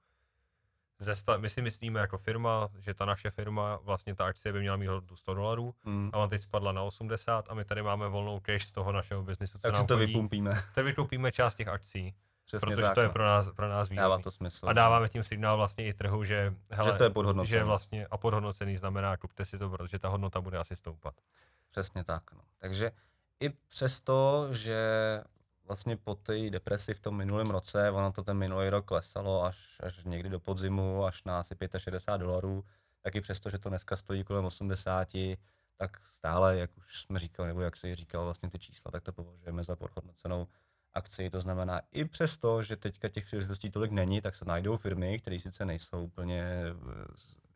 Ze 1.01 1.15
sta- 1.15 1.37
my 1.37 1.49
si 1.49 1.61
myslíme 1.61 1.99
jako 1.99 2.17
firma, 2.17 2.69
že 2.79 2.93
ta 2.93 3.05
naše 3.05 3.31
firma, 3.31 3.79
vlastně 3.83 4.15
ta 4.15 4.25
akcie 4.25 4.53
by 4.53 4.59
měla 4.59 4.77
mít 4.77 4.87
hodnotu 4.87 5.15
100 5.15 5.33
dolarů 5.33 5.73
hmm, 5.83 6.09
a 6.13 6.17
ona 6.17 6.27
teď 6.27 6.41
spadla 6.41 6.71
na 6.71 6.83
80 6.83 7.45
a 7.49 7.53
my 7.53 7.65
tady 7.65 7.83
máme 7.83 8.07
volnou 8.07 8.39
cash 8.39 8.65
z 8.67 8.71
toho 8.71 8.91
našeho 8.91 9.23
biznisu, 9.23 9.57
co 9.57 9.61
takže 9.61 9.77
nám 9.77 9.87
to 9.87 9.93
chodí. 9.97 10.05
vypumpíme. 10.05 10.51
Tak 10.75 10.85
vykoupíme 10.85 11.31
část 11.31 11.55
těch 11.55 11.67
akcí, 11.67 12.15
Přesně 12.45 12.75
protože 12.75 12.81
tak, 12.87 12.95
to 12.95 13.01
je 13.01 13.07
no. 13.07 13.13
pro 13.13 13.23
nás, 13.25 13.49
pro 13.55 13.69
nás 13.69 13.89
Dává 13.89 14.07
výhodný. 14.07 14.23
to 14.23 14.31
smysl. 14.31 14.69
A 14.69 14.73
dáváme 14.73 15.09
tím 15.09 15.23
signál 15.23 15.57
vlastně 15.57 15.85
i 15.87 15.93
trhu, 15.93 16.23
že, 16.23 16.53
hele, 16.71 16.91
že 16.91 16.97
to 16.97 17.03
je 17.03 17.09
podhodnocené. 17.09 17.59
že 17.59 17.63
vlastně 17.63 18.07
a 18.11 18.17
podhodnocený 18.17 18.77
znamená, 18.77 19.17
kupte 19.17 19.45
si 19.45 19.57
to, 19.57 19.69
protože 19.69 19.99
ta 19.99 20.07
hodnota 20.09 20.41
bude 20.41 20.57
asi 20.57 20.75
stoupat. 20.75 21.13
Přesně 21.71 22.03
tak. 22.03 22.31
No. 22.31 22.41
Takže 22.57 22.91
i 23.39 23.49
přesto, 23.49 24.47
že 24.51 24.77
vlastně 25.71 25.97
po 25.97 26.15
té 26.15 26.49
depresi 26.49 26.93
v 26.93 26.99
tom 26.99 27.17
minulém 27.17 27.47
roce, 27.47 27.91
ono 27.91 28.11
to 28.11 28.23
ten 28.23 28.37
minulý 28.37 28.69
rok 28.69 28.85
klesalo 28.85 29.43
až, 29.43 29.77
až 29.83 30.03
někdy 30.03 30.29
do 30.29 30.39
podzimu, 30.39 31.05
až 31.05 31.23
na 31.23 31.39
asi 31.39 31.55
65 31.77 32.17
dolarů, 32.17 32.63
tak 33.01 33.15
i 33.15 33.21
přesto, 33.21 33.49
že 33.49 33.59
to 33.59 33.69
dneska 33.69 33.97
stojí 33.97 34.23
kolem 34.23 34.45
80, 34.45 35.07
tak 35.77 35.97
stále, 36.03 36.57
jak 36.57 36.77
už 36.77 37.01
jsme 37.01 37.19
říkali, 37.19 37.47
nebo 37.47 37.61
jak 37.61 37.75
se 37.75 37.95
říkal 37.95 38.23
vlastně 38.23 38.49
ty 38.49 38.59
čísla, 38.59 38.91
tak 38.91 39.03
to 39.03 39.11
považujeme 39.11 39.63
za 39.63 39.75
podhodnocenou 39.75 40.47
akci. 40.93 41.29
To 41.29 41.39
znamená, 41.39 41.81
i 41.91 42.05
přesto, 42.05 42.63
že 42.63 42.75
teďka 42.75 43.09
těch 43.09 43.25
příležitostí 43.25 43.71
tolik 43.71 43.91
není, 43.91 44.21
tak 44.21 44.35
se 44.35 44.45
najdou 44.45 44.77
firmy, 44.77 45.19
které 45.19 45.39
sice 45.39 45.65
nejsou 45.65 46.03
úplně, 46.03 46.43
eh, 46.43 46.67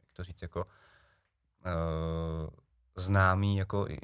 jak 0.02 0.12
to 0.14 0.24
říct, 0.24 0.42
jako 0.42 0.66
uh, 0.66 2.50
známý 2.96 3.58
jako 3.58 3.88
i- 3.90 4.00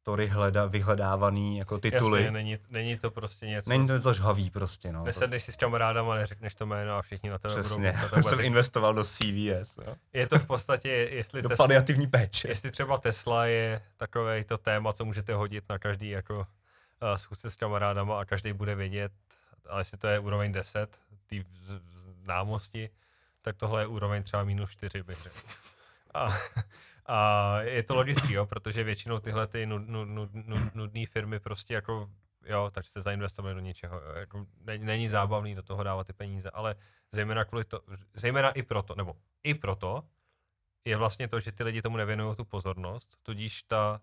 investory 0.00 0.26
hleda, 0.28 0.66
vyhledávaný 0.66 1.58
jako 1.58 1.78
tituly. 1.78 2.20
Jasně, 2.22 2.30
není, 2.30 2.58
není 2.70 2.98
to 2.98 3.10
prostě 3.10 3.46
něco... 3.46 3.70
Není 3.70 3.86
to 3.86 4.00
to 4.00 4.12
žhavý 4.12 4.50
prostě, 4.50 4.92
no. 4.92 5.04
Nesedneš 5.04 5.42
si 5.42 5.52
s 5.52 5.56
kamarádama, 5.56 6.14
neřekneš 6.14 6.54
to 6.54 6.66
jméno 6.66 6.96
a 6.96 7.02
všichni 7.02 7.30
na 7.30 7.38
tebe 7.38 7.54
Přesně. 7.54 7.92
budou 7.92 8.04
a 8.04 8.08
bude 8.08 8.22
Jsem 8.22 8.38
tak- 8.38 8.46
investoval 8.46 8.94
do 8.94 9.04
CVS, 9.04 9.78
jo. 9.86 9.94
Je 10.12 10.26
to 10.26 10.38
v 10.38 10.46
podstatě, 10.46 10.88
jestli 10.88 11.42
do 11.42 11.48
Tesla, 11.48 11.66
paliativní 11.66 12.06
péče. 12.06 12.48
jestli 12.48 12.70
třeba 12.70 12.98
Tesla 12.98 13.46
je 13.46 13.82
takové 13.96 14.44
to 14.44 14.58
téma, 14.58 14.92
co 14.92 15.04
můžete 15.04 15.34
hodit 15.34 15.64
na 15.68 15.78
každý 15.78 16.08
jako 16.10 16.38
uh, 16.38 16.44
schůzce 17.16 17.50
s 17.50 17.56
kamarádama 17.56 18.20
a 18.20 18.24
každý 18.24 18.52
bude 18.52 18.74
vědět, 18.74 19.12
ale 19.68 19.80
jestli 19.80 19.98
to 19.98 20.08
je 20.08 20.18
úroveň 20.18 20.52
10, 20.52 20.98
té 21.26 21.36
známosti, 22.22 22.90
tak 23.42 23.56
tohle 23.56 23.82
je 23.82 23.86
úroveň 23.86 24.22
třeba 24.22 24.44
minus 24.44 24.70
4 24.70 25.02
bych 25.02 25.22
řekl. 25.22 25.36
A, 26.14 26.28
a 27.10 27.60
je 27.60 27.82
to 27.82 27.94
logický, 27.94 28.32
jo, 28.32 28.46
protože 28.46 28.84
většinou 28.84 29.20
tyhle 29.20 29.46
ty 29.46 29.66
nud, 29.66 29.88
nud, 29.88 30.08
nud, 30.08 30.30
nud, 30.34 30.74
nudné 30.74 31.06
firmy 31.06 31.40
prostě 31.40 31.74
jako, 31.74 32.10
jo, 32.46 32.70
tak 32.74 32.86
jste 32.86 33.00
zainvestovali 33.00 33.54
do 33.54 33.60
něčeho, 33.60 34.00
jako 34.14 34.46
není, 34.78 35.08
zábavný 35.08 35.54
do 35.54 35.62
toho 35.62 35.82
dávat 35.82 36.06
ty 36.06 36.12
peníze, 36.12 36.50
ale 36.50 36.74
zejména 37.12 37.44
kvůli 37.44 37.64
to, 37.64 37.80
zejména 38.14 38.50
i 38.50 38.62
proto, 38.62 38.94
nebo 38.94 39.14
i 39.42 39.54
proto, 39.54 40.02
je 40.84 40.96
vlastně 40.96 41.28
to, 41.28 41.40
že 41.40 41.52
ty 41.52 41.64
lidi 41.64 41.82
tomu 41.82 41.96
nevěnují 41.96 42.36
tu 42.36 42.44
pozornost, 42.44 43.16
tudíž 43.22 43.62
ta 43.62 44.00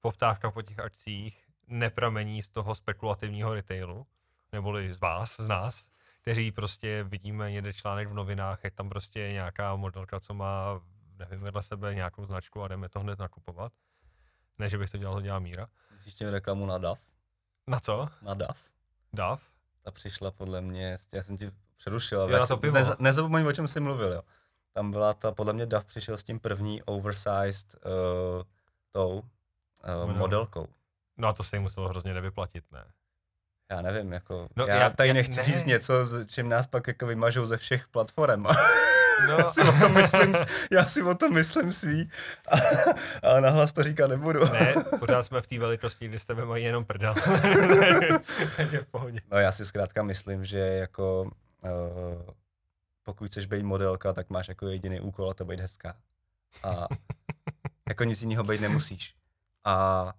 poptávka 0.00 0.50
po 0.50 0.62
těch 0.62 0.78
akcích 0.78 1.44
nepramení 1.66 2.42
z 2.42 2.48
toho 2.48 2.74
spekulativního 2.74 3.54
retailu, 3.54 4.06
neboli 4.52 4.94
z 4.94 5.00
vás, 5.00 5.40
z 5.40 5.48
nás, 5.48 5.88
kteří 6.22 6.52
prostě 6.52 7.04
vidíme 7.04 7.50
někde 7.50 7.72
článek 7.72 8.08
v 8.08 8.14
novinách, 8.14 8.64
jak 8.64 8.74
tam 8.74 8.88
prostě 8.88 9.20
je 9.20 9.32
nějaká 9.32 9.76
modelka, 9.76 10.20
co 10.20 10.34
má, 10.34 10.80
nevím, 11.18 11.40
vedle 11.40 11.62
sebe 11.62 11.94
nějakou 11.94 12.24
značku 12.24 12.62
a 12.62 12.68
jdeme 12.68 12.88
to 12.88 13.00
hned 13.00 13.18
nakupovat. 13.18 13.72
Ne, 14.58 14.68
že 14.68 14.78
bych 14.78 14.90
to 14.90 14.98
dělal, 14.98 15.14
to 15.14 15.20
dělá 15.20 15.38
Míra. 15.38 15.66
Tím 16.14 16.28
reklamu 16.28 16.66
na 16.66 16.78
DAF? 16.78 16.98
Na 17.66 17.80
co? 17.80 18.08
Na 18.22 18.34
DAF? 18.34 18.58
DAF? 19.12 19.42
Ta 19.82 19.90
přišla 19.90 20.30
podle 20.30 20.60
mě, 20.60 20.96
já 21.12 21.22
jsem 21.22 21.36
ti 21.36 21.50
přerušil, 21.76 22.22
ale 22.22 22.40
nez, 22.72 22.88
nezapomeň, 22.98 23.46
o 23.46 23.52
čem 23.52 23.68
jsi 23.68 23.80
mluvil, 23.80 24.12
jo. 24.12 24.22
Tam 24.72 24.90
byla 24.90 25.14
ta, 25.14 25.32
podle 25.32 25.52
mě 25.52 25.66
DAF 25.66 25.84
přišel 25.84 26.18
s 26.18 26.24
tím 26.24 26.40
první 26.40 26.82
oversized 26.82 27.74
uh, 27.74 28.42
tou 28.92 29.08
uh, 29.18 29.24
Model. 30.00 30.14
modelkou. 30.14 30.68
No 31.16 31.28
a 31.28 31.32
to 31.32 31.42
se 31.42 31.56
jim 31.56 31.62
muselo 31.62 31.88
hrozně 31.88 32.14
nevyplatit, 32.14 32.64
ne? 32.72 32.84
Já 33.70 33.82
nevím, 33.82 34.12
jako, 34.12 34.48
No, 34.56 34.66
já, 34.66 34.76
já- 34.76 34.90
tady 34.90 35.12
nechci 35.12 35.36
ne. 35.36 35.44
říct 35.44 35.64
něco, 35.64 36.24
čím 36.24 36.48
nás 36.48 36.66
pak 36.66 36.86
jako 36.86 37.06
vymažou 37.06 37.46
ze 37.46 37.56
všech 37.56 37.88
platform. 37.88 38.42
No, 39.26 39.38
já 39.38 39.50
si 39.50 39.62
o 39.62 39.72
tom 39.72 39.94
myslím, 39.94 40.34
já 40.70 40.86
si 40.86 41.02
o 41.02 41.14
tom 41.14 41.34
myslím 41.34 41.72
svý, 41.72 42.10
a, 42.48 42.56
ale 43.22 43.40
nahlas 43.40 43.72
to 43.72 43.82
říkat 43.82 44.06
nebudu. 44.10 44.40
ne, 44.52 44.74
pořád 44.98 45.22
jsme 45.22 45.40
v 45.40 45.46
té 45.46 45.58
velikosti, 45.58 46.08
kdy 46.08 46.18
s 46.18 46.24
tebe 46.24 46.44
mají 46.44 46.64
jenom 46.64 46.84
prdel. 46.84 47.14
Takže 48.56 48.80
v 48.80 48.86
pohodě. 48.90 49.20
No 49.30 49.38
já 49.38 49.52
si 49.52 49.66
zkrátka 49.66 50.02
myslím, 50.02 50.44
že 50.44 50.58
jako 50.58 51.22
uh, 51.22 52.34
pokud 53.02 53.26
chceš 53.26 53.46
být 53.46 53.62
modelka, 53.62 54.12
tak 54.12 54.30
máš 54.30 54.48
jako 54.48 54.66
jediný 54.66 55.00
úkol 55.00 55.30
a 55.30 55.34
to 55.34 55.44
být 55.44 55.60
hezká. 55.60 55.96
A 56.62 56.86
jako 57.88 58.04
nic 58.04 58.22
jiného 58.22 58.44
být 58.44 58.60
nemusíš. 58.60 59.14
A 59.64 60.12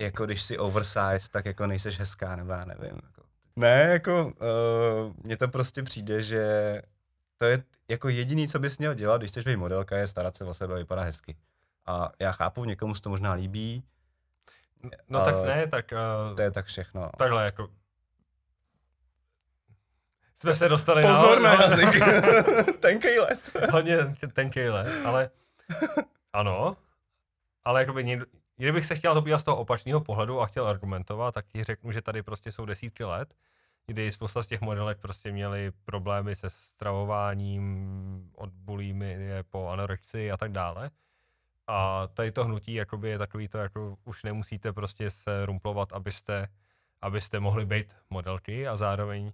jako 0.00 0.26
když 0.26 0.42
jsi 0.42 0.58
oversized, 0.58 1.28
tak 1.30 1.46
jako 1.46 1.66
nejseš 1.66 1.98
hezká, 1.98 2.36
nebo 2.36 2.52
já 2.52 2.64
nevím. 2.64 3.00
Jako. 3.04 3.22
Ne, 3.56 3.88
jako 3.92 4.24
uh, 4.24 5.14
mně 5.22 5.36
to 5.36 5.48
prostě 5.48 5.82
přijde, 5.82 6.20
že 6.20 6.82
to 7.42 7.46
je 7.46 7.62
jako 7.88 8.08
jediný, 8.08 8.48
co 8.48 8.58
bys 8.58 8.78
měl 8.78 8.94
dělat, 8.94 9.18
když 9.18 9.30
chceš 9.30 9.44
být 9.44 9.56
modelka, 9.56 9.96
je 9.96 10.06
starat 10.06 10.36
se 10.36 10.44
o 10.44 10.54
sebe 10.54 10.74
a 10.74 10.76
vypadat 10.76 11.02
hezky. 11.02 11.36
A 11.86 12.10
já 12.18 12.32
chápu, 12.32 12.64
někomu 12.64 12.94
se 12.94 13.02
to 13.02 13.10
možná 13.10 13.32
líbí, 13.32 13.84
No 15.08 15.24
tak 15.24 15.34
ne, 15.46 15.66
tak 15.66 15.92
uh, 15.92 16.36
to 16.36 16.42
je 16.42 16.50
tak 16.50 16.66
všechno. 16.66 17.10
takhle 17.16 17.44
jako... 17.44 17.68
Jsme 20.36 20.54
se 20.54 20.68
dostali 20.68 21.02
Pozor 21.02 21.40
na 21.40 21.54
na... 21.54 21.62
jazyk. 21.62 21.88
Tenkej 22.80 23.18
let. 23.18 23.40
Hodně 23.70 23.96
tenkej 24.32 24.70
let, 24.70 25.06
ale 25.06 25.30
ano, 26.32 26.76
ale 27.64 27.80
jakoby 27.80 28.04
někdo, 28.04 28.26
kdybych 28.56 28.86
se 28.86 28.94
chtěl 28.94 29.14
to 29.14 29.22
podívat 29.22 29.38
z 29.38 29.44
toho 29.44 29.56
opačného 29.56 30.00
pohledu 30.00 30.40
a 30.40 30.46
chtěl 30.46 30.66
argumentovat, 30.66 31.34
tak 31.34 31.46
ti 31.46 31.64
řeknu, 31.64 31.92
že 31.92 32.02
tady 32.02 32.22
prostě 32.22 32.52
jsou 32.52 32.64
desítky 32.64 33.04
let, 33.04 33.34
kdy 33.86 34.12
spousta 34.12 34.42
z 34.42 34.46
těch 34.46 34.60
modelek 34.60 34.98
prostě 34.98 35.32
měli 35.32 35.72
problémy 35.84 36.36
se 36.36 36.50
stravováním, 36.50 38.30
od 38.34 38.50
bulimie 38.50 39.42
po 39.42 39.68
anorexii 39.68 40.30
a 40.30 40.36
tak 40.36 40.52
dále. 40.52 40.90
A 41.66 42.06
tady 42.06 42.32
to 42.32 42.44
hnutí 42.44 42.74
jakoby 42.74 43.08
je 43.08 43.18
takový 43.18 43.48
to, 43.48 43.58
jako 43.58 43.96
už 44.04 44.22
nemusíte 44.22 44.72
prostě 44.72 45.10
se 45.10 45.46
rumplovat, 45.46 45.92
abyste, 45.92 46.48
abyste 47.00 47.40
mohli 47.40 47.66
být 47.66 47.86
modelky 48.10 48.68
a 48.68 48.76
zároveň 48.76 49.32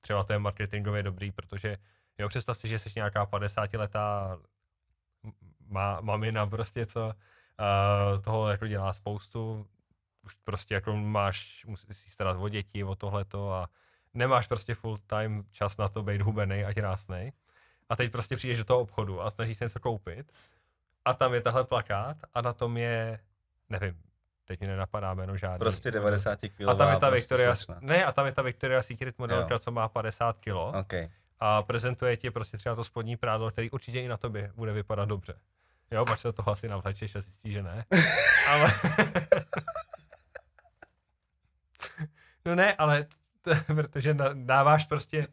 třeba 0.00 0.24
to 0.24 0.32
je 0.32 0.38
marketingově 0.38 1.02
dobrý, 1.02 1.32
protože 1.32 1.76
jo, 2.18 2.28
představ 2.28 2.58
si, 2.58 2.68
že 2.68 2.78
jsi 2.78 2.90
nějaká 2.96 3.26
50 3.26 3.74
letá 3.74 4.38
má, 5.68 6.00
mamina 6.00 6.46
prostě, 6.46 6.86
co 6.86 7.06
uh, 7.06 8.22
toho 8.22 8.48
jako 8.48 8.66
dělá 8.66 8.92
spoustu, 8.92 9.66
už 10.22 10.36
prostě 10.36 10.74
jako 10.74 10.96
máš, 10.96 11.64
musíš 11.66 12.12
starat 12.12 12.36
o 12.40 12.48
děti, 12.48 12.84
o 12.84 12.94
tohleto 12.94 13.52
a 13.52 13.70
nemáš 14.14 14.46
prostě 14.46 14.74
full 14.74 14.98
time 14.98 15.44
čas 15.52 15.76
na 15.76 15.88
to 15.88 16.02
být 16.02 16.22
hubený 16.22 16.64
a 16.64 16.74
krásnej. 16.74 17.32
A 17.88 17.96
teď 17.96 18.12
prostě 18.12 18.36
přijdeš 18.36 18.58
do 18.58 18.64
toho 18.64 18.80
obchodu 18.80 19.22
a 19.22 19.30
snažíš 19.30 19.58
se 19.58 19.64
něco 19.64 19.80
koupit 19.80 20.32
a 21.04 21.14
tam 21.14 21.34
je 21.34 21.40
tahle 21.40 21.64
plakát 21.64 22.16
a 22.34 22.40
na 22.40 22.52
tom 22.52 22.76
je, 22.76 23.20
nevím, 23.68 24.02
teď 24.44 24.60
mi 24.60 24.66
nenapadá 24.66 25.14
jméno 25.14 25.36
žádný. 25.36 25.58
Prostě 25.58 25.90
90 25.90 26.38
kg. 26.40 26.68
A 26.68 26.74
tam 26.74 26.92
je 26.92 26.98
ta 26.98 27.10
prostě 27.10 27.20
Victoria, 27.20 27.54
slečna. 27.54 27.76
ne, 27.80 28.04
a 28.04 28.12
tam 28.12 28.26
je 28.26 28.32
ta 28.32 28.42
Victoria 28.42 28.82
Secret 28.82 29.18
modelka, 29.18 29.58
co 29.58 29.70
má 29.70 29.88
50 29.88 30.38
kg 30.38 30.52
OK. 30.80 30.92
a 31.40 31.62
prezentuje 31.62 32.16
ti 32.16 32.30
prostě 32.30 32.58
třeba 32.58 32.74
to 32.74 32.84
spodní 32.84 33.16
prádlo, 33.16 33.50
který 33.50 33.70
určitě 33.70 34.00
i 34.00 34.08
na 34.08 34.16
tobě 34.16 34.52
bude 34.54 34.72
vypadat 34.72 35.08
dobře. 35.08 35.34
Jo, 35.90 36.06
pak 36.06 36.18
se 36.18 36.32
toho 36.32 36.52
asi 36.52 36.68
navlečeš 36.68 37.16
a 37.16 37.20
zjistíš, 37.20 37.52
že 37.52 37.62
ne. 37.62 37.84
Ale... 38.48 38.70
no 42.44 42.54
ne, 42.54 42.74
ale 42.74 43.06
protože 43.74 44.16
dáváš 44.34 44.84
prostě 44.84 45.26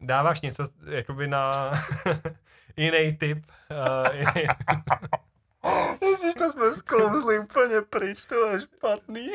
dáváš 0.00 0.40
něco 0.40 0.68
jakoby 0.86 1.28
na 1.28 1.72
jiný 2.76 3.16
typ. 3.16 3.46
Uh, 3.70 4.16
jiný, 4.16 4.46
Ježiš, 6.02 6.34
to 6.34 6.52
jsme 6.52 6.72
sklouzli 6.72 7.38
úplně 7.38 7.82
pryč, 7.90 8.26
to 8.26 8.46
je 8.46 8.60
špatný. 8.60 9.30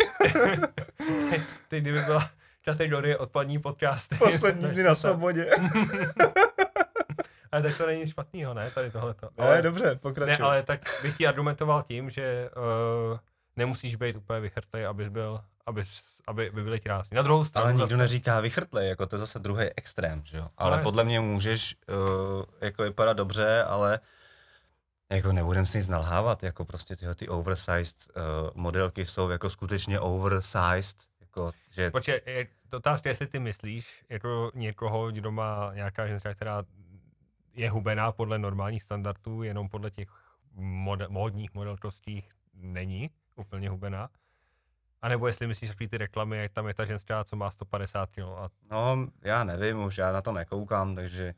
teď 1.67 1.81
kdyby 1.81 1.99
byla 1.99 2.29
kategorie 2.65 3.17
odpadní 3.17 3.59
podcasty. 3.59 4.15
Poslední 4.15 4.67
dny 4.67 4.83
na 4.83 4.95
svobodě. 4.95 5.49
Ale 7.51 7.61
tak 7.61 7.77
to 7.77 7.85
není 7.85 7.99
nic 7.99 8.09
špatného, 8.09 8.53
ne? 8.53 8.71
Tady 8.71 8.91
tohleto. 8.91 9.29
Ale 9.37 9.61
dobře, 9.61 9.95
pokračuj. 9.95 10.31
Ne, 10.31 10.45
ale 10.45 10.63
tak 10.63 10.79
bych 11.01 11.17
ti 11.17 11.27
argumentoval 11.27 11.83
tím, 11.83 12.09
že 12.09 12.49
uh, 13.11 13.19
nemusíš 13.55 13.95
být 13.95 14.15
úplně 14.15 14.39
vychrtlý, 14.39 14.85
abys 14.85 15.09
byl, 15.09 15.41
abys, 15.67 16.21
aby, 16.27 16.49
aby 16.49 16.63
byli 16.63 16.79
krásní. 16.79 17.15
Na 17.15 17.21
druhou 17.21 17.45
stranu 17.45 17.63
Ale 17.63 17.73
nikdo 17.73 17.87
zase, 17.87 17.97
neříká 17.97 18.39
vychrtlej, 18.39 18.89
jako 18.89 19.05
to 19.05 19.15
je 19.15 19.19
zase 19.19 19.39
druhý 19.39 19.65
extrém, 19.75 20.21
že 20.25 20.37
jo. 20.37 20.49
Ale 20.57 20.77
No, 20.77 20.83
podle 20.83 21.03
mě 21.03 21.19
můžeš 21.19 21.75
uh, 21.89 22.43
jako 22.61 22.83
vypadat 22.83 23.17
dobře, 23.17 23.63
ale 23.63 23.99
jako 25.11 25.31
nebudem 25.33 25.65
si 25.65 25.77
nic 25.77 25.87
nalhávat, 25.87 26.43
jako 26.43 26.65
prostě 26.65 26.95
tyhle 26.95 27.15
ty 27.15 27.27
oversized 27.27 27.95
uh, 28.15 28.21
modelky 28.55 29.05
jsou 29.05 29.29
jako 29.29 29.49
skutečně 29.49 29.99
oversized, 29.99 30.95
jako, 31.21 31.51
že 31.71 31.91
Počkej, 31.91 32.21
je 32.25 32.47
to 32.69 32.77
otázka, 32.77 33.09
jestli 33.09 33.27
ty 33.27 33.39
myslíš 33.39 34.03
jako 34.09 34.51
někoho, 34.55 35.11
kdo 35.11 35.31
má 35.31 35.71
nějaká 35.73 36.07
ženská, 36.07 36.33
která 36.33 36.63
je 37.53 37.69
hubená 37.69 38.11
podle 38.11 38.39
normálních 38.39 38.83
standardů, 38.83 39.43
jenom 39.43 39.69
podle 39.69 39.91
těch 39.91 40.07
mod, 40.53 40.99
módních 41.09 41.53
modelkovských 41.53 42.29
není 42.53 43.09
úplně 43.35 43.69
hubená. 43.69 44.09
A 45.01 45.09
nebo 45.09 45.27
jestli 45.27 45.47
myslíš 45.47 45.69
takový 45.69 45.87
ty 45.87 45.97
reklamy, 45.97 46.37
jak 46.37 46.51
tam 46.51 46.67
je 46.67 46.73
ta 46.73 46.85
ženská, 46.85 47.23
co 47.23 47.35
má 47.35 47.51
150 47.51 48.09
kg 48.11 48.19
a 48.19 48.49
No, 48.71 49.07
já 49.21 49.43
nevím, 49.43 49.83
už 49.83 49.97
já 49.97 50.11
na 50.11 50.21
to 50.21 50.31
nekoukám, 50.31 50.95
takže 50.95 51.33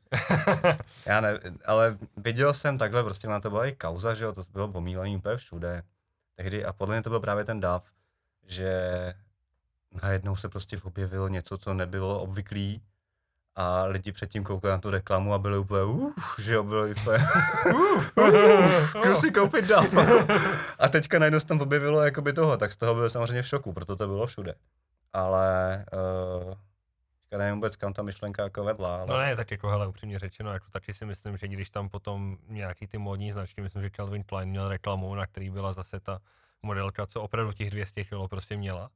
já 1.05 1.21
ne, 1.21 1.39
ale 1.65 1.97
viděl 2.17 2.53
jsem 2.53 2.77
takhle, 2.77 3.03
prostě 3.03 3.27
na 3.27 3.39
to 3.39 3.49
byla 3.49 3.65
i 3.65 3.75
kauza, 3.75 4.13
že 4.13 4.25
jo, 4.25 4.33
to 4.33 4.43
bylo 4.53 4.67
omílaný 4.67 5.17
úplně 5.17 5.37
všude. 5.37 5.83
Tehdy 6.35 6.65
a 6.65 6.73
podle 6.73 6.95
mě 6.95 7.03
to 7.03 7.09
byl 7.09 7.19
právě 7.19 7.45
ten 7.45 7.59
dav, 7.59 7.91
že 8.45 9.13
najednou 10.03 10.35
se 10.35 10.49
prostě 10.49 10.77
objevilo 10.83 11.27
něco, 11.27 11.57
co 11.57 11.73
nebylo 11.73 12.21
obvyklý 12.21 12.81
a 13.59 13.85
lidi 13.85 14.11
předtím 14.11 14.43
koukali 14.43 14.71
na 14.71 14.77
tu 14.77 14.89
reklamu 14.89 15.33
a 15.33 15.37
byli 15.37 15.57
úplně 15.57 15.83
uh, 15.83 16.13
že 16.39 16.53
jo, 16.53 16.63
byli 16.63 16.91
úplně 16.91 17.17
uh, 17.65 18.03
jdu 19.03 19.15
si 19.15 19.31
koupit 19.31 19.65
dav. 19.67 19.85
a 20.79 20.89
teďka 20.89 21.19
najednou 21.19 21.39
se 21.39 21.47
tam 21.47 21.61
objevilo 21.61 22.03
jakoby 22.03 22.33
toho, 22.33 22.57
tak 22.57 22.71
z 22.71 22.77
toho 22.77 22.95
byl 22.95 23.09
samozřejmě 23.09 23.41
v 23.41 23.47
šoku, 23.47 23.73
proto 23.73 23.95
to 23.95 24.07
bylo 24.07 24.27
všude. 24.27 24.55
Ale 25.13 25.85
uh, 27.27 27.37
nevím 27.37 27.55
vůbec, 27.55 27.75
kam 27.75 27.93
ta 27.93 28.01
myšlenka 28.01 28.43
jako 28.43 28.63
vedla, 28.63 28.95
ale 28.95 29.07
No 29.07 29.17
ne, 29.17 29.35
tak 29.35 29.51
jako 29.51 29.69
hele, 29.69 29.87
upřímně 29.87 30.19
řečeno, 30.19 30.53
jako 30.53 30.65
taky 30.71 30.93
si 30.93 31.05
myslím, 31.05 31.37
že 31.37 31.47
když 31.47 31.69
tam 31.69 31.89
potom 31.89 32.37
nějaký 32.47 32.87
ty 32.87 32.97
módní 32.97 33.31
značky, 33.31 33.61
myslím, 33.61 33.83
že 33.83 33.89
Calvin 33.89 34.23
Klein 34.23 34.49
měl 34.49 34.69
reklamu, 34.69 35.15
na 35.15 35.27
který 35.27 35.49
byla 35.49 35.73
zase 35.73 35.99
ta 35.99 36.19
modelka, 36.61 37.05
co 37.05 37.21
opravdu 37.21 37.53
těch 37.53 37.69
200 37.69 38.03
kg 38.03 38.29
prostě 38.29 38.57
měla. 38.57 38.89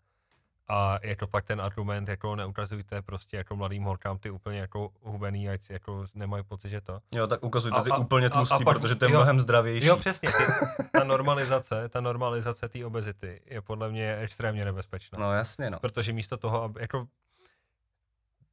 A 0.67 0.99
je 1.03 1.15
to 1.15 1.27
pak 1.27 1.45
ten 1.45 1.61
argument, 1.61 2.07
jako 2.09 2.35
neukazujte 2.35 3.01
prostě 3.01 3.37
jako 3.37 3.55
mladým 3.55 3.83
holkám 3.83 4.17
ty 4.17 4.29
úplně 4.29 4.59
jako 4.59 4.91
hubený, 5.01 5.49
ať 5.49 5.69
jako 5.69 6.05
nemají 6.15 6.43
pocit, 6.43 6.69
že 6.69 6.81
to. 6.81 6.99
jo, 7.15 7.27
tak 7.27 7.43
ukazujte 7.43 7.77
A- 7.79 7.83
ty 7.83 7.89
a- 7.89 7.97
úplně 7.97 8.27
a- 8.27 8.29
a 8.29 8.33
tlustý, 8.33 8.63
pak- 8.63 8.77
protože 8.79 8.95
to 8.95 9.05
je 9.05 9.11
jo, 9.11 9.17
mnohem 9.17 9.39
zdravější. 9.39 9.87
Jo, 9.87 9.97
přesně, 9.97 10.29
ty, 10.31 10.43
ta 10.91 11.03
normalizace, 11.03 11.89
ta 11.89 12.01
normalizace 12.01 12.69
té 12.69 12.85
obezity 12.85 13.41
je 13.45 13.61
podle 13.61 13.89
mě 13.89 14.17
extrémně 14.17 14.65
nebezpečná. 14.65 15.19
No 15.19 15.33
jasně, 15.33 15.69
no. 15.69 15.79
Protože 15.79 16.13
místo 16.13 16.37
toho, 16.37 16.63
aby, 16.63 16.81
jako, 16.81 17.07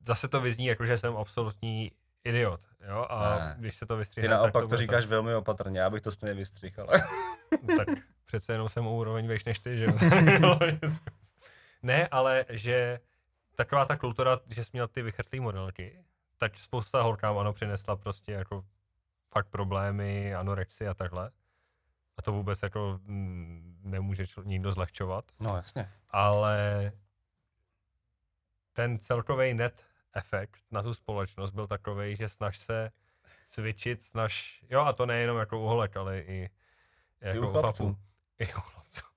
zase 0.07 0.29
to 0.29 0.41
vyzní 0.41 0.67
jako, 0.67 0.87
že 0.87 0.99
jsem 0.99 1.17
absolutní 1.17 1.93
idiot, 2.25 2.61
jo, 2.89 3.07
a 3.11 3.39
Ne. 3.39 3.55
když 3.59 3.77
se 3.77 3.87
to 3.87 3.97
vystřihne, 3.97 4.29
Ty 4.29 4.31
tak 4.31 4.41
naopak 4.41 4.63
to, 4.65 4.69
to 4.69 4.77
říkáš 4.77 5.07
velmi 5.07 5.35
opatrně, 5.35 5.81
já 5.81 5.91
bych 5.91 6.03
to 6.03 6.11
stejně 6.11 6.35
vystřihl. 6.35 6.87
Tak, 6.87 7.01
tak 7.87 7.89
přece 8.27 8.53
jenom 8.53 8.69
jsem 8.69 8.87
o 8.87 8.97
úroveň 8.97 9.27
vejš 9.27 9.45
než 9.45 9.59
ty, 9.59 9.79
že 9.79 9.85
jo. 9.85 9.93
ne, 11.83 12.09
ale 12.09 12.45
že 12.49 13.01
taková 13.55 13.85
ta 13.85 13.97
kultura, 13.97 14.41
že 14.49 14.65
jsi 14.65 14.71
měl 14.73 14.89
ty 14.89 15.03
vychrtlý 15.03 15.41
modelky, 15.41 16.05
tak 16.39 16.59
spousta 16.59 17.03
holkám 17.03 17.39
ano 17.39 17.53
přinesla 17.53 17.97
prostě 17.97 18.33
jako 18.33 18.65
fakt 19.29 19.49
problémy, 19.49 20.35
anorexie 20.35 20.91
a 20.91 20.95
takhle. 20.95 21.31
A 22.17 22.23
to 22.23 22.33
vůbec 22.33 22.63
jako 22.63 23.01
nemůže 23.83 24.25
nikdo 24.45 24.73
zlehčovat. 24.73 25.25
No 25.41 25.57
jasně. 25.57 25.93
ale 26.11 26.93
ten 28.73 28.99
celkový 28.99 29.55
net 29.55 29.85
efekt 30.15 30.61
na 30.71 30.83
tu 30.83 30.95
společnost 30.95 31.51
byl 31.51 31.67
takový, 31.67 32.17
že 32.17 32.29
snaž 32.29 32.59
se 32.59 32.91
cvičit, 33.47 34.03
snaž, 34.03 34.65
jo 34.71 34.81
a 34.81 34.93
to 34.93 35.07
nejenom 35.07 35.39
jako 35.39 35.61
u 35.61 35.63
holek, 35.63 35.97
ale 35.97 36.21
i 36.21 36.51
jako 37.21 37.49
u 37.49 37.51
chlapců. 37.51 37.97
I 38.39 38.47
u 38.47 38.61
chlapců. 38.61 39.10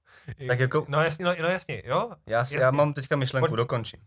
Tak 0.48 0.60
jako- 0.60 0.86
No 0.90 1.04
jasně, 1.04 1.26
no, 1.26 1.36
no 1.42 1.48
jasně, 1.48 1.82
jo. 1.86 2.12
Já, 2.26 2.46
si, 2.46 2.56
já 2.56 2.62
Jasně. 2.62 2.78
mám 2.78 2.94
teďka 2.94 3.16
myšlenku, 3.16 3.48
Pojď. 3.48 3.58
dokončím. 3.58 4.00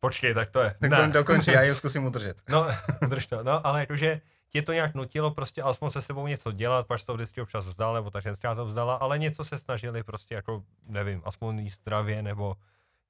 Počkej, 0.00 0.34
tak 0.34 0.50
to 0.50 0.60
je. 0.62 0.74
Tak 0.80 0.90
Ne. 0.90 1.08
dokončí, 1.08 1.50
já 1.52 1.62
ji 1.62 1.74
zkusím 1.74 2.04
udržet. 2.04 2.36
No, 2.48 2.66
drž 3.08 3.26
to, 3.26 3.42
no, 3.42 3.66
ale 3.66 3.80
jakože 3.80 4.20
tě 4.50 4.62
to 4.62 4.72
nějak 4.72 4.94
nutilo 4.94 5.30
prostě 5.30 5.62
alespoň 5.62 5.90
se 5.90 6.02
sebou 6.02 6.26
něco 6.26 6.52
dělat, 6.52 6.86
pak 6.86 7.02
to 7.02 7.14
vždycky 7.14 7.40
občas 7.40 7.66
vzdal, 7.66 7.94
nebo 7.94 8.10
ta 8.10 8.20
ženská 8.20 8.54
to 8.54 8.64
vzdala, 8.66 8.94
ale 8.94 9.18
něco 9.18 9.44
se 9.44 9.58
snažili 9.58 10.02
prostě 10.02 10.34
jako, 10.34 10.64
nevím, 10.86 11.22
aspoň 11.24 11.58
jíst 11.58 11.80
zdravě, 11.80 12.22
nebo 12.22 12.56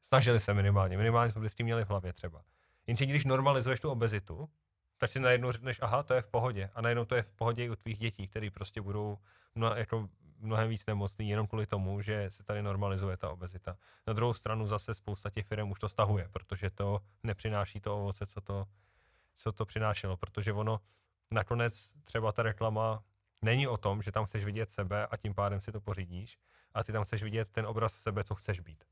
snažili 0.03 0.41
se 0.41 0.55
minimálně, 0.55 0.97
minimálně 0.97 1.32
jsme 1.32 1.41
vždycky 1.41 1.62
měli 1.62 1.84
v 1.84 1.88
hlavě 1.88 2.12
třeba. 2.12 2.43
Jenže 2.86 3.07
když 3.07 3.24
normalizuješ 3.24 3.80
tu 3.80 3.91
obezitu, 3.91 4.49
tak 4.99 5.11
si 5.11 5.20
najednou 5.20 5.53
řekneš, 5.53 5.78
aha, 5.82 6.03
to 6.03 6.14
je 6.14 6.22
v 6.22 6.26
pohodě. 6.26 6.70
A 6.74 6.80
najednou 6.80 7.05
to 7.05 7.14
je 7.14 7.22
v 7.22 7.32
pohodě 7.32 7.64
i 7.64 7.70
u 7.70 7.76
tvých 7.76 7.99
dětí, 7.99 8.28
který 8.28 8.51
prostě 8.51 8.80
budou 8.80 9.18
mno, 9.55 9.74
jako 9.74 10.09
mnohem 10.41 10.68
víc 10.68 10.86
nemocný 10.86 11.28
jenom 11.28 11.47
kvůli 11.47 11.66
tomu, 11.66 12.01
že 12.01 12.30
se 12.30 12.45
tady 12.45 12.62
normalizuje 12.62 13.16
ta 13.16 13.30
obezita. 13.30 13.76
Na 14.07 14.12
druhou 14.12 14.34
stranu 14.34 14.66
zase 14.66 14.95
spousta 14.95 15.30
těch 15.30 15.47
firm 15.47 15.70
už 15.70 15.78
to 15.78 15.88
stahuje, 15.88 16.28
protože 16.32 16.70
to 16.70 17.01
nepřináší 17.22 17.80
to 17.80 17.99
ovoce, 17.99 18.26
co 18.26 18.41
to, 18.41 18.66
co 19.36 19.53
to 19.53 19.66
přinášelo, 19.66 20.16
protože 20.16 20.53
ono 20.53 20.80
nakonec 21.30 21.91
třeba 22.05 22.32
ta 22.32 22.43
reklama 22.43 23.03
není 23.43 23.68
o 23.68 23.76
tom, 23.76 24.03
že 24.03 24.12
tam 24.12 24.24
chceš 24.24 24.45
vidět 24.45 24.70
sebe 24.70 25.07
a 25.07 25.16
tím 25.16 25.34
pádem 25.34 25.61
si 25.61 25.72
to 25.72 25.80
pořídíš, 25.80 26.38
a 26.74 26.84
ty 26.84 26.93
tam 26.93 27.05
chceš 27.05 27.22
vidět 27.22 27.49
ten 27.53 27.66
obraz 27.66 27.93
sebe, 27.93 28.24
co 28.24 28.34
chceš 28.34 28.61
být. 28.61 28.84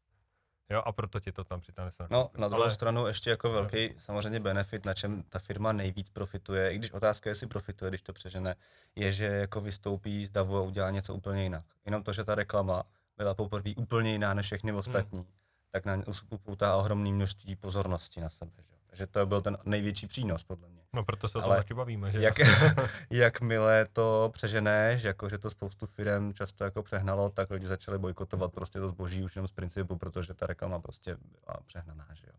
Jo, 0.71 0.83
a 0.85 0.93
proto 0.93 1.21
ti 1.21 1.33
to 1.33 1.45
tam 1.45 1.61
přitáhne 1.61 1.93
se 1.93 2.07
No, 2.11 2.31
na 2.37 2.49
druhou 2.49 2.63
Ale- 2.63 2.71
stranu 2.73 3.07
ještě 3.07 3.31
jako 3.31 3.51
velký 3.51 3.95
samozřejmě 3.99 4.41
benefit, 4.41 4.85
na 4.85 4.95
čem 4.95 5.23
ta 5.23 5.39
firma 5.39 5.73
nejvíc 5.73 6.11
profituje, 6.11 6.73
i 6.73 6.79
když 6.79 6.93
otázka 6.93 7.29
je, 7.29 7.31
jestli 7.31 7.47
profituje, 7.47 7.91
když 7.91 8.03
to 8.03 8.13
přežene, 8.13 8.57
je, 8.97 9.13
že 9.13 9.25
jako 9.25 9.61
vystoupí 9.61 10.25
z 10.27 10.31
davu 10.31 10.57
a 10.57 10.61
udělá 10.61 10.91
něco 10.91 11.15
úplně 11.15 11.43
jinak. 11.43 11.65
Jenom 11.85 12.03
to, 12.03 12.13
že 12.13 12.25
ta 12.25 12.35
reklama 12.35 12.83
byla 13.17 13.35
poprvé 13.35 13.71
úplně 13.77 14.13
jiná 14.13 14.35
než 14.35 14.47
všechny 14.47 14.73
ostatní, 14.73 15.27
tak 15.71 15.85
na 15.85 15.97
ně 15.97 16.05
upoutá 16.31 16.77
ohromné 16.77 17.11
množství 17.11 17.57
pozornosti 17.57 18.21
na 18.21 18.29
sebe. 18.29 18.53
Že? 18.71 18.78
Takže 18.99 19.13
to 19.13 19.27
byl 19.27 19.43
ten 19.43 19.59
největší 19.65 20.07
přínos, 20.07 20.45
podle 20.45 20.69
mě. 20.69 20.83
No 20.93 21.05
proto 21.05 21.29
se 21.29 21.39
o 21.39 21.41
tom 21.43 21.51
taky 21.51 21.75
bavíme, 21.75 22.13
že? 22.13 22.21
Jak, 22.21 22.35
jakmile 23.11 23.87
to 23.93 24.31
přeženeš, 24.33 25.03
jako 25.03 25.29
že 25.29 25.39
to 25.39 25.51
spoustu 25.51 25.87
firm 25.87 26.33
často 26.35 26.65
jako 26.65 26.83
přehnalo, 26.83 27.31
tak 27.31 27.51
lidi 27.51 27.67
začali 27.67 27.99
bojkotovat 27.99 28.53
prostě 28.53 28.79
to 28.81 28.89
zboží 28.89 29.23
už 29.25 29.37
jenom 29.37 29.49
z 29.49 29.53
principu, 29.53 29.97
protože 29.97 30.35
ta 30.35 30.47
reklama 30.47 30.79
prostě 30.79 31.17
byla 31.45 31.57
přehnaná, 31.67 32.07
že 32.15 32.27
jo. 32.27 32.33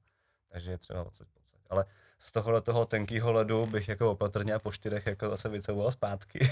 Takže 0.51 0.72
je 0.72 0.78
třeba 0.78 1.03
odsud 1.03 1.28
pocať. 1.34 1.60
Ale 1.70 1.86
z 2.20 2.32
tohohle 2.32 2.62
toho 2.62 2.86
tenkýho 2.86 3.32
ledu 3.34 3.66
bych 3.66 3.88
jako 3.89 4.12
opatrně 4.12 4.53
a 4.53 4.60
po 4.60 4.72
čtyřech 4.72 5.05
jako 5.05 5.30
zase 5.30 5.49
vycouval 5.49 5.91
zpátky. 5.91 6.49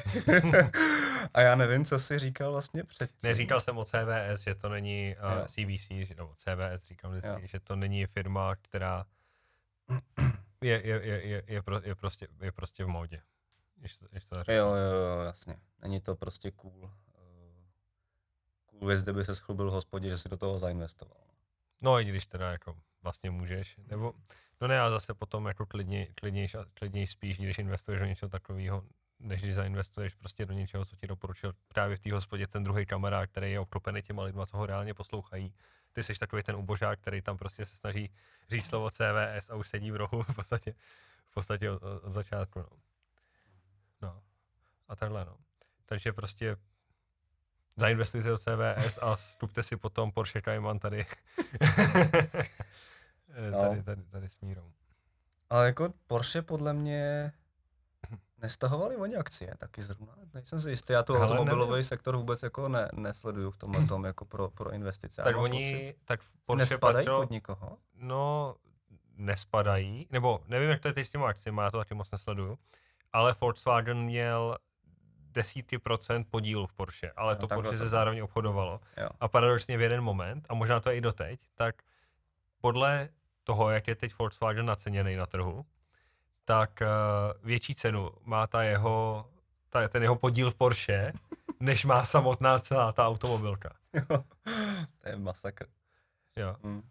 a 1.34 1.42
já 1.42 1.56
nevím, 1.56 1.86
co 1.86 2.00
jsi 2.00 2.20
říkal 2.20 2.52
vlastně 2.52 2.84
předtím. 2.84 3.18
Neříkal 3.24 3.60
jsem 3.60 3.78
o 3.78 3.86
CVS, 3.86 4.42
že 4.42 4.56
to 4.56 4.70
není 4.70 5.16
uh, 5.24 5.32
Jo. 5.40 5.46
CVC, 5.48 5.88
že- 6.08 6.16
nebo 6.18 6.34
CVS 6.36 6.88
říkám 6.88 7.12
vždycky, 7.12 7.48
že 7.48 7.60
to 7.60 7.76
není 7.76 8.06
firma, 8.06 8.56
která 8.56 9.06
je, 10.62 10.88
je, 10.88 11.02
je, 11.06 11.28
je, 11.28 11.44
je, 11.48 11.62
pro, 11.62 11.80
je, 11.84 11.96
prostě, 11.96 12.28
je 12.42 12.52
prostě 12.52 12.84
v 12.84 12.88
módě. 12.88 13.22
Když 13.76 13.98
to, 13.98 14.06
když 14.12 14.26
to 14.26 14.36
Jo, 14.36 14.44
jo, 14.48 14.74
jo, 14.76 15.20
jasně. 15.26 15.56
Není 15.82 16.02
to 16.02 16.16
prostě 16.16 16.52
cool. 16.52 16.92
eh, 17.16 17.66
Cool 18.66 18.88
věc, 18.88 19.04
kde 19.04 19.14
by 19.14 19.26
se 19.26 19.36
schlubil 19.36 19.72
hospodě, 19.72 20.10
že 20.10 20.18
si 20.18 20.30
do 20.30 20.38
toho 20.38 20.60
zainvestoval. 20.60 21.18
No 21.82 22.00
i 22.00 22.06
když 22.06 22.26
teda 22.28 22.52
jako 22.52 22.76
vlastně 23.02 23.32
můžeš, 23.32 23.78
nebo 23.88 24.14
no 24.62 24.68
ne, 24.68 24.82
a 24.82 24.90
zase 24.90 25.14
potom 25.14 25.46
jako 25.46 25.66
klidně, 25.66 26.08
klidnějš, 26.16 26.56
a- 26.56 26.66
klidnějš 26.74 27.12
spíš, 27.12 27.38
když 27.38 27.58
investuješ 27.58 28.00
do 28.00 28.06
něčeho 28.06 28.30
takového, 28.30 28.84
než 29.20 29.42
když 29.42 29.56
zainvestuješ 29.56 30.16
prostě 30.16 30.46
do 30.46 30.54
něčeho, 30.54 30.86
co 30.86 30.96
ti 30.96 31.08
doporučil 31.08 31.54
právě 31.68 31.96
v 31.96 32.00
té 32.00 32.14
hospodě 32.14 32.48
ten 32.48 32.64
druhý 32.64 32.86
kamarád, 32.86 33.30
který 33.30 33.52
je 33.52 33.60
obklopený 33.60 34.02
těma 34.02 34.24
lidma, 34.24 34.46
co 34.46 34.58
ho 34.58 34.66
reálně 34.66 34.94
poslouchají. 34.94 35.54
Ty 35.98 36.04
jsi 36.04 36.20
takový 36.20 36.44
ten 36.44 36.56
ubožák, 36.56 37.00
který 37.00 37.22
tam 37.22 37.38
prostě 37.38 37.66
se 37.66 37.76
snaží 37.76 38.12
říct 38.50 38.66
slovo 38.66 38.90
CVS 38.90 39.50
a 39.50 39.56
už 39.56 39.70
sedí 39.70 39.92
v 39.92 39.96
rohu 39.96 40.24
v 40.24 40.36
podstatě, 40.36 40.76
v 41.26 41.34
podstatě 41.34 41.72
od, 41.72 41.84
od 41.84 42.14
začátku. 42.14 42.60
No. 42.60 42.70
no. 44.02 44.22
A 44.88 44.96
takhle, 44.96 45.26
no. 45.26 45.38
Takže 45.86 46.14
prostě 46.14 46.58
zainvestujte 47.78 48.30
do 48.30 48.38
CVS 48.38 49.00
a 49.02 49.18
skupte 49.18 49.64
si 49.64 49.78
potom 49.78 50.12
Porsche 50.12 50.42
Cayman 50.42 50.80
tady. 50.80 51.06
No. 53.52 53.62
tady, 53.62 53.84
tady, 53.84 54.04
tady 54.04 54.30
s 54.30 54.40
mírou. 54.42 54.72
Ale 55.50 55.66
jako 55.66 55.94
Porsche 56.08 56.42
podle 56.42 56.74
mě 56.74 57.34
nestahovali 58.42 58.96
oni 58.98 59.16
akcie 59.16 59.54
taky 59.58 59.84
zrovna. 59.84 60.14
Nejsem 60.34 60.60
si 60.60 60.70
jistý, 60.70 60.94
já 60.94 61.04
tu 61.04 61.14
Hele, 61.14 61.26
automobilový 61.26 61.72
nevím. 61.72 61.84
sektor 61.84 62.18
vůbec 62.18 62.44
jako 62.44 62.68
ne, 62.70 62.90
nesleduju 62.94 63.52
v 63.52 63.58
tomhle 63.58 63.86
tom 63.88 64.06
jako 64.06 64.26
pro, 64.26 64.50
pro 64.50 64.72
investice. 64.72 65.22
Tak 65.22 65.38
oni, 65.38 65.72
pocit, 65.72 65.96
tak 66.06 66.20
Porsche 66.46 66.60
nespadají 66.60 66.96
patřilo, 66.96 67.22
pod 67.22 67.32
nikoho. 67.32 67.78
no 67.96 68.56
nespadají, 69.18 70.08
nebo 70.12 70.44
nevím, 70.48 70.70
jak 70.70 70.82
to 70.82 70.88
je 70.88 70.94
teď 70.94 71.06
s 71.06 71.10
těma 71.10 71.30
akcemi, 71.30 71.62
já 71.62 71.72
to 71.72 71.78
taky 71.78 71.94
moc 71.94 72.12
nesleduju, 72.12 72.58
ale 73.14 73.36
Volkswagen 73.42 73.98
měl 74.02 74.58
desítky 75.32 75.78
procent 75.78 76.28
podílu 76.30 76.68
v 76.68 76.74
Porsche, 76.74 77.12
ale 77.16 77.34
Jo, 77.34 77.40
to 77.40 77.48
Porsche 77.48 77.72
to 77.72 77.78
se 77.78 77.90
zároveň 77.90 78.20
obchodovalo. 78.22 78.80
Jo. 78.98 79.10
A 79.20 79.28
paradoxně 79.28 79.78
v 79.78 79.82
jeden 79.82 80.02
moment, 80.02 80.46
a 80.50 80.54
možná 80.54 80.80
to 80.80 80.90
je 80.90 80.98
i 80.98 81.02
doteď, 81.02 81.40
tak 81.56 81.76
podle 82.62 83.10
toho, 83.44 83.70
jak 83.70 83.88
je 83.88 83.96
teď 83.96 84.14
Volkswagen 84.20 84.66
naceněný 84.66 85.16
na 85.16 85.26
trhu, 85.26 85.66
tak 86.48 86.82
uh, 86.82 87.48
větší 87.48 87.76
cenu 87.76 88.12
má 88.24 88.48
ta 88.48 88.64
jeho, 88.64 89.30
ta, 89.70 89.88
ten 89.88 90.04
jeho 90.04 90.16
podíl 90.16 90.52
v 90.52 90.56
Porsche, 90.56 91.14
než 91.60 91.86
má 91.86 92.06
samotná 92.06 92.60
celá 92.60 92.92
ta 92.92 93.08
automobilka. 93.08 93.76
to 95.02 95.10
je 95.10 95.16
masakr. 95.18 95.66
Jo. 96.36 96.56
Hm. 96.64 96.82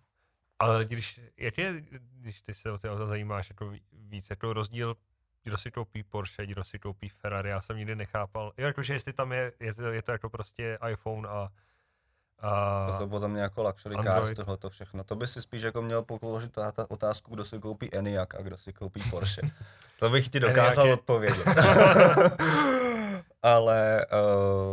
Ale 0.58 0.84
když, 0.84 1.20
jak 1.36 1.58
je, 1.58 1.84
když 2.00 2.42
ty 2.42 2.54
se 2.54 2.72
o 2.72 2.78
ty 2.78 2.88
auta 2.88 3.06
zajímáš 3.06 3.50
jako 3.50 3.70
ví- 3.70 3.82
víc, 3.92 4.30
jako 4.30 4.52
rozdíl, 4.52 4.96
kdo 5.44 5.58
si 5.58 5.70
koupí 5.70 6.02
Porsche, 6.02 6.46
kdo 6.46 6.64
si 6.64 6.78
koupí 6.78 7.08
Ferrari, 7.08 7.50
já 7.50 7.60
jsem 7.60 7.76
nikdy 7.76 7.96
nechápal. 7.96 8.52
Jo, 8.58 8.66
jakože 8.66 8.92
jestli 8.92 9.12
tam 9.12 9.32
je, 9.32 9.52
je 9.60 9.74
to, 9.74 9.82
je 9.82 10.02
to 10.02 10.12
jako 10.12 10.30
prostě 10.30 10.78
iPhone 10.90 11.28
a, 11.28 11.48
a 12.38 12.86
To 12.86 12.98
jsou 12.98 13.08
potom 13.08 13.30
mě 13.30 13.40
jako 13.40 13.62
luxury 13.62 13.96
cars, 14.02 14.30
tohle 14.36 14.56
to 14.56 14.70
všechno. 14.70 15.04
To 15.04 15.16
by 15.16 15.26
si 15.26 15.42
spíš 15.42 15.62
jako 15.62 15.82
měl 15.82 16.02
položit 16.02 16.52
ta 16.52 16.72
otázku, 16.88 17.34
kdo 17.34 17.44
si 17.44 17.58
koupí 17.58 17.94
Enyaq 17.94 18.34
a 18.38 18.42
kdo 18.42 18.56
si 18.58 18.72
koupí 18.72 19.00
Porsche. 19.10 19.42
to 19.98 20.10
bych 20.10 20.28
ti 20.28 20.40
dokázal 20.40 20.92
odpovědět. 20.92 21.46
Ale 23.42 24.06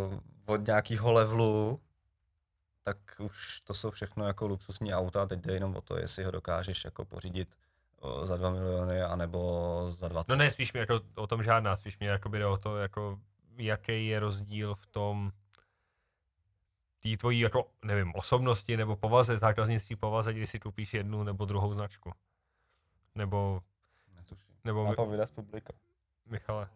uh, 0.09 0.20
od 0.45 0.68
nějakého 0.68 1.11
levelu, 1.11 1.80
tak 2.84 2.97
už 3.20 3.61
to 3.61 3.74
jsou 3.74 3.91
všechno 3.91 4.28
jako 4.28 4.47
luxusní 4.47 4.93
auta, 4.93 5.26
teď 5.26 5.39
jde 5.39 5.53
jenom 5.53 5.76
o 5.76 5.82
to, 5.82 5.97
jestli 5.97 6.24
ho 6.24 6.32
dokážeš 6.32 6.86
jako 6.86 7.05
pořídit 7.05 7.49
uh, 8.01 8.26
za 8.26 8.38
2 8.38 8.49
miliony, 8.49 9.01
anebo 9.01 9.86
za 9.89 10.07
20. 10.07 10.30
No 10.32 10.36
ne, 10.36 10.51
spíš 10.51 10.74
mi 10.74 10.80
jako 10.80 11.01
o 11.16 11.28
tom 11.28 11.43
žádná, 11.43 11.76
spíš 11.76 11.99
mi 11.99 12.05
jako 12.05 12.30
jde 12.30 12.45
o 12.45 12.57
to, 12.57 12.78
jako 12.78 13.20
jaký 13.57 14.07
je 14.07 14.20
rozdíl 14.20 14.76
v 14.76 14.86
tom 14.86 15.32
tý 17.04 17.18
tvojí 17.18 17.39
jako, 17.39 17.68
nevím, 17.86 18.12
osobnosti 18.16 18.78
nebo 18.78 18.95
povaze, 18.95 19.38
zákaznictví 19.38 19.95
povaze, 19.95 20.34
když 20.34 20.49
si 20.49 20.60
koupíš 20.60 20.93
jednu 20.93 21.24
nebo 21.24 21.45
druhou 21.45 21.74
značku. 21.74 22.12
Nebo, 23.16 23.62
Netuším. 24.16 24.56
nebo 24.64 24.93
povědat 24.95 25.26
z 25.26 25.32
publika. 25.32 25.74
Michale. 26.30 26.68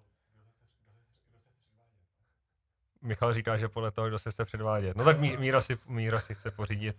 Michal 3.01 3.33
říká, 3.33 3.57
že 3.57 3.67
podle 3.67 3.91
toho, 3.91 4.07
kdo 4.07 4.19
se 4.19 4.31
chce 4.31 4.45
předvádět. 4.45 4.97
No 4.97 5.03
tak 5.03 5.19
Mí- 5.19 5.37
Míra 5.37 5.61
si, 5.61 5.77
Míra 5.87 6.19
si 6.19 6.35
chce 6.35 6.51
pořídit, 6.51 6.95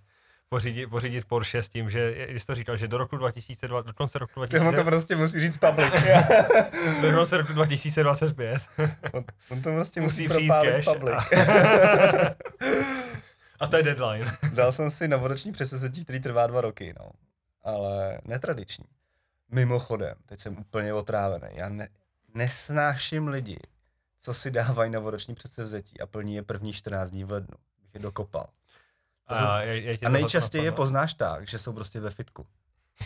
pořídit, 0.49 0.87
pořídit 0.87 1.24
Porsche 1.24 1.62
s 1.62 1.68
tím, 1.68 1.91
že, 1.91 2.26
když 2.31 2.45
to 2.45 2.55
říkal, 2.55 2.76
že 2.76 2.89
do 2.89 2.99
roku 2.99 3.16
2002, 3.16 3.83
do 3.83 3.93
konce 3.93 4.18
roku 4.18 4.47
Ty 4.47 4.59
on 4.61 4.74
to 4.74 4.83
2000, 4.83 4.85
prostě 4.85 5.16
musí 5.16 5.41
říct 5.41 5.57
public. 5.57 5.93
do 7.03 7.12
konce 7.12 7.37
roku 7.37 7.53
2025 7.53 8.68
on, 9.12 9.24
on 9.51 9.62
to 9.62 9.70
prostě 9.70 10.01
musí, 10.01 10.22
musí 10.22 10.29
přijít 10.29 10.53
public. 10.85 11.12
A, 11.12 11.24
a 13.61 13.66
to 13.66 13.76
je 13.76 13.82
deadline. 13.82 14.38
Dal 14.54 14.72
jsem 14.72 14.90
si 14.90 15.09
novoroční 15.09 15.52
přesezetí, 15.52 16.04
který 16.04 16.20
trvá 16.20 16.46
dva 16.46 16.61
roky, 16.61 16.94
no. 16.98 17.11
Ale 17.62 18.20
netradiční. 18.24 18.84
Mimochodem, 19.50 20.14
teď 20.26 20.40
jsem 20.40 20.59
úplně 20.59 20.94
otrávený. 20.94 21.48
Já 21.52 21.68
ne, 21.68 21.88
nesnáším 22.34 23.28
lidi, 23.28 23.59
co 24.20 24.34
si 24.34 24.50
dávají 24.50 24.90
novoroční 24.90 25.34
předsevzetí 25.34 26.00
a 26.00 26.06
plní 26.06 26.34
je 26.34 26.42
první 26.42 26.72
14 26.72 27.11
dní 27.11 27.24
v 27.24 27.30
lednu. 27.30 27.56
Bych 27.82 27.94
je 27.94 28.00
dokopal. 28.00 28.48
A, 29.26 29.61
je, 29.61 29.80
je 29.80 29.98
A 29.98 30.09
nejčastěji 30.09 30.64
je 30.64 30.72
poznáš 30.72 31.14
tak, 31.14 31.48
že 31.48 31.59
jsou 31.59 31.72
prostě 31.72 32.00
ve 32.00 32.11
fitku. 32.11 32.46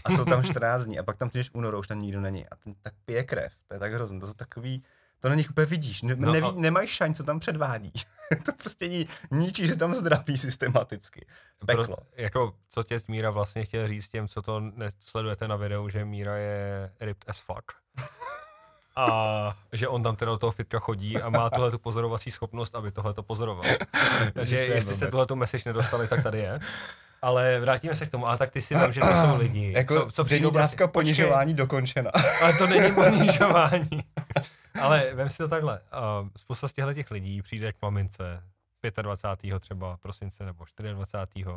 A 0.04 0.10
jsou 0.10 0.24
tam 0.24 0.42
14 0.50 0.84
dní 0.84 0.98
a 0.98 1.02
pak 1.02 1.16
tam 1.16 1.28
přijdeš 1.28 1.50
únoru, 1.54 1.78
už 1.78 1.86
tam 1.86 2.02
nikdo 2.02 2.20
není. 2.20 2.48
A 2.48 2.56
ten 2.56 2.74
tak 2.82 2.94
pije 3.04 3.24
krev. 3.24 3.52
To 3.68 3.74
je 3.74 3.80
tak 3.80 3.92
hrozné. 3.92 4.20
To 4.20 4.26
jsou 4.26 4.34
takový, 4.34 4.82
to 5.22 5.28
na 5.28 5.34
nich 5.34 5.50
úplně 5.50 5.66
vidíš. 5.66 6.02
Ne, 6.02 6.14
No 6.16 6.32
neví, 6.32 6.46
a- 6.46 6.52
Nemají 6.56 6.88
šanc, 6.88 7.16
co 7.16 7.22
tam 7.24 7.40
předvádí. 7.40 7.92
to 8.46 8.52
prostě 8.52 8.88
ní, 8.88 9.08
ničí 9.30 9.68
se 9.68 9.76
tam 9.76 9.94
zdraví 9.94 10.38
systematicky. 10.38 11.26
Peklo. 11.66 11.84
Pro, 11.84 11.96
jako, 12.16 12.54
co 12.68 12.82
tě 12.82 13.00
Míra 13.08 13.30
vlastně 13.30 13.64
chtěl 13.64 13.88
říct 13.88 14.08
těm, 14.08 14.28
co 14.28 14.42
to 14.42 14.60
nesledujete 14.60 15.48
na 15.48 15.56
videu, 15.56 15.88
že 15.88 16.04
Míra 16.04 16.36
je 16.36 16.92
ripped 17.00 17.28
as 17.30 17.40
fuck. 17.40 17.72
A 18.96 19.56
že 19.72 19.88
on 19.88 20.02
tam 20.02 20.16
teda 20.16 20.30
do 20.30 20.38
toho 20.38 20.52
fitka 20.52 20.78
chodí 20.78 21.22
a 21.22 21.28
má 21.30 21.50
tuhle 21.50 21.70
tu 21.70 21.78
pozorovací 21.78 22.30
schopnost, 22.30 22.74
aby 22.74 22.92
tohle 22.92 23.14
to 23.14 23.22
pozoroval. 23.22 23.64
Takže 24.34 24.56
je 24.56 24.74
jestli 24.74 24.94
jste 24.94 25.06
tuhle 25.06 25.26
tu 25.26 25.36
message 25.36 25.62
nedostali, 25.66 26.08
tak 26.08 26.22
tady 26.22 26.38
je. 26.38 26.60
Ale 27.22 27.60
vrátíme 27.60 27.94
se 27.94 28.06
k 28.06 28.10
tomu. 28.10 28.28
A 28.28 28.36
tak 28.36 28.50
ty 28.50 28.60
si 28.60 28.74
tam, 28.74 28.92
že 28.92 29.00
to 29.00 29.06
jsou 29.06 29.38
lidi. 29.38 29.72
Jako 29.72 29.94
co, 29.94 30.10
co 30.10 30.24
přijdou 30.24 30.50
dávka 30.50 30.86
počkej, 30.86 30.90
ponižování 31.14 31.54
dokončena. 31.54 32.10
Ale 32.42 32.52
to 32.58 32.66
není 32.66 32.94
ponižování. 32.94 34.04
Ale 34.80 35.14
vem 35.14 35.30
si 35.30 35.38
to 35.38 35.48
takhle. 35.48 35.80
Uh, 35.80 36.28
spousta 36.36 36.68
z 36.68 36.72
těchto 36.72 36.94
těch 36.94 37.10
lidí 37.10 37.42
přijde 37.42 37.72
k 37.72 37.82
mamince 37.82 38.42
25. 39.02 39.60
třeba 39.60 39.96
prosince 39.96 40.44
nebo 40.44 40.64
24. 40.92 41.50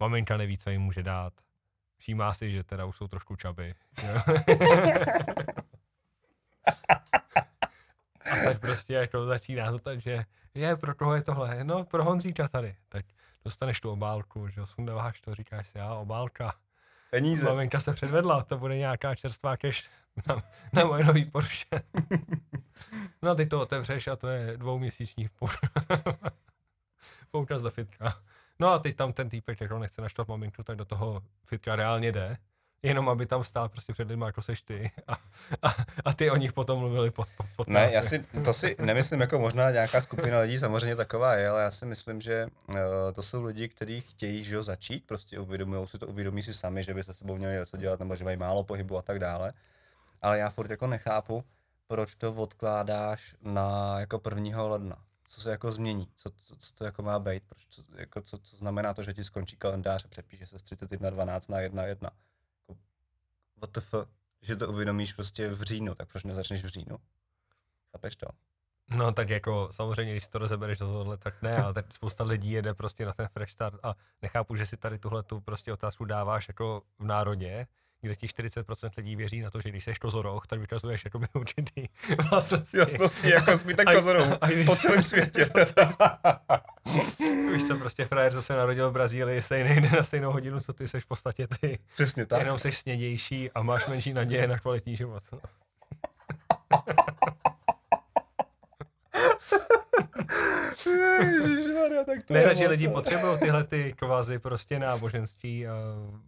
Maminka 0.00 0.36
neví, 0.36 0.58
co 0.58 0.70
jim 0.70 0.82
může 0.82 1.02
dát. 1.02 1.32
Všímá 1.98 2.34
si, 2.34 2.52
že 2.52 2.64
teda 2.64 2.84
už 2.84 2.96
jsou 2.96 3.08
trošku 3.08 3.36
čaby. 3.36 3.74
A 8.30 8.36
tak 8.44 8.60
prostě 8.60 8.94
jako 8.94 9.26
začíná 9.26 9.70
to 9.70 9.78
tak, 9.78 10.00
že 10.00 10.24
je, 10.54 10.76
pro 10.76 10.94
koho 10.94 11.14
je 11.14 11.22
tohle? 11.22 11.64
No, 11.64 11.84
pro 11.84 12.04
Honzíka 12.04 12.48
tady. 12.48 12.76
Tak 12.88 13.04
dostaneš 13.44 13.80
tu 13.80 13.90
obálku, 13.90 14.48
že 14.48 14.60
jo, 14.60 14.66
sundáváš 14.66 15.20
to, 15.20 15.34
říkáš 15.34 15.68
si, 15.68 15.78
já, 15.78 15.94
obálka. 15.94 16.54
Peníze. 17.10 17.46
Maminka 17.46 17.80
se 17.80 17.92
předvedla, 17.92 18.42
to 18.42 18.58
bude 18.58 18.76
nějaká 18.76 19.14
čerstvá 19.14 19.56
cash 19.56 19.84
na, 20.28 20.42
na 20.72 20.84
můj 20.84 21.04
nový 21.04 21.24
Porsche. 21.24 21.82
No 23.22 23.30
a 23.30 23.34
ty 23.34 23.46
to 23.46 23.60
otevřeš 23.60 24.08
a 24.08 24.16
to 24.16 24.28
je 24.28 24.56
dvouměsíční 24.56 25.28
pou- 25.28 25.68
poukaz 27.30 27.62
do 27.62 27.70
fitka. 27.70 28.18
No 28.58 28.68
a 28.68 28.78
teď 28.78 28.96
tam 28.96 29.12
ten 29.12 29.28
týpek, 29.28 29.60
jak 29.60 29.70
on 29.70 29.80
nechce 29.80 30.02
naštvat 30.02 30.28
maminku, 30.28 30.62
tak 30.62 30.76
do 30.76 30.84
toho 30.84 31.22
fitka 31.46 31.76
reálně 31.76 32.12
jde. 32.12 32.36
Jenom 32.82 33.08
aby 33.08 33.26
tam 33.26 33.44
stál 33.44 33.68
prostě 33.68 33.92
před 33.92 34.08
lidmi, 34.08 34.24
jako 34.24 34.42
seš 34.42 34.62
ty. 34.62 34.90
A, 35.06 35.12
a, 35.62 35.74
a 36.04 36.12
ty 36.12 36.30
o 36.30 36.36
nich 36.36 36.52
potom 36.52 36.78
mluvili 36.78 37.10
pod, 37.10 37.28
pod, 37.36 37.46
pod 37.56 37.68
Ne, 37.68 37.88
já 37.92 38.02
si, 38.02 38.18
to 38.44 38.52
si 38.52 38.76
nemyslím 38.80 39.20
jako 39.20 39.38
možná 39.38 39.70
nějaká 39.70 40.00
skupina 40.00 40.38
lidí, 40.38 40.58
samozřejmě 40.58 40.96
taková 40.96 41.34
je, 41.34 41.48
ale 41.48 41.62
já 41.62 41.70
si 41.70 41.86
myslím, 41.86 42.20
že 42.20 42.46
uh, 42.68 42.76
to 43.14 43.22
jsou 43.22 43.44
lidi, 43.44 43.68
kteří 43.68 44.00
chtějí 44.00 44.44
že 44.44 44.54
jo, 44.54 44.62
začít, 44.62 45.06
prostě 45.06 45.38
uvědomují 45.38 45.86
si 45.86 45.98
to, 45.98 46.06
uvědomí 46.06 46.42
si 46.42 46.54
sami, 46.54 46.84
že 46.84 46.94
by 46.94 47.02
se 47.02 47.14
sebou 47.14 47.36
měli 47.36 47.54
něco 47.54 47.76
dělat, 47.76 48.00
nebo 48.00 48.16
že 48.16 48.24
mají 48.24 48.36
málo 48.36 48.64
pohybu 48.64 48.98
a 48.98 49.02
tak 49.02 49.18
dále. 49.18 49.52
Ale 50.24 50.38
já 50.38 50.50
furt 50.50 50.70
jako 50.70 50.86
nechápu, 50.86 51.44
proč 51.86 52.14
to 52.14 52.34
odkládáš 52.34 53.36
na 53.40 54.00
jako 54.00 54.20
1. 54.34 54.62
ledna. 54.62 55.04
Co 55.28 55.40
se 55.40 55.50
jako 55.50 55.72
změní? 55.72 56.08
Co, 56.16 56.30
co, 56.30 56.56
co 56.56 56.72
to 56.74 56.84
jako 56.84 57.02
má 57.02 57.18
být? 57.18 57.42
Proč, 57.46 57.66
co, 57.68 57.82
jako, 57.96 58.22
co, 58.22 58.38
co, 58.38 58.56
znamená 58.56 58.94
to, 58.94 59.02
že 59.02 59.14
ti 59.14 59.24
skončí 59.24 59.56
kalendář 59.56 60.04
a 60.04 60.08
přepíše 60.08 60.46
se 60.46 60.58
z 60.58 60.62
31.12 60.62 61.24
na 61.26 61.58
1.1? 61.58 61.86
Jako, 61.86 62.80
what 63.60 63.70
the 63.70 63.80
fuck? 63.80 64.08
Že 64.42 64.56
to 64.56 64.68
uvědomíš 64.68 65.12
prostě 65.12 65.48
v 65.48 65.62
říjnu, 65.62 65.94
tak 65.94 66.08
proč 66.08 66.24
nezačneš 66.24 66.64
v 66.64 66.68
říjnu? 66.68 66.98
Chápeš 67.92 68.16
to? 68.16 68.26
No 68.90 69.12
tak 69.12 69.28
jako 69.28 69.68
samozřejmě, 69.70 70.12
když 70.12 70.26
to 70.26 70.38
rozebereš 70.38 70.78
do 70.78 70.86
tohohle, 70.86 71.16
tak 71.16 71.42
ne, 71.42 71.56
ale 71.56 71.74
tak 71.74 71.94
spousta 71.94 72.24
lidí 72.24 72.50
jede 72.50 72.74
prostě 72.74 73.06
na 73.06 73.12
ten 73.12 73.28
fresh 73.28 73.52
start 73.52 73.80
a 73.82 73.94
nechápu, 74.22 74.56
že 74.56 74.66
si 74.66 74.76
tady 74.76 74.98
tuhle 74.98 75.22
tu 75.22 75.40
prostě 75.40 75.72
otázku 75.72 76.04
dáváš 76.04 76.48
jako 76.48 76.82
v 76.98 77.04
národě, 77.04 77.66
kde 78.04 78.16
ti 78.16 78.26
40% 78.26 78.90
lidí 78.96 79.16
věří 79.16 79.40
na 79.40 79.50
to, 79.50 79.60
že 79.60 79.68
když 79.68 79.84
seš 79.84 79.98
kozoroch, 79.98 80.46
tak 80.46 80.60
vykazuješ 80.60 81.04
jakoby 81.04 81.26
určitý 81.34 81.86
vlastnosti. 82.30 82.78
Jasnosti, 82.78 83.30
jako 83.30 83.56
zbytek 83.56 83.88
když- 84.46 84.66
po 84.66 84.76
celém 84.76 85.02
světě. 85.02 85.50
Víš 87.54 87.66
co, 87.66 87.76
prostě 87.76 88.04
frajer, 88.04 88.32
co 88.32 88.42
se 88.42 88.56
narodil 88.56 88.90
v 88.90 88.92
Brazílii, 88.92 89.42
stejný 89.42 89.80
den 89.80 89.92
na 89.96 90.02
stejnou 90.02 90.32
hodinu, 90.32 90.60
co 90.60 90.72
ty 90.72 90.88
seš 90.88 91.04
v 91.04 91.06
podstatě 91.06 91.46
ty. 91.60 91.78
Přesně 91.94 92.26
tak. 92.26 92.40
Jenom 92.40 92.58
seš 92.58 92.78
snědější 92.78 93.50
a 93.50 93.62
máš 93.62 93.86
menší 93.86 94.12
naděje 94.12 94.46
na 94.48 94.58
kvalitní 94.58 94.96
život. 94.96 95.22
Ježišmarja, 100.86 102.04
tak 102.04 102.22
to 102.24 102.34
Ne, 102.34 102.46
moc, 102.46 102.58
lidi 102.58 102.86
ale- 102.86 102.94
potřebují 102.94 103.38
tyhle 103.38 103.64
ty 103.64 103.92
kvazi 103.98 104.38
prostě 104.38 104.78
náboženství, 104.78 105.66
uh, 105.66 105.72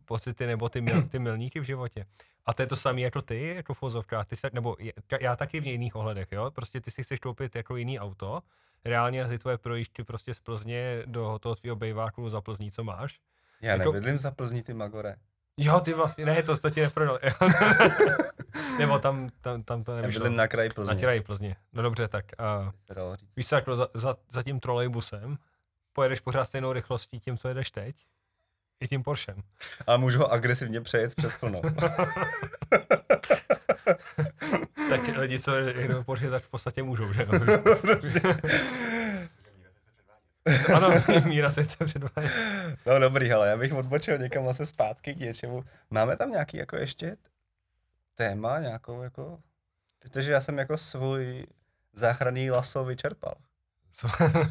pocity 0.05 0.47
nebo 0.47 0.69
ty, 0.69 0.81
mil, 0.81 1.03
ty 1.03 1.19
milníky 1.19 1.61
v 1.61 1.63
životě. 1.63 2.07
A 2.47 2.55
to 2.55 2.63
je 2.63 2.67
to 2.67 2.77
samé 2.77 3.01
jako 3.01 3.23
ty, 3.23 3.55
jako 3.57 3.75
v 3.75 3.83
vozovkách, 3.83 4.27
ty 4.27 4.37
se, 4.37 4.51
nebo 4.53 4.77
já 5.21 5.37
taky 5.37 5.61
v 5.61 5.67
jiných 5.67 5.97
ohledech, 5.97 6.29
jo, 6.33 6.51
prostě 6.51 6.81
ty 6.81 6.91
si 6.91 7.03
chceš 7.03 7.21
koupit 7.21 7.57
jako 7.57 7.77
jiný 7.77 8.01
auto, 8.01 8.43
reálně 8.85 9.29
ty 9.29 9.39
tvoje 9.39 9.59
projížďky 9.59 10.05
prostě 10.05 10.35
z 10.35 10.41
Plzně 10.41 11.03
do 11.07 11.39
toho 11.39 11.55
tvýho 11.55 11.77
bejváku 11.77 12.29
za 12.29 12.41
Plzní, 12.41 12.71
co 12.71 12.85
máš. 12.85 13.21
Já 13.61 13.73
jako- 13.77 13.93
nebydlím 13.93 14.19
za 14.19 14.31
Plzní 14.31 14.63
ty 14.63 14.75
Magore. 14.75 15.17
Jo, 15.57 15.81
ty 15.81 15.93
vlastně, 15.95 16.27
ne, 16.27 16.43
to, 16.43 16.57
to 16.57 16.71
ti 16.71 16.81
neprodal. 16.81 17.19
nebo 18.79 18.99
tam, 18.99 19.29
tam, 19.41 19.63
tam 19.63 19.85
to 19.85 19.93
Já 19.93 20.01
nevyšlo. 20.01 20.21
bydlím 20.23 20.37
na 20.37 20.49
kraji 20.49 20.69
Na 20.69 20.75
Plzně. 20.75 20.97
kraji 21.01 21.21
Plzně. 21.21 21.57
No 21.73 21.83
dobře, 21.83 22.09
tak 22.09 22.25
uh, 22.65 22.71
se 22.87 23.17
víš 23.37 23.49
co, 23.49 23.55
jako 23.55 23.77
za, 23.77 23.89
za, 23.95 24.17
za 24.31 24.43
tím 24.43 24.61
trolejbusem 24.61 25.37
pojedeš 25.93 26.21
pořád 26.21 26.45
stejnou 26.45 26.73
rychlostí 26.73 27.21
tím, 27.21 27.37
co 27.39 27.49
jedeš 27.49 27.71
teď, 27.71 27.97
i 28.81 28.89
tím 28.89 29.03
Porschem. 29.03 29.43
A 29.87 29.97
můžu 29.97 30.19
ho 30.19 30.33
agresivně 30.33 30.81
přejet 30.81 31.15
přes 31.15 31.35
plnou. 31.35 31.63
Tak 34.91 35.01
lidi, 35.19 35.39
co 35.39 35.55
jedou 35.55 36.03
Porsche, 36.05 36.31
tak 36.31 36.43
v 36.45 36.49
podstatě 36.49 36.83
můžou, 36.83 37.13
že 37.13 37.23
jo? 37.23 37.29
ano, 40.75 40.91
Míra 41.25 41.51
se 41.51 41.65
chce 41.65 41.85
předvádět. 41.85 42.33
No 42.87 42.99
dobrý, 42.99 43.33
ale 43.33 43.49
já 43.49 43.57
bych 43.57 43.73
odbočil 43.73 44.19
někam 44.19 44.45
zase 44.45 44.67
zpátky 44.67 45.15
k 45.15 45.19
něčemu. 45.19 45.65
Máme 45.91 46.17
tam 46.17 46.31
nějaký 46.31 46.57
jako 46.57 46.77
ještě 46.77 47.17
téma, 48.15 48.59
nějakou 48.59 49.03
jako... 49.03 49.39
Protože 49.99 50.33
já 50.33 50.41
jsem 50.41 50.59
jako 50.59 50.79
svůj 50.79 51.47
záchranný 51.93 52.51
laso 52.51 52.85
vyčerpal. 52.85 53.35
Co? 53.93 54.09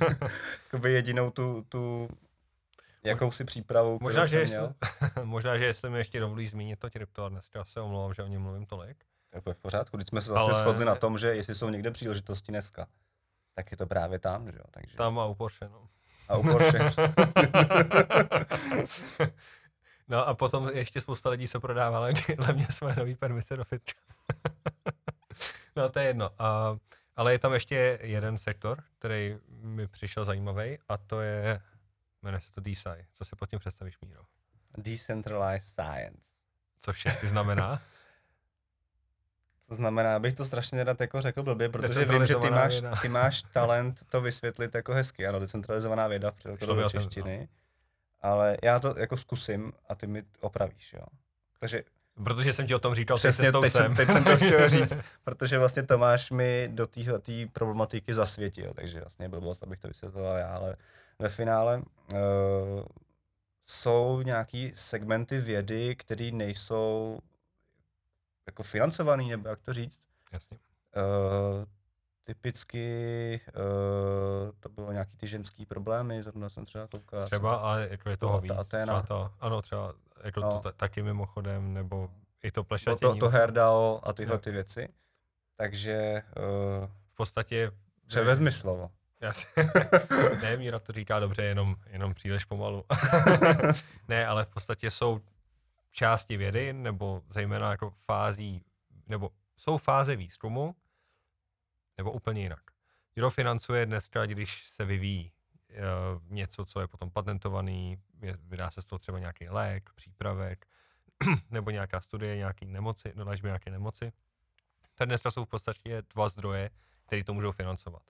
Jakoby 0.64 0.92
jedinou 0.92 1.30
tu, 1.30 1.66
tu 1.70 2.10
jakousi 3.04 3.46
přípravu, 3.46 3.98
kterou 3.98 4.08
možná, 4.08 4.26
že 4.26 4.48
jsem 4.48 4.48
měl. 4.48 4.74
možná, 5.24 5.58
že 5.58 5.66
jestli 5.66 5.90
mi 5.90 5.98
ještě 5.98 6.20
dovolí 6.20 6.48
zmínit 6.48 6.80
to 6.80 6.90
krypto, 6.90 7.26
a 7.26 7.30
dneska 7.30 7.66
se 7.66 7.82
omlouvám, 7.82 8.14
že 8.14 8.24
o 8.24 8.28
něm 8.28 8.42
mluvím 8.42 8.66
tolik. 8.66 8.98
To 9.30 9.38
je 9.38 9.40
úplně 9.40 9.54
v 9.54 9.58
pořádku. 9.58 9.98
Když 9.98 10.08
jsme 10.08 10.22
se 10.22 10.30
zase 10.30 10.42
Ale- 10.42 10.54
shodli 10.54 10.86
na 10.86 10.96
tom, 10.96 11.18
že 11.18 11.36
jestli 11.36 11.56
jsou 11.56 11.70
někde 11.70 11.92
příležitosti 11.92 12.52
dneska, 12.52 12.88
tak 13.56 13.72
je 13.72 13.78
to 13.78 13.88
právě 13.88 14.20
tam, 14.20 14.52
že 14.52 14.58
jo. 14.58 14.64
Takže... 14.72 14.98
Tam 14.98 15.20
a 15.20 15.26
u 15.26 15.36
Porsche, 15.36 15.70
no. 15.70 15.88
A 16.28 16.38
u 16.38 16.44
Porsche. 16.44 16.80
No 20.08 20.28
a 20.28 20.34
potom 20.34 20.70
ještě 20.74 21.02
spousta 21.02 21.30
lidí 21.30 21.48
se 21.48 21.60
prodávalo 21.60 22.08
levně 22.38 22.68
své 22.70 22.96
nový 22.96 23.16
permise 23.16 23.58
do 23.58 23.64
fitka. 23.64 23.94
no 25.76 25.90
to 25.90 26.00
je 26.00 26.06
jedno. 26.06 26.30
A, 26.40 26.78
ale 27.16 27.32
je 27.32 27.40
tam 27.40 27.54
ještě 27.54 28.00
jeden 28.02 28.38
sektor, 28.38 28.84
který 29.00 29.38
mi 29.48 29.88
přišel 29.88 30.26
zajímavý 30.26 30.78
a 30.90 30.98
to 30.98 31.22
je, 31.22 31.62
jmenuje 32.22 32.42
se 32.42 32.52
to 32.52 32.62
DSI. 32.62 33.06
Co 33.14 33.26
si 33.26 33.36
pod 33.36 33.50
tím 33.50 33.60
představíš, 33.60 34.00
Míro? 34.02 34.22
Decentralized 34.78 35.68
Science. 35.68 36.30
Co 36.82 36.94
šestý 36.94 37.28
znamená? 37.28 37.82
To 39.68 39.76
znamená, 39.76 40.16
abych 40.16 40.34
to 40.34 40.46
strašně 40.46 40.84
rád 40.84 41.02
jako 41.02 41.22
řekl 41.22 41.44
blbě, 41.44 41.70
protože 41.70 42.06
vím, 42.06 42.26
že 42.26 42.36
ty 42.36 42.50
máš, 42.52 42.74
věda. 42.74 42.96
ty 43.02 43.10
máš 43.10 43.44
talent 43.44 44.00
to 44.10 44.22
vysvětlit 44.22 44.76
jako 44.76 44.94
hezky. 44.94 45.28
Ano, 45.28 45.40
decentralizovaná 45.40 46.08
věda 46.08 46.32
v 46.32 46.36
překladu 46.36 46.82
do 46.82 46.90
češtiny. 46.90 47.48
Ale 48.22 48.58
já 48.64 48.80
to 48.80 48.96
jako 48.98 49.18
zkusím 49.18 49.74
a 49.90 49.96
ty 49.96 50.08
mi 50.08 50.24
opravíš, 50.42 50.94
jo. 50.94 51.06
Takže 51.60 51.84
Protože 52.24 52.54
jsem 52.54 52.68
ti 52.68 52.76
o 52.76 52.80
tom 52.80 52.96
říkal, 52.96 53.18
Přesně, 53.18 53.52
teď 53.52 53.72
sem. 53.72 53.82
jsem, 53.84 53.96
teď 53.96 54.12
jsem 54.12 54.24
to 54.24 54.38
chtěl 54.38 54.70
říct, 54.80 54.94
protože 55.24 55.60
vlastně 55.60 55.84
Tomáš 55.84 56.32
mi 56.32 56.70
do 56.72 56.88
téhle 56.88 57.20
problematiky 57.54 58.14
zasvětil, 58.14 58.74
takže 58.76 59.00
vlastně 59.00 59.30
blbost, 59.30 59.64
abych 59.64 59.80
to 59.80 59.88
vysvětloval 59.88 60.38
já, 60.38 60.48
ale 60.48 60.76
ve 61.20 61.30
finále 61.30 61.78
uh, 61.78 62.20
jsou 63.66 64.22
nějaký 64.22 64.72
segmenty 64.76 65.40
vědy, 65.40 65.96
které 65.96 66.32
nejsou 66.32 67.20
jako 68.48 68.64
financovaný, 68.64 69.30
nebo 69.30 69.50
jak 69.50 69.62
to 69.62 69.74
říct. 69.74 70.00
Jasně. 70.34 70.58
Uh, 70.98 71.66
typicky 72.24 73.42
uh, 73.56 74.52
to 74.60 74.70
bylo 74.70 74.92
nějaký 74.92 75.18
ty 75.18 75.28
ženský 75.28 75.66
problémy, 75.66 76.24
zrovna 76.24 76.50
jsem 76.50 76.66
třeba 76.66 76.88
koukal. 76.88 77.26
Třeba, 77.26 77.56
ale 77.56 77.88
jako 77.92 78.10
je 78.10 78.18
toho 78.18 78.38
To- 78.38 78.42
víc. 78.42 78.52
ta. 78.54 78.64
Třeba 78.64 79.02
to, 79.02 79.32
ano, 79.40 79.62
třeba 79.62 79.94
jako 80.24 80.40
No. 80.40 80.52
to 80.52 80.60
ta- 80.60 80.72
taky 80.72 81.04
mimochodem, 81.04 81.74
nebo 81.74 82.10
i 82.44 82.52
to 82.52 82.62
Bylo 82.64 82.68
plešatění. 82.68 83.00
to, 83.20 83.26
to 83.26 83.30
Herdal 83.30 84.00
a 84.04 84.14
tyhle 84.14 84.36
Jo. 84.36 84.40
ty 84.40 84.52
věci. 84.52 84.90
Takže 85.56 86.24
uh, 86.38 86.88
V 87.12 87.16
podstatě... 87.16 87.72
převezmi 88.08 88.52
slovo. 88.52 88.92
Já 89.22 89.34
si, 89.34 89.48
ne, 90.42 90.58
Míra 90.58 90.80
to 90.80 90.94
říká 90.94 91.20
dobře, 91.20 91.44
jenom, 91.44 91.76
jenom 91.90 92.14
příliš 92.14 92.46
pomalu. 92.46 92.84
ne, 94.08 94.28
ale 94.28 94.46
v 94.46 94.48
podstatě 94.48 94.92
jsou 94.92 95.22
části 95.96 96.38
vědy, 96.38 96.74
nebo 96.74 97.24
zejména 97.30 97.72
jako 97.72 97.90
fází, 97.90 98.66
nebo 99.08 99.30
jsou 99.58 99.78
fáze 99.78 100.16
výzkumu, 100.16 100.76
nebo 101.98 102.12
úplně 102.12 102.42
jinak. 102.42 102.62
Kdo 103.14 103.30
financuje 103.30 103.86
dneska, 103.86 104.26
když 104.26 104.68
se 104.70 104.86
vyvíjí 104.86 105.32
uh, 105.70 106.22
něco, 106.28 106.66
co 106.66 106.82
je 106.82 106.88
potom 106.88 107.12
patentovaný, 107.12 107.98
je, 108.22 108.38
vydá 108.44 108.72
se 108.72 108.82
z 108.82 108.86
toho 108.86 109.00
třeba 109.00 109.20
nějaký 109.20 109.50
lék, 109.50 109.90
přípravek, 109.96 110.68
nebo 111.50 111.70
nějaká 111.70 112.02
studie, 112.02 112.38
nějaký 112.38 112.66
nemoci, 112.66 113.14
do 113.16 113.26
léčby 113.26 113.48
nějaké 113.48 113.72
nemoci. 113.72 114.12
Tak 114.96 115.08
dneska 115.08 115.32
jsou 115.32 115.46
v 115.46 115.50
podstatě 115.50 116.04
dva 116.14 116.30
zdroje, 116.30 116.70
které 117.06 117.24
to 117.24 117.34
můžou 117.34 117.52
financovat. 117.52 118.04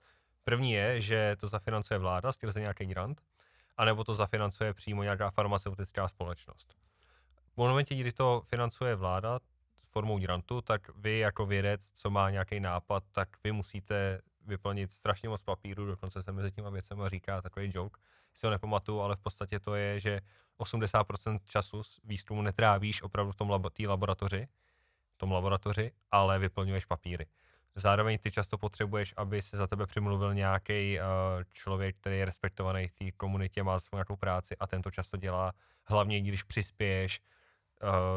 První 0.44 0.72
je, 0.72 1.00
že 1.00 1.36
to 1.40 1.48
zafinancuje 1.48 1.98
vláda 1.98 2.32
skrze 2.32 2.60
nějaký 2.60 2.86
grant, 2.86 3.22
anebo 3.76 4.04
to 4.04 4.14
zafinancuje 4.14 4.74
přímo 4.74 5.02
nějaká 5.02 5.30
farmaceutická 5.30 6.08
společnost. 6.08 6.85
V 7.56 7.58
momentě, 7.58 7.94
kdy 7.94 8.12
to 8.12 8.42
financuje 8.46 8.94
vláda 8.94 9.38
formou 9.90 10.18
grantu, 10.18 10.60
tak 10.60 10.96
vy 10.96 11.18
jako 11.18 11.46
vědec, 11.46 11.90
co 11.90 12.10
má 12.10 12.30
nějaký 12.30 12.60
nápad, 12.60 13.04
tak 13.12 13.28
vy 13.44 13.52
musíte 13.52 14.20
vyplnit 14.46 14.92
strašně 14.92 15.28
moc 15.28 15.42
papíru, 15.42 15.86
dokonce 15.86 16.22
se 16.22 16.32
mezi 16.32 16.52
těma 16.52 16.70
věcmi 16.70 17.02
říká 17.06 17.42
takový 17.42 17.72
joke, 17.74 18.00
si 18.32 18.46
ho 18.46 18.50
nepamatuju, 18.50 19.00
ale 19.00 19.16
v 19.16 19.20
podstatě 19.20 19.60
to 19.60 19.74
je, 19.74 20.00
že 20.00 20.20
80% 20.58 21.38
času 21.44 21.82
výzkumu 22.04 22.42
netrávíš 22.42 23.02
opravdu 23.02 23.32
v 23.32 23.36
tom 23.36 23.50
labo, 23.50 23.70
té 23.70 23.88
laboratoři, 23.88 24.48
v 25.14 25.18
tom 25.18 25.32
laboratoři, 25.32 25.92
ale 26.10 26.38
vyplňuješ 26.38 26.84
papíry. 26.84 27.26
Zároveň 27.74 28.18
ty 28.18 28.30
často 28.30 28.58
potřebuješ, 28.58 29.14
aby 29.16 29.42
se 29.42 29.56
za 29.56 29.66
tebe 29.66 29.86
přimluvil 29.86 30.34
nějaký 30.34 30.98
uh, 30.98 31.04
člověk, 31.52 31.96
který 31.96 32.18
je 32.18 32.24
respektovaný 32.24 32.88
v 32.88 32.94
té 32.94 33.12
komunitě, 33.12 33.62
má 33.62 33.78
svou 33.78 33.96
nějakou 33.96 34.16
práci 34.16 34.56
a 34.56 34.66
ten 34.66 34.82
to 34.82 34.90
často 34.90 35.16
dělá, 35.16 35.52
hlavně 35.84 36.20
když 36.20 36.42
přispěješ 36.42 37.20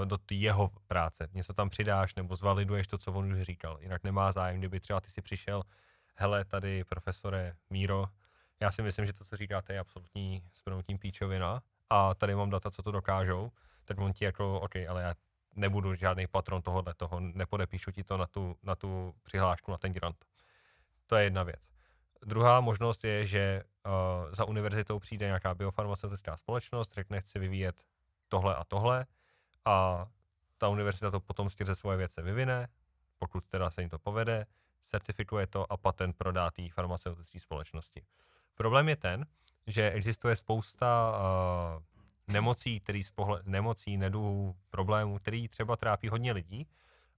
do 0.06 0.18
té 0.18 0.36
jeho 0.36 0.72
práce. 0.88 1.28
Něco 1.34 1.54
tam 1.54 1.70
přidáš 1.70 2.16
nebo 2.16 2.36
zvaliduješ 2.36 2.88
to, 2.88 2.98
co 2.98 3.14
on 3.14 3.34
už 3.34 3.42
říkal. 3.42 3.78
Jinak 3.82 4.04
nemá 4.04 4.32
zájem, 4.32 4.58
kdyby 4.58 4.80
třeba 4.80 5.02
ty 5.02 5.12
si 5.12 5.22
přišel, 5.22 5.64
hele, 6.16 6.46
tady 6.46 6.84
profesore 6.84 7.54
Míro, 7.70 8.06
já 8.60 8.72
si 8.72 8.82
myslím, 8.82 9.06
že 9.06 9.14
to, 9.14 9.24
co 9.24 9.36
říkáte, 9.36 9.74
je 9.74 9.80
absolutní 9.80 10.44
s 10.54 10.62
proměnutím 10.62 10.98
píčovina 10.98 11.62
a 11.90 12.16
tady 12.16 12.36
mám 12.36 12.50
data, 12.50 12.72
co 12.72 12.84
to 12.84 12.92
dokážou, 12.92 13.52
tak 13.86 14.00
on 14.00 14.14
ti 14.14 14.26
jako, 14.26 14.60
OK, 14.60 14.76
ale 14.90 15.02
já 15.02 15.14
nebudu 15.56 15.96
žádný 15.96 16.28
patron 16.28 16.62
tohohle, 16.62 16.94
toho, 16.94 17.20
nepodepíšu 17.20 17.92
ti 17.92 18.04
to 18.04 18.18
na 18.18 18.28
tu, 18.28 18.56
na 18.64 18.76
tu 18.76 19.14
přihlášku, 19.24 19.72
na 19.72 19.78
ten 19.78 19.94
grant. 19.94 20.26
To 21.08 21.16
je 21.16 21.24
jedna 21.24 21.44
věc. 21.44 21.70
Druhá 22.26 22.62
možnost 22.62 23.04
je, 23.04 23.26
že 23.26 23.64
uh, 23.86 23.92
za 24.32 24.46
univerzitou 24.46 25.00
přijde 25.00 25.26
nějaká 25.26 25.56
biofarmaceutická 25.56 26.38
společnost, 26.38 26.94
řekne, 26.94 27.22
chci 27.22 27.40
vyvíjet 27.40 27.84
tohle 28.28 28.56
a 28.56 28.64
tohle 28.64 29.06
a 29.66 30.08
ta 30.58 30.68
univerzita 30.68 31.12
to 31.12 31.20
potom 31.20 31.50
skrze 31.50 31.76
svoje 31.76 31.98
věce 31.98 32.22
vyvine, 32.22 32.68
pokud 33.20 33.46
teda 33.46 33.70
se 33.70 33.82
jim 33.82 33.90
to 33.90 34.00
povede, 34.00 34.46
certifikuje 34.84 35.48
to 35.48 35.72
a 35.72 35.78
patent 35.78 36.18
prodá 36.18 36.52
té 36.52 36.70
farmaceutické 36.70 37.40
společnosti. 37.40 38.04
Problém 38.56 38.90
je 38.90 38.96
ten, 38.96 39.26
že 39.68 39.92
existuje 39.92 40.36
spousta 40.36 41.12
uh, 41.12 41.84
nemocí, 42.28 42.80
který 42.80 43.04
z 43.04 43.12
pohled, 43.12 43.46
nemocí, 43.46 43.98
neduhů, 43.98 44.56
problémů, 44.70 45.18
který 45.18 45.48
třeba 45.48 45.76
trápí 45.76 46.10
hodně 46.10 46.32
lidí, 46.32 46.68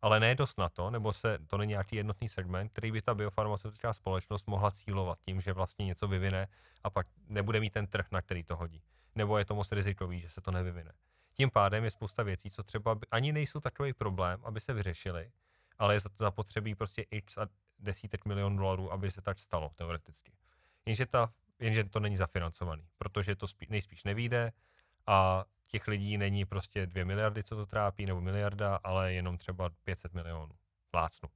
ale 0.02 0.20
ne 0.20 0.36
dost 0.36 0.58
na 0.58 0.70
to, 0.70 0.90
nebo 0.90 1.14
se 1.14 1.38
to 1.48 1.58
není 1.58 1.70
nějaký 1.70 1.96
jednotný 1.96 2.30
segment, 2.30 2.70
který 2.70 2.92
by 2.92 3.02
ta 3.02 3.14
biofarmaceutická 3.14 3.94
společnost 3.94 4.48
mohla 4.48 4.72
cílovat 4.72 5.20
tím, 5.20 5.42
že 5.42 5.54
vlastně 5.54 5.86
něco 5.86 6.08
vyvine 6.08 6.48
a 6.84 6.90
pak 6.90 7.08
nebude 7.28 7.60
mít 7.60 7.74
ten 7.74 7.88
trh, 7.88 8.08
na 8.12 8.22
který 8.22 8.44
to 8.44 8.56
hodí. 8.56 8.82
Nebo 9.16 9.38
je 9.38 9.46
to 9.46 9.56
moc 9.56 9.72
rizikový, 9.72 10.20
že 10.20 10.30
se 10.30 10.42
to 10.42 10.52
nevyvine. 10.52 10.92
Tím 11.42 11.50
pádem 11.50 11.84
je 11.84 11.92
spousta 11.92 12.24
věcí, 12.24 12.50
co 12.50 12.64
třeba 12.64 13.00
ani 13.12 13.32
nejsou 13.32 13.60
takový 13.60 13.94
problém, 13.94 14.40
aby 14.44 14.62
se 14.62 14.74
vyřešily, 14.74 15.32
ale 15.80 15.96
je 15.96 16.00
za 16.00 16.10
to 16.10 16.24
zapotřebí 16.24 16.76
prostě 16.76 17.06
x 17.12 17.38
a 17.38 17.48
desítek 17.80 18.26
milionů 18.26 18.58
dolarů, 18.58 18.92
aby 18.92 19.12
se 19.12 19.22
tak 19.22 19.40
stalo 19.40 19.72
teoreticky. 19.76 20.32
Jenže, 20.86 21.06
ta, 21.06 21.34
jenže 21.60 21.84
to 21.84 22.00
není 22.00 22.18
zafinancovaný, 22.18 22.88
protože 22.98 23.36
to 23.36 23.48
spí, 23.48 23.68
nejspíš 23.70 24.04
nevíde 24.04 24.52
a 25.08 25.46
těch 25.68 25.88
lidí 25.88 26.18
není 26.18 26.46
prostě 26.46 26.86
dvě 26.86 27.06
miliardy, 27.06 27.44
co 27.44 27.56
to 27.56 27.66
trápí, 27.66 28.06
nebo 28.06 28.22
miliarda, 28.22 28.80
ale 28.84 29.14
jenom 29.14 29.38
třeba 29.38 29.70
500 29.84 30.14
milionů. 30.14 30.54
Plácnu. 30.92 31.30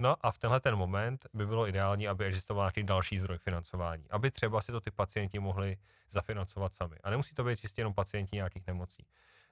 No 0.00 0.16
a 0.20 0.32
v 0.32 0.38
tenhle 0.38 0.60
ten 0.60 0.76
moment 0.76 1.26
by 1.34 1.46
bylo 1.46 1.68
ideální, 1.68 2.08
aby 2.08 2.24
existoval 2.24 2.64
nějaký 2.64 2.82
další 2.82 3.18
zdroj 3.18 3.38
financování, 3.38 4.10
aby 4.10 4.30
třeba 4.30 4.60
si 4.60 4.72
to 4.72 4.80
ty 4.80 4.90
pacienti 4.90 5.38
mohli 5.38 5.76
zafinancovat 6.10 6.74
sami. 6.74 6.96
A 7.04 7.10
nemusí 7.10 7.34
to 7.34 7.44
být 7.44 7.60
čistě 7.60 7.80
jenom 7.80 7.94
pacienti 7.94 8.36
nějakých 8.36 8.66
nemocí. 8.66 9.06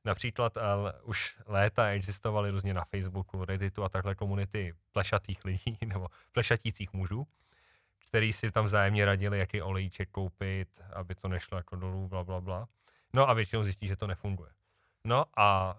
Například 0.05 0.57
uh, 0.57 0.63
už 1.03 1.39
léta 1.47 1.89
existovaly 1.89 2.51
různě 2.51 2.75
na 2.75 2.85
Facebooku, 2.85 3.45
Redditu 3.45 3.85
a 3.85 3.89
takhle 3.89 4.15
komunity 4.15 4.75
plešatých 4.93 5.45
lidí 5.45 5.79
nebo 5.87 6.09
plešatících 6.33 6.93
mužů, 6.93 7.27
který 8.09 8.33
si 8.33 8.51
tam 8.51 8.65
vzájemně 8.65 9.05
radili, 9.05 9.39
jaký 9.39 9.63
olejček 9.63 10.11
koupit, 10.11 10.69
aby 10.93 11.15
to 11.15 11.29
nešlo 11.29 11.57
jako 11.57 11.77
dolů, 11.77 12.09
bla, 12.09 12.25
bla, 12.25 12.41
bla. 12.41 12.69
No 13.13 13.29
a 13.29 13.33
většinou 13.33 13.63
zjistí, 13.63 13.89
že 13.89 13.97
to 13.97 14.07
nefunguje. 14.07 14.51
No 15.05 15.25
a 15.37 15.79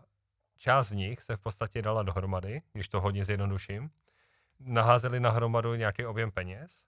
část 0.58 0.88
z 0.88 0.92
nich 0.92 1.22
se 1.22 1.36
v 1.36 1.40
podstatě 1.40 1.82
dala 1.82 2.04
dohromady, 2.04 2.62
když 2.74 2.90
to 2.90 3.02
hodně 3.02 3.26
zjednoduším, 3.26 3.92
naházeli 4.60 5.20
na 5.20 5.30
hromadu 5.30 5.76
nějaký 5.76 6.06
objem 6.06 6.32
peněz, 6.32 6.86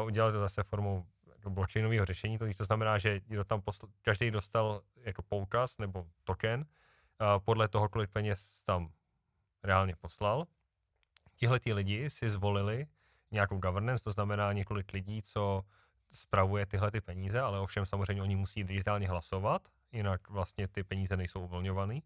uh, 0.00 0.06
udělali 0.06 0.32
to 0.32 0.40
zase 0.40 0.62
formou 0.62 1.04
jako 1.36 1.50
blockchainového 1.50 2.04
řešení, 2.04 2.38
to, 2.38 2.54
to 2.56 2.64
znamená, 2.64 2.98
že 2.98 3.20
kdo 3.26 3.44
tam 3.44 3.60
posl- 3.60 3.88
každý 4.02 4.30
dostal 4.30 4.82
jako 4.96 5.22
poukaz 5.22 5.78
nebo 5.78 6.06
token 6.24 6.60
uh, 6.60 7.26
podle 7.44 7.68
toho, 7.68 7.88
kolik 7.88 8.10
peněz 8.10 8.62
tam 8.62 8.90
reálně 9.62 9.94
poslal. 10.00 10.46
Tihle 11.36 11.60
ti 11.60 11.72
lidi 11.72 12.10
si 12.10 12.30
zvolili 12.30 12.86
nějakou 13.30 13.58
governance, 13.58 14.04
to 14.04 14.10
znamená 14.10 14.52
několik 14.52 14.92
lidí, 14.92 15.22
co 15.22 15.64
spravuje 16.12 16.66
tyhle 16.66 16.90
ty 16.90 17.00
peníze, 17.00 17.40
ale 17.40 17.60
ovšem 17.60 17.86
samozřejmě 17.86 18.22
oni 18.22 18.36
musí 18.36 18.64
digitálně 18.64 19.08
hlasovat, 19.08 19.68
jinak 19.92 20.30
vlastně 20.30 20.68
ty 20.68 20.84
peníze 20.84 21.16
nejsou 21.16 21.40
uvolňovaný. 21.40 22.02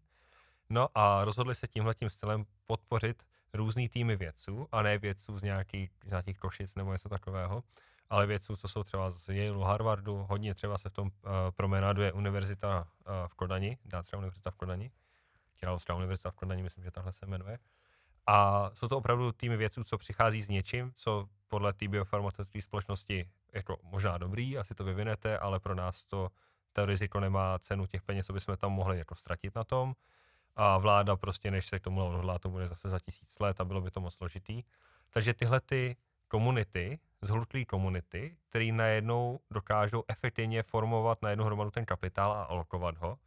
No 0.69 0.87
a 0.95 1.25
rozhodli 1.25 1.55
se 1.55 1.67
tímhletím 1.67 2.09
stylem 2.09 2.45
podpořit 2.65 3.23
různý 3.55 3.89
týmy 3.89 4.15
vědců, 4.15 4.67
a 4.71 4.81
ne 4.81 4.97
vědců 4.97 5.39
z, 5.39 5.43
nějaký, 5.43 5.89
z 6.03 6.09
nějakých 6.09 6.39
košic 6.39 6.75
nebo 6.75 6.91
něco 6.91 7.09
takového, 7.09 7.63
ale 8.09 8.27
vědců, 8.27 8.55
co 8.55 8.67
jsou 8.67 8.83
třeba 8.83 9.11
z 9.11 9.29
Yale, 9.29 9.65
Harvardu, 9.65 10.25
hodně 10.29 10.53
třeba 10.53 10.77
se 10.77 10.89
v 10.89 10.93
tom 10.93 11.07
uh, 11.07 11.31
promenáduje 11.55 12.13
univerzita 12.13 12.79
uh, 12.81 13.27
v 13.27 13.33
Kodani, 13.33 13.77
dá 13.85 14.03
třeba 14.03 14.17
univerzita 14.17 14.51
v 14.51 14.55
Kodani, 14.55 14.91
Královská 15.59 15.95
univerzita 15.95 16.31
v 16.31 16.35
Kodani, 16.35 16.63
myslím, 16.63 16.83
že 16.83 16.91
tahle 16.91 17.13
se 17.13 17.25
jmenuje. 17.25 17.59
A 18.27 18.69
jsou 18.73 18.87
to 18.87 18.97
opravdu 18.97 19.31
týmy 19.31 19.57
vědců, 19.57 19.83
co 19.83 19.97
přichází 19.97 20.41
s 20.41 20.47
něčím, 20.47 20.91
co 20.95 21.27
podle 21.47 21.73
té 21.73 21.87
biofarmaceutické 21.87 22.61
společnosti 22.61 23.29
jako 23.53 23.77
možná 23.83 24.17
dobrý, 24.17 24.57
asi 24.57 24.75
to 24.75 24.83
vyvinete, 24.83 25.37
ale 25.37 25.59
pro 25.59 25.75
nás 25.75 26.03
to, 26.03 26.29
to 26.73 26.85
riziko 26.85 27.19
nemá 27.19 27.59
cenu 27.59 27.85
těch 27.85 28.01
peněz, 28.01 28.25
co 28.25 28.33
bychom 28.33 28.57
tam 28.57 28.71
mohli 28.71 28.97
jako 28.97 29.15
ztratit 29.15 29.55
na 29.55 29.63
tom. 29.63 29.93
A 30.55 30.77
vláda 30.77 31.15
prostě, 31.15 31.51
než 31.51 31.67
se 31.67 31.79
k 31.79 31.83
tomu 31.83 32.05
odhodlá, 32.05 32.39
to 32.39 32.49
bude 32.49 32.67
zase 32.67 32.89
za 32.89 32.99
tisíc 32.99 33.39
let 33.39 33.61
a 33.61 33.65
bylo 33.65 33.81
by 33.81 33.91
to 33.91 34.01
moc 34.01 34.13
složitý. 34.13 34.63
Takže 35.09 35.33
tyhle 35.33 35.61
ty 35.61 35.97
komunity, 36.27 36.99
zhluklý 37.21 37.65
komunity, 37.65 38.37
který 38.49 38.71
najednou 38.71 39.39
dokážou 39.51 40.03
efektivně 40.07 40.63
formovat 40.63 41.21
na 41.21 41.29
jednu 41.29 41.45
hromadu 41.45 41.71
ten 41.71 41.85
kapitál 41.85 42.31
a 42.31 42.43
alokovat 42.43 42.97
ho, 42.97 43.17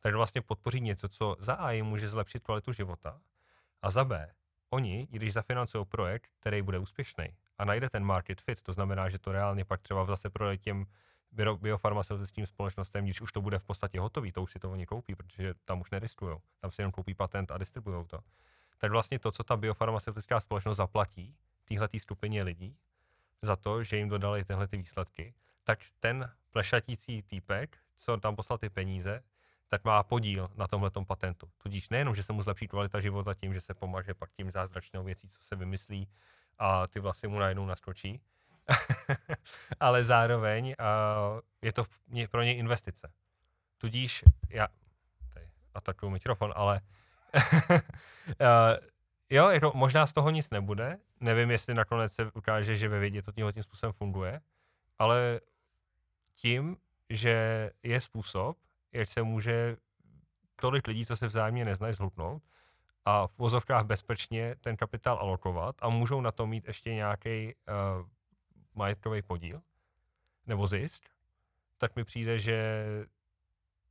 tak 0.00 0.14
vlastně 0.14 0.42
podpoří 0.42 0.80
něco, 0.80 1.08
co 1.08 1.36
za 1.38 1.54
A 1.54 1.70
jim 1.70 1.86
může 1.86 2.08
zlepšit 2.08 2.42
kvalitu 2.42 2.72
života 2.72 3.20
a 3.82 3.90
za 3.90 4.04
B, 4.04 4.30
oni, 4.70 5.08
když 5.10 5.32
zafinancují 5.32 5.84
projekt, 5.84 6.30
který 6.40 6.62
bude 6.62 6.78
úspěšný 6.78 7.24
a 7.58 7.64
najde 7.64 7.90
ten 7.90 8.04
market 8.04 8.40
fit, 8.40 8.60
to 8.62 8.72
znamená, 8.72 9.08
že 9.08 9.18
to 9.18 9.32
reálně 9.32 9.64
pak 9.64 9.80
třeba 9.80 10.04
zase 10.04 10.30
projde 10.30 10.56
těm 10.58 10.86
biofarmaceutickým 11.56 12.46
společnostem, 12.46 13.04
když 13.04 13.20
už 13.20 13.32
to 13.32 13.40
bude 13.40 13.58
v 13.58 13.64
podstatě 13.64 14.00
hotový, 14.00 14.32
to 14.32 14.42
už 14.42 14.52
si 14.52 14.58
to 14.58 14.72
oni 14.72 14.86
koupí, 14.86 15.14
protože 15.14 15.54
tam 15.64 15.80
už 15.80 15.90
neriskujou. 15.90 16.40
Tam 16.60 16.72
si 16.72 16.82
jenom 16.82 16.92
koupí 16.92 17.14
patent 17.14 17.50
a 17.50 17.58
distribuujou 17.58 18.04
to. 18.04 18.18
Tak 18.78 18.90
vlastně 18.90 19.18
to, 19.18 19.32
co 19.32 19.44
ta 19.44 19.56
biofarmaceutická 19.56 20.40
společnost 20.40 20.76
zaplatí 20.76 21.36
téhle 21.64 21.88
skupině 21.98 22.42
lidí 22.42 22.76
za 23.42 23.56
to, 23.56 23.82
že 23.82 23.96
jim 23.96 24.08
dodali 24.08 24.44
tyhle 24.44 24.68
ty 24.68 24.76
výsledky, 24.76 25.34
tak 25.64 25.78
ten 26.00 26.30
plešatící 26.50 27.22
týpek, 27.22 27.78
co 27.96 28.16
tam 28.16 28.36
poslal 28.36 28.58
ty 28.58 28.68
peníze, 28.68 29.22
tak 29.68 29.84
má 29.84 30.02
podíl 30.02 30.50
na 30.54 30.66
tomhle 30.66 30.90
patentu. 31.06 31.50
Tudíž 31.62 31.88
nejenom, 31.88 32.14
že 32.14 32.22
se 32.22 32.32
mu 32.32 32.42
zlepší 32.42 32.68
kvalita 32.68 33.00
života 33.00 33.34
tím, 33.34 33.54
že 33.54 33.60
se 33.60 33.74
pomaže 33.74 34.14
pak 34.14 34.32
tím 34.32 34.50
zázračnou 34.50 35.04
věcí, 35.04 35.28
co 35.28 35.42
se 35.42 35.56
vymyslí 35.56 36.08
a 36.58 36.86
ty 36.86 37.00
vlasy 37.00 37.28
mu 37.28 37.38
najednou 37.38 37.66
naskočí, 37.66 38.20
ale 39.80 40.04
zároveň 40.04 40.66
uh, 40.66 41.40
je 41.62 41.72
to 41.72 41.84
pro 42.30 42.42
něj 42.42 42.58
investice. 42.58 43.12
Tudíž 43.78 44.24
já 44.50 44.68
tady 45.34 45.46
atakuju 45.74 46.10
mikrofon, 46.10 46.52
ale 46.56 46.80
uh, 47.34 47.78
jo, 49.30 49.48
jako 49.48 49.72
možná 49.74 50.06
z 50.06 50.12
toho 50.12 50.30
nic 50.30 50.50
nebude. 50.50 50.98
Nevím, 51.20 51.50
jestli 51.50 51.74
nakonec 51.74 52.12
se 52.12 52.30
ukáže, 52.32 52.76
že 52.76 52.88
ve 52.88 52.98
vědě 52.98 53.22
to 53.22 53.32
tímhle 53.32 53.52
tím 53.52 53.62
způsobem 53.62 53.92
funguje, 53.92 54.40
ale 54.98 55.40
tím, 56.34 56.76
že 57.10 57.70
je 57.82 58.00
způsob, 58.00 58.56
jak 58.92 59.08
se 59.08 59.22
může 59.22 59.76
tolik 60.56 60.86
lidí, 60.86 61.06
co 61.06 61.16
se 61.16 61.26
vzájemně 61.26 61.64
neznají, 61.64 61.94
zhlupnout 61.94 62.42
a 63.04 63.26
v 63.26 63.38
vozovkách 63.38 63.86
bezpečně 63.86 64.54
ten 64.60 64.76
kapitál 64.76 65.18
alokovat 65.18 65.76
a 65.78 65.88
můžou 65.88 66.20
na 66.20 66.32
to 66.32 66.46
mít 66.46 66.66
ještě 66.66 66.94
nějaký 66.94 67.54
uh, 67.68 68.06
majetkový 68.74 69.22
podíl 69.22 69.62
nebo 70.46 70.66
zisk, 70.66 71.02
tak 71.78 71.96
mi 71.96 72.04
přijde, 72.04 72.38
že 72.38 72.84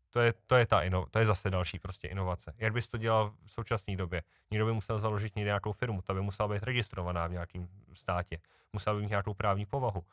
to 0.10 0.20
je, 0.20 0.34
to 0.48 0.56
je, 0.56 0.66
ta 0.66 0.82
ino, 0.82 1.06
to 1.12 1.20
je 1.20 1.26
zase 1.26 1.50
další 1.50 1.80
prostě 1.80 2.08
inovace. 2.08 2.54
Jak 2.58 2.74
bys 2.74 2.88
to 2.88 2.98
dělal 2.98 3.34
v 3.46 3.52
současné 3.52 3.96
době? 3.96 4.24
Někdo 4.52 4.66
by 4.66 4.74
musel 4.74 5.00
založit 5.00 5.36
nějakou 5.36 5.72
firmu, 5.72 6.02
ta 6.02 6.14
by 6.14 6.22
musela 6.22 6.48
být 6.48 6.64
registrovaná 6.64 7.28
v 7.28 7.32
nějakém 7.32 7.68
státě, 7.94 8.40
musela 8.74 8.96
by 8.96 9.02
mít 9.02 9.10
nějakou 9.10 9.34
právní 9.34 9.66
povahu. 9.66 10.04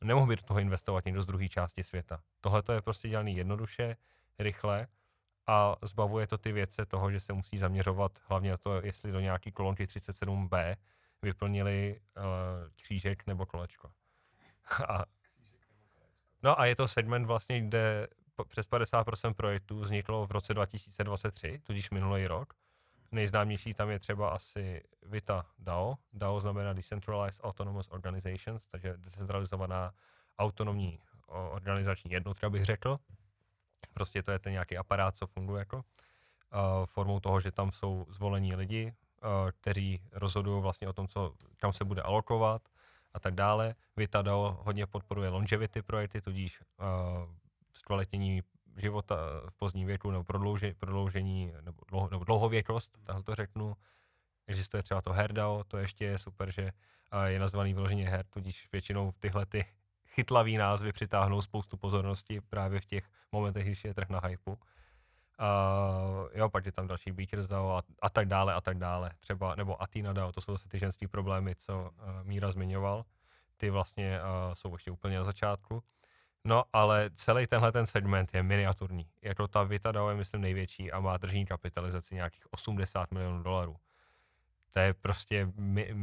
Nemohl 0.00 0.26
by 0.26 0.36
do 0.36 0.42
toho 0.42 0.60
investovat 0.60 1.04
někdo 1.04 1.22
z 1.22 1.26
druhé 1.26 1.48
části 1.48 1.84
světa. 1.84 2.20
Tohle 2.40 2.62
to 2.62 2.72
je 2.72 2.82
prostě 2.82 3.08
dělané 3.08 3.30
jednoduše, 3.30 3.96
rychle 4.38 4.86
a 5.46 5.76
zbavuje 5.82 6.26
to 6.26 6.38
ty 6.38 6.52
věce 6.52 6.86
toho, 6.86 7.10
že 7.10 7.20
se 7.20 7.32
musí 7.32 7.58
zaměřovat 7.58 8.12
hlavně 8.28 8.50
na 8.50 8.56
to, 8.56 8.80
jestli 8.84 9.12
do 9.12 9.20
nějaký 9.20 9.52
kolonky 9.52 9.84
37B 9.84 10.76
vyplnili 11.22 12.00
uh, 12.16 12.24
křížek 12.82 13.26
nebo 13.26 13.46
kolečko. 13.46 13.90
A, 14.88 15.04
no 16.42 16.60
a 16.60 16.66
je 16.66 16.76
to 16.76 16.88
segment 16.88 17.26
vlastně, 17.26 17.60
kde 17.60 18.08
přes 18.48 18.70
50% 18.70 19.34
projektů 19.34 19.80
vzniklo 19.80 20.26
v 20.26 20.30
roce 20.30 20.54
2023, 20.54 21.60
tudíž 21.62 21.90
minulý 21.90 22.26
rok. 22.26 22.54
Nejznámější 23.12 23.74
tam 23.74 23.90
je 23.90 23.98
třeba 23.98 24.30
asi 24.30 24.82
Vita 25.06 25.46
DAO. 25.58 25.94
DAO 26.12 26.40
znamená 26.40 26.72
Decentralized 26.72 27.44
Autonomous 27.44 27.88
Organizations, 27.88 28.66
takže 28.70 28.94
decentralizovaná 28.96 29.92
autonomní 30.38 30.98
organizační 31.26 32.10
jednotka, 32.12 32.50
bych 32.50 32.64
řekl. 32.64 32.98
Prostě 33.94 34.22
to 34.22 34.30
je 34.30 34.38
ten 34.38 34.52
nějaký 34.52 34.76
aparát, 34.76 35.16
co 35.16 35.26
funguje 35.26 35.58
jako 35.58 35.76
uh, 35.76 36.86
formou 36.86 37.20
toho, 37.20 37.40
že 37.40 37.52
tam 37.52 37.72
jsou 37.72 38.06
zvolení 38.08 38.54
lidi, 38.54 38.92
uh, 39.22 39.50
kteří 39.50 40.02
rozhodují 40.12 40.62
vlastně 40.62 40.88
o 40.88 40.92
tom, 40.92 41.08
co, 41.08 41.34
kam 41.56 41.72
se 41.72 41.84
bude 41.84 42.02
alokovat, 42.02 42.62
a 43.12 43.20
tak 43.20 43.34
dále. 43.34 43.74
Vitadao 43.96 44.58
hodně 44.62 44.86
podporuje 44.86 45.28
longevity 45.28 45.82
projekty, 45.82 46.20
tudíž 46.20 46.60
uh, 46.60 46.86
zkvalitnění 47.72 48.42
života 48.76 49.16
v 49.48 49.54
pozdním 49.56 49.86
věku 49.86 50.10
nebo 50.10 50.24
prodlouži, 50.24 50.74
prodloužení 50.78 51.52
nebo, 51.60 51.82
dlouho, 51.88 52.08
nebo 52.10 52.24
dlouhověkost, 52.24 52.98
takhle 53.04 53.22
to 53.22 53.34
řeknu. 53.34 53.76
Existuje 54.46 54.82
třeba 54.82 55.02
to 55.02 55.12
Herdao, 55.12 55.64
to 55.64 55.78
ještě 55.78 56.04
je 56.04 56.18
super, 56.18 56.52
že 56.52 56.62
uh, 56.62 57.22
je 57.24 57.38
nazvaný 57.38 57.74
vyloženě 57.74 58.08
her, 58.08 58.26
tudíž 58.26 58.68
většinou 58.72 59.12
tyhle 59.18 59.46
ty 59.46 59.64
chytlavý 60.06 60.56
názvy 60.56 60.92
přitáhnou 60.92 61.40
spoustu 61.40 61.76
pozornosti 61.76 62.40
právě 62.40 62.80
v 62.80 62.84
těch 62.84 63.04
momentech, 63.32 63.66
když 63.66 63.84
je 63.84 63.94
trh 63.94 64.08
na 64.08 64.20
hypu. 64.26 64.58
Uh, 65.40 66.28
jo, 66.34 66.48
pak 66.48 66.66
je 66.66 66.72
tam 66.72 66.86
další 66.86 67.12
Beakers 67.12 67.48
DAO 67.48 67.76
a, 67.76 67.82
a 68.02 68.10
tak 68.10 68.28
dále 68.28 68.54
a 68.54 68.60
tak 68.60 68.78
dále. 68.78 69.10
Třeba, 69.20 69.54
nebo 69.54 69.82
Athena 69.82 70.12
DAO, 70.12 70.32
to 70.32 70.40
jsou 70.40 70.52
zase 70.52 70.68
ty 70.68 70.78
ženský 70.78 71.06
problémy, 71.06 71.54
co 71.54 71.80
uh, 71.80 71.90
Míra 72.22 72.50
zmiňoval. 72.50 73.04
Ty 73.56 73.70
vlastně 73.70 74.20
uh, 74.20 74.54
jsou 74.54 74.72
ještě 74.72 74.90
úplně 74.90 75.16
na 75.16 75.24
začátku. 75.24 75.82
No, 76.44 76.64
ale 76.72 77.10
celý 77.14 77.46
tenhle 77.46 77.72
ten 77.72 77.86
segment 77.86 78.34
je 78.34 78.42
miniaturní. 78.42 79.06
Jako 79.22 79.48
ta 79.48 79.62
Vita 79.62 79.92
DAO 79.92 80.10
je, 80.10 80.16
myslím, 80.16 80.40
největší 80.40 80.92
a 80.92 81.00
má 81.00 81.18
tržní 81.18 81.46
kapitalizaci 81.46 82.14
nějakých 82.14 82.52
80 82.52 83.10
milionů 83.10 83.42
dolarů. 83.42 83.76
To 84.70 84.80
je 84.80 84.94
prostě 84.94 85.52
mi, 85.56 85.94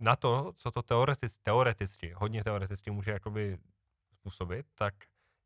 na 0.00 0.16
to, 0.16 0.52
co 0.56 0.70
to 0.70 0.82
teoreticky, 0.82 1.42
teoreticky, 1.42 2.12
hodně 2.16 2.44
teoreticky 2.44 2.90
může 2.90 3.10
jakoby 3.10 3.58
způsobit, 4.12 4.66
tak 4.74 4.94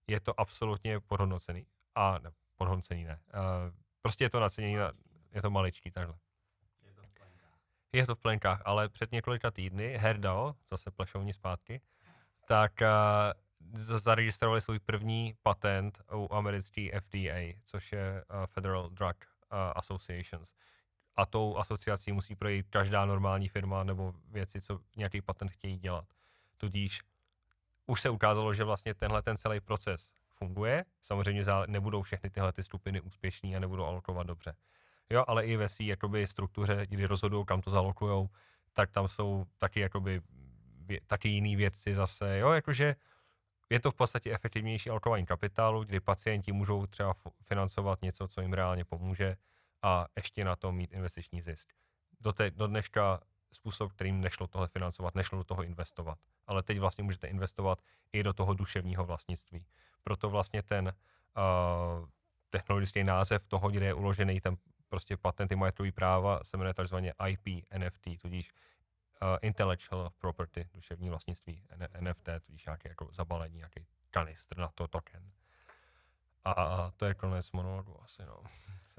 je 0.07 0.21
to 0.21 0.41
absolutně 0.41 1.01
podhodnocený. 1.01 1.67
A 1.95 2.19
ne, 2.59 2.65
podhodnocený 2.67 3.05
ne. 3.05 3.21
Uh, 3.35 3.75
prostě 4.03 4.25
je 4.25 4.31
to 4.31 4.41
nacenění, 4.41 4.77
na, 4.77 4.93
je 5.33 5.43
to 5.43 5.51
maličký 5.51 5.91
takhle. 5.91 6.15
Je 6.83 6.95
to 6.95 7.03
v 7.03 7.11
plenkách. 7.11 7.59
Je 7.93 8.07
to 8.07 8.15
v 8.15 8.19
plenkách, 8.19 8.63
ale 8.65 8.89
před 8.89 9.13
několika 9.13 9.51
týdny 9.51 9.97
Herdao, 9.97 10.55
zase 10.71 10.91
plešovní 10.91 11.33
zpátky, 11.33 11.81
tak 12.47 12.73
uh, 12.81 12.89
zaregistrovali 13.99 14.61
svůj 14.61 14.79
první 14.79 15.35
patent 15.43 16.03
u 16.15 16.35
americký 16.35 16.91
FDA, 17.01 17.59
což 17.65 17.93
je 17.93 18.25
uh, 18.31 18.47
Federal 18.47 18.89
Drug 18.91 19.17
uh, 19.17 19.59
Associations. 19.75 20.53
A 21.17 21.27
tou 21.27 21.57
asociací 21.57 22.13
musí 22.13 22.37
projít 22.37 22.67
každá 22.71 23.05
normální 23.05 23.49
firma 23.49 23.85
nebo 23.85 24.15
věci, 24.29 24.61
co 24.61 24.81
nějaký 24.97 25.21
patent 25.21 25.51
chtějí 25.51 25.79
dělat. 25.79 26.05
Tudíž 26.57 27.03
už 27.87 28.01
se 28.01 28.11
ukázalo, 28.11 28.55
že 28.55 28.65
vlastně 28.65 28.95
tenhle 28.95 29.23
ten 29.23 29.37
celý 29.37 29.61
proces 29.61 30.09
funguje. 30.39 30.85
Samozřejmě 31.03 31.45
nebudou 31.67 32.03
všechny 32.03 32.31
tyhle 32.31 32.53
ty 32.53 32.63
skupiny 32.63 33.01
úspěšní 33.01 33.57
a 33.57 33.61
nebudou 33.61 33.85
alokovat 33.85 34.27
dobře. 34.27 34.55
Jo, 35.11 35.25
ale 35.27 35.47
i 35.47 35.57
ve 35.57 35.69
své 35.69 35.85
jakoby, 35.85 36.27
struktuře, 36.27 36.87
kdy 36.89 37.07
rozhodují, 37.07 37.47
kam 37.47 37.61
to 37.61 37.71
zalokujou, 37.71 38.29
tak 38.73 38.91
tam 38.91 39.09
jsou 39.09 39.47
taky, 39.59 39.81
jakoby, 39.81 40.21
taky 41.07 41.29
jiný 41.29 41.57
vědci 41.57 41.95
zase. 41.95 42.39
Jo, 42.39 42.53
jakože 42.53 42.97
je 43.71 43.81
to 43.81 43.91
v 43.91 43.95
podstatě 43.95 44.33
efektivnější 44.33 44.91
alokování 44.91 45.27
kapitálu, 45.27 45.85
kdy 45.85 46.01
pacienti 46.01 46.53
můžou 46.53 46.87
třeba 46.87 47.15
financovat 47.43 48.03
něco, 48.03 48.29
co 48.29 48.41
jim 48.41 48.53
reálně 48.53 48.85
pomůže 48.85 49.37
a 49.83 50.07
ještě 50.17 50.45
na 50.45 50.57
to 50.57 50.73
mít 50.73 50.93
investiční 50.93 51.43
zisk. 51.43 51.69
Do, 52.21 52.33
te, 52.33 52.51
do 52.51 52.67
dneška 52.67 53.21
způsob, 53.53 53.93
kterým 53.93 54.21
nešlo 54.21 54.47
tohle 54.47 54.69
financovat, 54.69 55.15
nešlo 55.15 55.39
do 55.39 55.45
toho 55.45 55.63
investovat. 55.63 56.19
Ale 56.47 56.63
teď 56.63 56.79
vlastně 56.79 57.05
můžete 57.05 57.27
investovat 57.27 57.83
i 58.13 58.23
do 58.23 58.33
toho 58.33 58.55
duševního 58.55 59.05
vlastnictví. 59.05 59.67
Proto 60.03 60.31
vlastně 60.31 60.63
ten 60.63 60.93
uh, 61.37 62.09
technologický 62.51 63.05
název 63.05 63.45
toho, 63.47 63.71
kde 63.71 63.87
je 63.87 63.95
uložený 63.95 64.41
ten 64.41 64.57
prostě 64.89 65.17
patenty 65.17 65.57
majetkový 65.57 65.93
práva, 65.93 66.45
se 66.45 66.57
jmenuje 66.57 66.75
takzvaně 66.75 67.15
IP 67.29 67.65
NFT, 67.79 68.21
tudíž 68.23 68.53
uh, 69.23 69.29
Intellectual 69.43 70.11
Property, 70.19 70.69
duševní 70.75 71.09
vlastnictví, 71.09 71.63
NFT, 72.01 72.29
tudíž 72.47 72.65
nějaké 72.67 72.89
jako 72.89 73.09
zabalení, 73.13 73.57
nějaký 73.57 73.87
kanistr 74.11 74.59
na 74.59 74.69
to 74.69 74.89
token. 74.89 75.31
A 76.45 76.91
to 76.97 77.05
je 77.05 77.15
konec 77.15 77.53
monologu 77.53 78.03
asi, 78.03 78.23
no. 78.27 78.43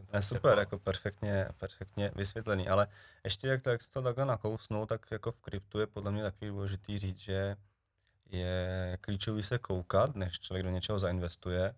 To 0.10 0.18
je 0.18 0.22
super, 0.22 0.60
jako 0.60 0.80
perfektně, 0.80 1.48
perfektně 1.58 2.12
vysvětlený, 2.16 2.70
ale 2.70 2.88
ještě 3.24 3.48
jak 3.48 3.62
to, 3.62 3.70
jak 3.70 3.82
to 3.94 4.02
takhle 4.02 4.26
nakousnul, 4.26 4.86
tak 4.86 5.12
jako 5.12 5.32
v 5.32 5.40
kryptu 5.40 5.80
je 5.80 5.88
podle 5.88 6.12
mě 6.12 6.24
taky 6.24 6.48
důležitý 6.48 7.00
říct, 7.00 7.20
že 7.20 7.56
je 8.30 8.98
klíčový 9.02 9.44
se 9.44 9.58
koukat, 9.58 10.16
než 10.16 10.40
člověk 10.40 10.66
do 10.66 10.70
něčeho 10.70 11.00
zainvestuje, 11.00 11.76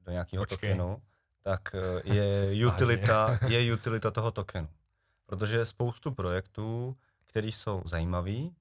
do 0.00 0.12
nějakého 0.12 0.42
Počkej. 0.42 0.56
tokenu, 0.56 1.02
tak 1.42 1.74
eh, 1.74 2.14
je 2.14 2.66
utilita, 2.74 3.38
je 3.48 3.74
utilita 3.74 4.10
toho 4.10 4.30
tokenu. 4.30 4.68
Protože 5.26 5.56
je 5.56 5.64
spoustu 5.64 6.10
projektů, 6.10 6.96
které 7.26 7.46
jsou 7.46 7.82
zajímavý, 7.84 8.54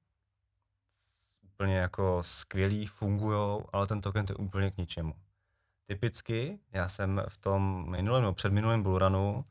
úplně 1.44 1.78
jako 1.78 2.24
skvělý, 2.24 2.86
fungují, 2.86 3.62
ale 3.74 3.88
ten 3.88 4.02
token 4.02 4.26
je 4.30 4.36
úplně 4.36 4.72
k 4.72 4.78
ničemu. 4.78 5.14
Typicky, 5.86 6.60
já 6.72 6.90
jsem 6.90 7.22
v 7.28 7.38
tom 7.38 7.92
minulém, 7.92 8.24
no 8.24 8.34
před 8.34 8.52
minulém 8.52 8.84
bullrunu, 8.84 9.46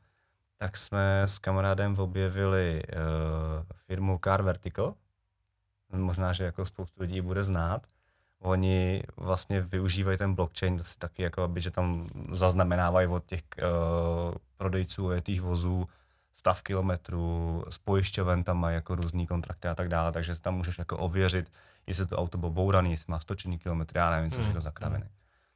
tak 0.57 0.77
jsme 0.77 1.21
s 1.21 1.39
kamarádem 1.39 1.99
objevili 1.99 2.83
uh, 2.83 3.65
firmu 3.85 4.19
Car 4.23 4.41
Vertical. 4.41 4.95
Možná, 5.91 6.33
že 6.33 6.43
jako 6.43 6.65
spoustu 6.65 7.01
lidí 7.01 7.21
bude 7.21 7.43
znát. 7.43 7.87
Oni 8.39 9.03
vlastně 9.17 9.61
využívají 9.61 10.17
ten 10.17 10.35
blockchain 10.35 10.79
si 10.79 10.97
taky, 10.97 11.23
jako 11.23 11.41
aby, 11.41 11.61
že 11.61 11.71
tam 11.71 12.07
zaznamenávají 12.31 13.07
od 13.07 13.25
těch 13.25 13.41
uh, 13.57 14.35
prodejců 14.57 15.09
těch 15.21 15.41
vozů 15.41 15.87
stav 16.33 16.61
kilometrů, 16.61 17.63
s 17.69 17.77
pojišťoven 17.77 18.43
tam 18.43 18.57
mají 18.59 18.75
jako 18.75 18.95
různý 18.95 19.27
kontrakty 19.27 19.67
a 19.67 19.75
tak 19.75 19.89
dále, 19.89 20.11
takže 20.11 20.41
tam 20.41 20.55
můžeš 20.55 20.77
jako 20.77 20.97
ověřit, 20.97 21.51
jestli 21.87 22.05
to 22.05 22.17
auto 22.17 22.37
bylo 22.37 22.51
bouraný, 22.51 22.91
jestli 22.91 23.11
má 23.11 23.19
stočený 23.19 23.59
kilometr, 23.59 23.97
já 23.97 24.09
nevím, 24.11 24.31
co 24.31 24.35
Hmm. 24.35 24.43
všechno 24.43 24.61
zakravený. 24.61 25.05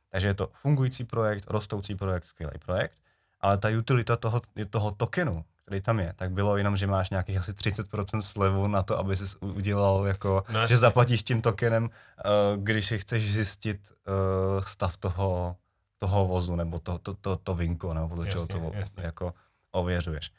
Takže 0.09 0.27
je 0.27 0.33
to 0.33 0.49
fungující 0.53 1.03
projekt, 1.03 1.45
rostoucí 1.47 1.95
projekt, 1.95 2.25
skvělý 2.25 2.59
projekt, 2.65 2.97
ale 3.41 3.57
ta 3.57 3.69
utilita 3.79 4.15
toho, 4.15 4.41
toho 4.69 4.91
tokenu, 4.91 5.45
který 5.71 5.81
tam 5.81 5.99
je, 5.99 6.13
tak 6.15 6.31
bylo 6.31 6.57
jenom, 6.57 6.77
že 6.77 6.87
máš 6.87 7.09
nějakých 7.09 7.37
asi 7.37 7.51
30% 7.51 8.19
slevu 8.21 8.67
na 8.67 8.83
to, 8.83 8.99
aby 8.99 9.15
si 9.15 9.37
udělal 9.39 10.05
jako, 10.07 10.43
No 10.53 10.67
že 10.67 10.77
zaplatíš 10.77 11.23
tím 11.23 11.41
tokenem, 11.41 11.83
uh, 11.83 12.63
když 12.63 12.87
si 12.87 12.99
chceš 12.99 13.33
zjistit 13.33 13.91
uh, 14.07 14.63
stav 14.63 14.97
toho, 14.97 15.55
toho 15.97 16.27
vozu, 16.27 16.55
nebo 16.55 16.79
to, 16.79 16.97
to, 16.99 17.13
to, 17.13 17.37
to 17.37 17.55
vinko, 17.55 17.93
nebo 17.93 18.15
to, 18.15 18.25
čeho 18.25 18.47
to 18.47 18.71
jasně. 18.73 19.03
jako 19.03 19.33
ověřuješ. 19.71 20.31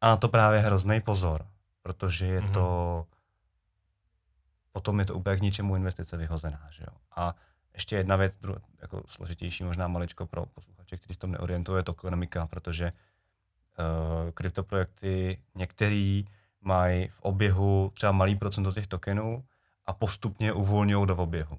A 0.00 0.08
na 0.08 0.16
to 0.16 0.28
právě 0.28 0.60
hrozný 0.60 1.00
pozor, 1.00 1.46
protože 1.82 2.26
je 2.26 2.40
Mhm. 2.40 2.52
to, 2.52 3.06
potom 4.72 4.98
je 4.98 5.04
to 5.06 5.14
úplně 5.14 5.36
k 5.36 5.40
ničemu 5.42 5.76
investice 5.76 6.16
vyhozená, 6.16 6.66
že 6.70 6.84
jo. 6.86 6.96
A 7.16 7.34
ještě 7.74 7.96
jedna 7.96 8.16
věc, 8.16 8.34
dru- 8.42 8.60
jako 8.82 9.02
složitější 9.06 9.64
možná 9.64 9.88
maličko 9.88 10.26
pro 10.26 10.46
posluchače, 10.46 10.96
kteří 10.96 11.14
se 11.14 11.20
tom 11.20 11.32
neorientují, 11.32 11.78
je 11.78 11.82
to 11.82 11.92
ekonomika, 11.92 12.46
protože 12.46 12.84
uh, 12.92 12.98
kryptoprojekty 14.34 15.38
některý 15.54 16.24
mají 16.60 17.08
v 17.08 17.20
oběhu 17.20 17.90
třeba 17.94 18.12
malý 18.12 18.36
procento 18.36 18.72
těch 18.72 18.86
tokenů 18.86 19.44
a 19.86 19.92
postupně 19.92 20.52
uvolňují 20.52 21.06
do 21.06 21.16
oběhu. 21.16 21.58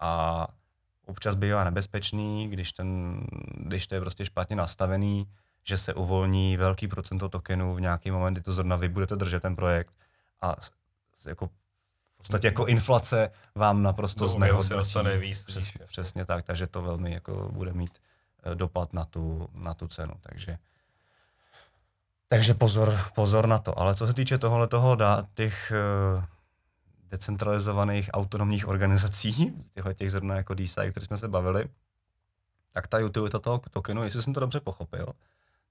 A 0.00 0.46
občas 1.06 1.34
bývá 1.34 1.64
nebezpečný, 1.64 2.48
když, 2.48 2.72
ten, 2.72 3.20
když 3.54 3.86
to 3.86 3.94
je 3.94 4.00
prostě 4.00 4.24
špatně 4.24 4.56
nastavený, 4.56 5.28
že 5.64 5.78
se 5.78 5.94
uvolní 5.94 6.56
velký 6.56 6.88
procento 6.88 7.28
tokenů 7.28 7.74
v 7.74 7.80
nějaký 7.80 8.10
moment, 8.10 8.34
kdy 8.34 8.42
to 8.42 8.52
zrovna 8.52 8.76
vy 8.76 8.88
budete 8.88 9.16
držet 9.16 9.42
ten 9.42 9.56
projekt 9.56 9.94
a 10.40 10.56
jako 11.26 11.46
v 11.46 12.16
podstatě 12.16 12.46
jako 12.46 12.66
inflace 12.66 13.30
vám 13.54 13.82
naprosto 13.82 14.34
oběhu 14.34 14.62
se 14.62 14.74
dostane 14.74 15.18
víc, 15.18 15.44
Přes, 15.44 15.64
víš. 15.64 15.72
přesně 15.86 16.24
tak, 16.24 16.44
takže 16.44 16.66
to 16.66 16.82
velmi 16.82 17.12
jako 17.12 17.48
bude 17.52 17.72
mít 17.72 17.98
eh, 18.42 18.54
dopad 18.54 18.92
na 18.92 19.04
tu, 19.04 19.48
na 19.54 19.74
tu 19.74 19.88
cenu. 19.88 20.14
Takže, 20.20 20.58
takže 22.34 22.54
pozor, 22.54 22.98
pozor 23.14 23.46
na 23.46 23.58
to. 23.58 23.78
Ale 23.78 23.94
co 23.94 24.06
se 24.06 24.14
týče 24.14 24.38
tohohle 24.38 24.66
toho 24.68 24.96
těch 25.34 25.72
eh, 25.72 26.24
decentralizovaných 27.10 28.10
autonomních 28.12 28.68
organizací, 28.68 29.64
těchto 29.74 29.92
těch 29.92 30.10
zrovna 30.10 30.36
jako 30.36 30.54
DeSci, 30.54 30.90
které 30.90 31.06
jsme 31.06 31.16
se 31.16 31.28
bavili, 31.28 31.68
tak 32.72 32.86
ta 32.86 32.98
utilita 32.98 33.38
toho 33.38 33.60
tokenu, 33.70 34.04
jestli 34.04 34.22
jsem 34.22 34.34
to 34.34 34.40
dobře 34.40 34.60
pochopil, 34.60 35.06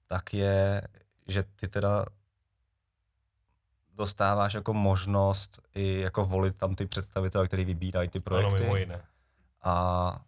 tak 0.06 0.34
je, 0.34 0.82
že 1.26 1.44
ty 1.56 1.68
teda 1.68 2.04
dostáváš 3.94 4.54
jako 4.54 4.74
možnost 4.74 5.60
i 5.74 6.00
jako 6.00 6.24
volit 6.24 6.56
tam 6.56 6.74
ty 6.74 6.86
představitele, 6.86 7.46
který 7.46 7.64
vybírají 7.64 8.08
ty 8.08 8.18
Ano, 8.18 8.22
projekty. 8.24 8.62
mimo 8.62 8.76
jiné. 8.76 9.02
A 9.62 10.20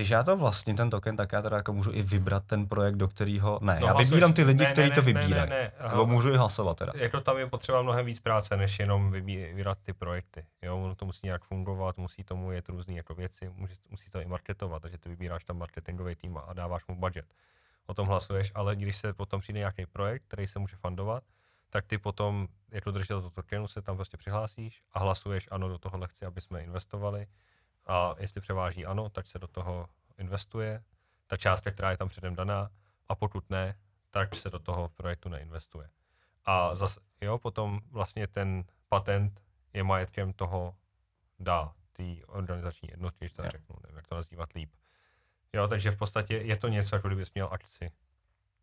když 0.00 0.10
já 0.10 0.22
to 0.22 0.36
vlastně 0.36 0.74
ten 0.74 0.90
token, 0.90 1.16
tak 1.16 1.32
já 1.32 1.42
teda 1.42 1.56
jako 1.56 1.72
můžu 1.72 1.92
i 1.92 2.02
vybrat 2.02 2.44
ten 2.44 2.66
projekt, 2.68 2.94
do 2.96 3.08
kterého... 3.08 3.58
Ne, 3.62 3.78
No, 3.80 3.86
já 3.86 3.92
hlasuješ- 3.92 4.10
vybírám 4.10 4.32
ty 4.32 4.44
lidi, 4.44 4.64
ne, 4.64 4.72
kteří 4.72 4.88
ne, 4.88 4.94
to 4.94 5.00
ne, 5.02 5.12
ne, 5.12 5.20
vybírají. 5.20 5.50
ne, 5.50 5.56
ne, 5.56 5.72
aha. 5.78 5.90
Nebo 5.90 6.06
můžu 6.06 6.32
i 6.32 6.36
hlasovat 6.36 6.78
teda. 6.78 6.92
Jako 6.96 7.20
tam 7.20 7.38
je 7.38 7.46
potřeba 7.46 7.82
mnohem 7.82 8.06
víc 8.06 8.20
práce, 8.20 8.56
než 8.56 8.78
jenom 8.78 9.12
vybí- 9.12 9.46
vybírat 9.46 9.78
ty 9.82 9.92
projekty. 9.92 10.44
Jo, 10.62 10.78
ono 10.78 10.94
to 10.94 11.04
musí 11.06 11.20
nějak 11.24 11.44
fungovat, 11.44 11.96
musí 11.98 12.24
tomu 12.24 12.52
jet 12.52 12.68
různé 12.68 12.94
jako 12.94 13.14
věci, 13.14 13.50
musí, 13.56 13.74
musí 13.90 14.10
to 14.10 14.20
i 14.20 14.24
marketovat, 14.26 14.82
takže 14.82 14.98
ty 14.98 15.08
vybíráš 15.08 15.44
tam 15.44 15.58
marketingový 15.58 16.14
tým 16.14 16.38
a 16.46 16.52
dáváš 16.52 16.86
mu 16.86 16.94
budget. 16.96 17.26
O 17.86 17.94
tom 17.94 18.06
hlasuješ, 18.08 18.52
ale 18.54 18.76
když 18.76 18.96
se 18.96 19.12
potom 19.12 19.40
přijde 19.40 19.58
nějaký 19.58 19.86
projekt, 19.86 20.22
který 20.28 20.46
se 20.46 20.58
může 20.58 20.76
fundovat, 20.76 21.22
tak 21.70 21.86
ty 21.86 21.98
potom 21.98 22.48
jako 22.70 22.90
držitel 22.90 23.20
toho 23.20 23.30
tokenu 23.30 23.68
se 23.68 23.82
tam 23.82 23.96
prostě 23.96 24.16
přihlásíš 24.16 24.82
a 24.92 24.98
hlasuješ 24.98 25.48
ano, 25.50 25.68
do 25.68 25.78
tohohle 25.78 26.08
chci, 26.08 26.26
aby 26.26 26.40
jsme 26.40 26.62
investovali. 26.62 27.26
A 27.86 28.14
jestli 28.18 28.40
převáží 28.40 28.86
ano, 28.86 29.08
tak 29.08 29.26
se 29.26 29.38
do 29.38 29.46
toho 29.46 29.88
investuje, 30.18 30.84
ta 31.26 31.36
částka, 31.36 31.70
která 31.70 31.90
je 31.90 31.96
tam 31.96 32.08
předem 32.08 32.34
daná, 32.34 32.70
a 33.08 33.14
pokud 33.14 33.50
ne, 33.50 33.78
tak 34.10 34.36
se 34.36 34.50
do 34.50 34.58
toho 34.58 34.88
projektu 34.88 35.28
neinvestuje. 35.28 35.90
A 36.44 36.74
zase, 36.74 37.00
jo, 37.20 37.38
potom 37.38 37.80
vlastně 37.90 38.26
ten 38.26 38.64
patent 38.88 39.40
je 39.72 39.82
majetkem 39.84 40.32
toho 40.32 40.76
dá, 41.38 41.72
té 41.92 42.26
organizační 42.26 42.88
jednotky, 42.90 43.18
když 43.24 43.32
to 43.32 43.42
Jo. 43.42 43.50
řeknu, 43.50 43.76
nevím, 43.82 43.96
jak 43.96 44.08
to 44.08 44.14
nazývat 44.14 44.52
líp. 44.52 44.70
Jo, 45.52 45.68
takže 45.68 45.90
v 45.90 45.96
podstatě 45.96 46.36
je 46.36 46.56
to 46.56 46.68
něco, 46.68 46.96
jako 46.96 47.08
kdybys 47.08 47.34
měl 47.34 47.48
akci. 47.52 47.92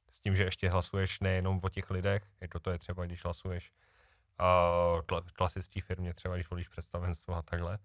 S 0.10 0.20
tím, 0.20 0.36
že 0.36 0.44
ještě 0.44 0.70
hlasuješ 0.70 1.20
nejenom 1.20 1.60
o 1.64 1.70
těch 1.70 1.90
lidech, 1.90 2.24
jako 2.42 2.60
to 2.60 2.72
je 2.72 2.80
třeba, 2.80 3.06
když 3.06 3.24
hlasuješ 3.24 3.72
v 5.24 5.34
klasické 5.34 5.82
firmě, 5.82 6.14
třeba 6.14 6.36
když 6.36 6.50
volíš 6.50 6.68
představenstvo 6.68 7.36
a 7.36 7.42
takhle, 7.42 7.80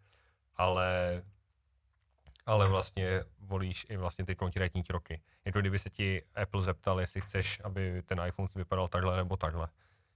ale 0.62 1.22
ale 2.46 2.68
vlastně 2.68 3.24
volíš 3.40 3.86
i 3.88 3.96
vlastně 3.96 4.24
ty 4.26 4.34
konkrétní 4.34 4.82
kroky. 4.82 5.20
Jako 5.44 5.60
kdyby 5.60 5.78
se 5.78 5.90
ti 5.90 6.22
Apple 6.42 6.62
zeptal, 6.62 7.00
jestli 7.00 7.20
chceš, 7.20 7.60
aby 7.64 8.02
ten 8.06 8.20
iPhone 8.26 8.48
vypadal 8.54 8.88
takhle 8.88 9.16
nebo 9.16 9.36
takhle, 9.36 9.68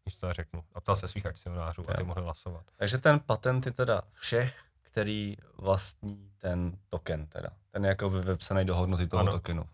když 0.04 0.16
to 0.16 0.32
řeknu. 0.32 0.64
A 0.74 0.80
ptal 0.80 0.96
se 0.96 1.08
svých 1.08 1.26
akcionářů 1.26 1.90
a 1.90 1.94
ty 1.94 2.02
mohli 2.02 2.22
hlasovat. 2.24 2.64
Takže 2.76 2.98
ten 2.98 3.20
patent 3.20 3.66
je 3.66 3.72
teda 3.72 4.02
všech, 4.12 4.58
který 4.82 5.36
vlastní 5.56 6.30
ten 6.38 6.78
token 6.88 7.26
teda. 7.26 7.48
Ten 7.70 7.84
je 7.84 7.88
jako 7.88 8.10
vypsaný 8.10 8.64
do 8.64 8.76
hodnoty 8.76 9.06
toho 9.06 9.20
Ano. 9.20 9.32
tokenu. 9.32 9.64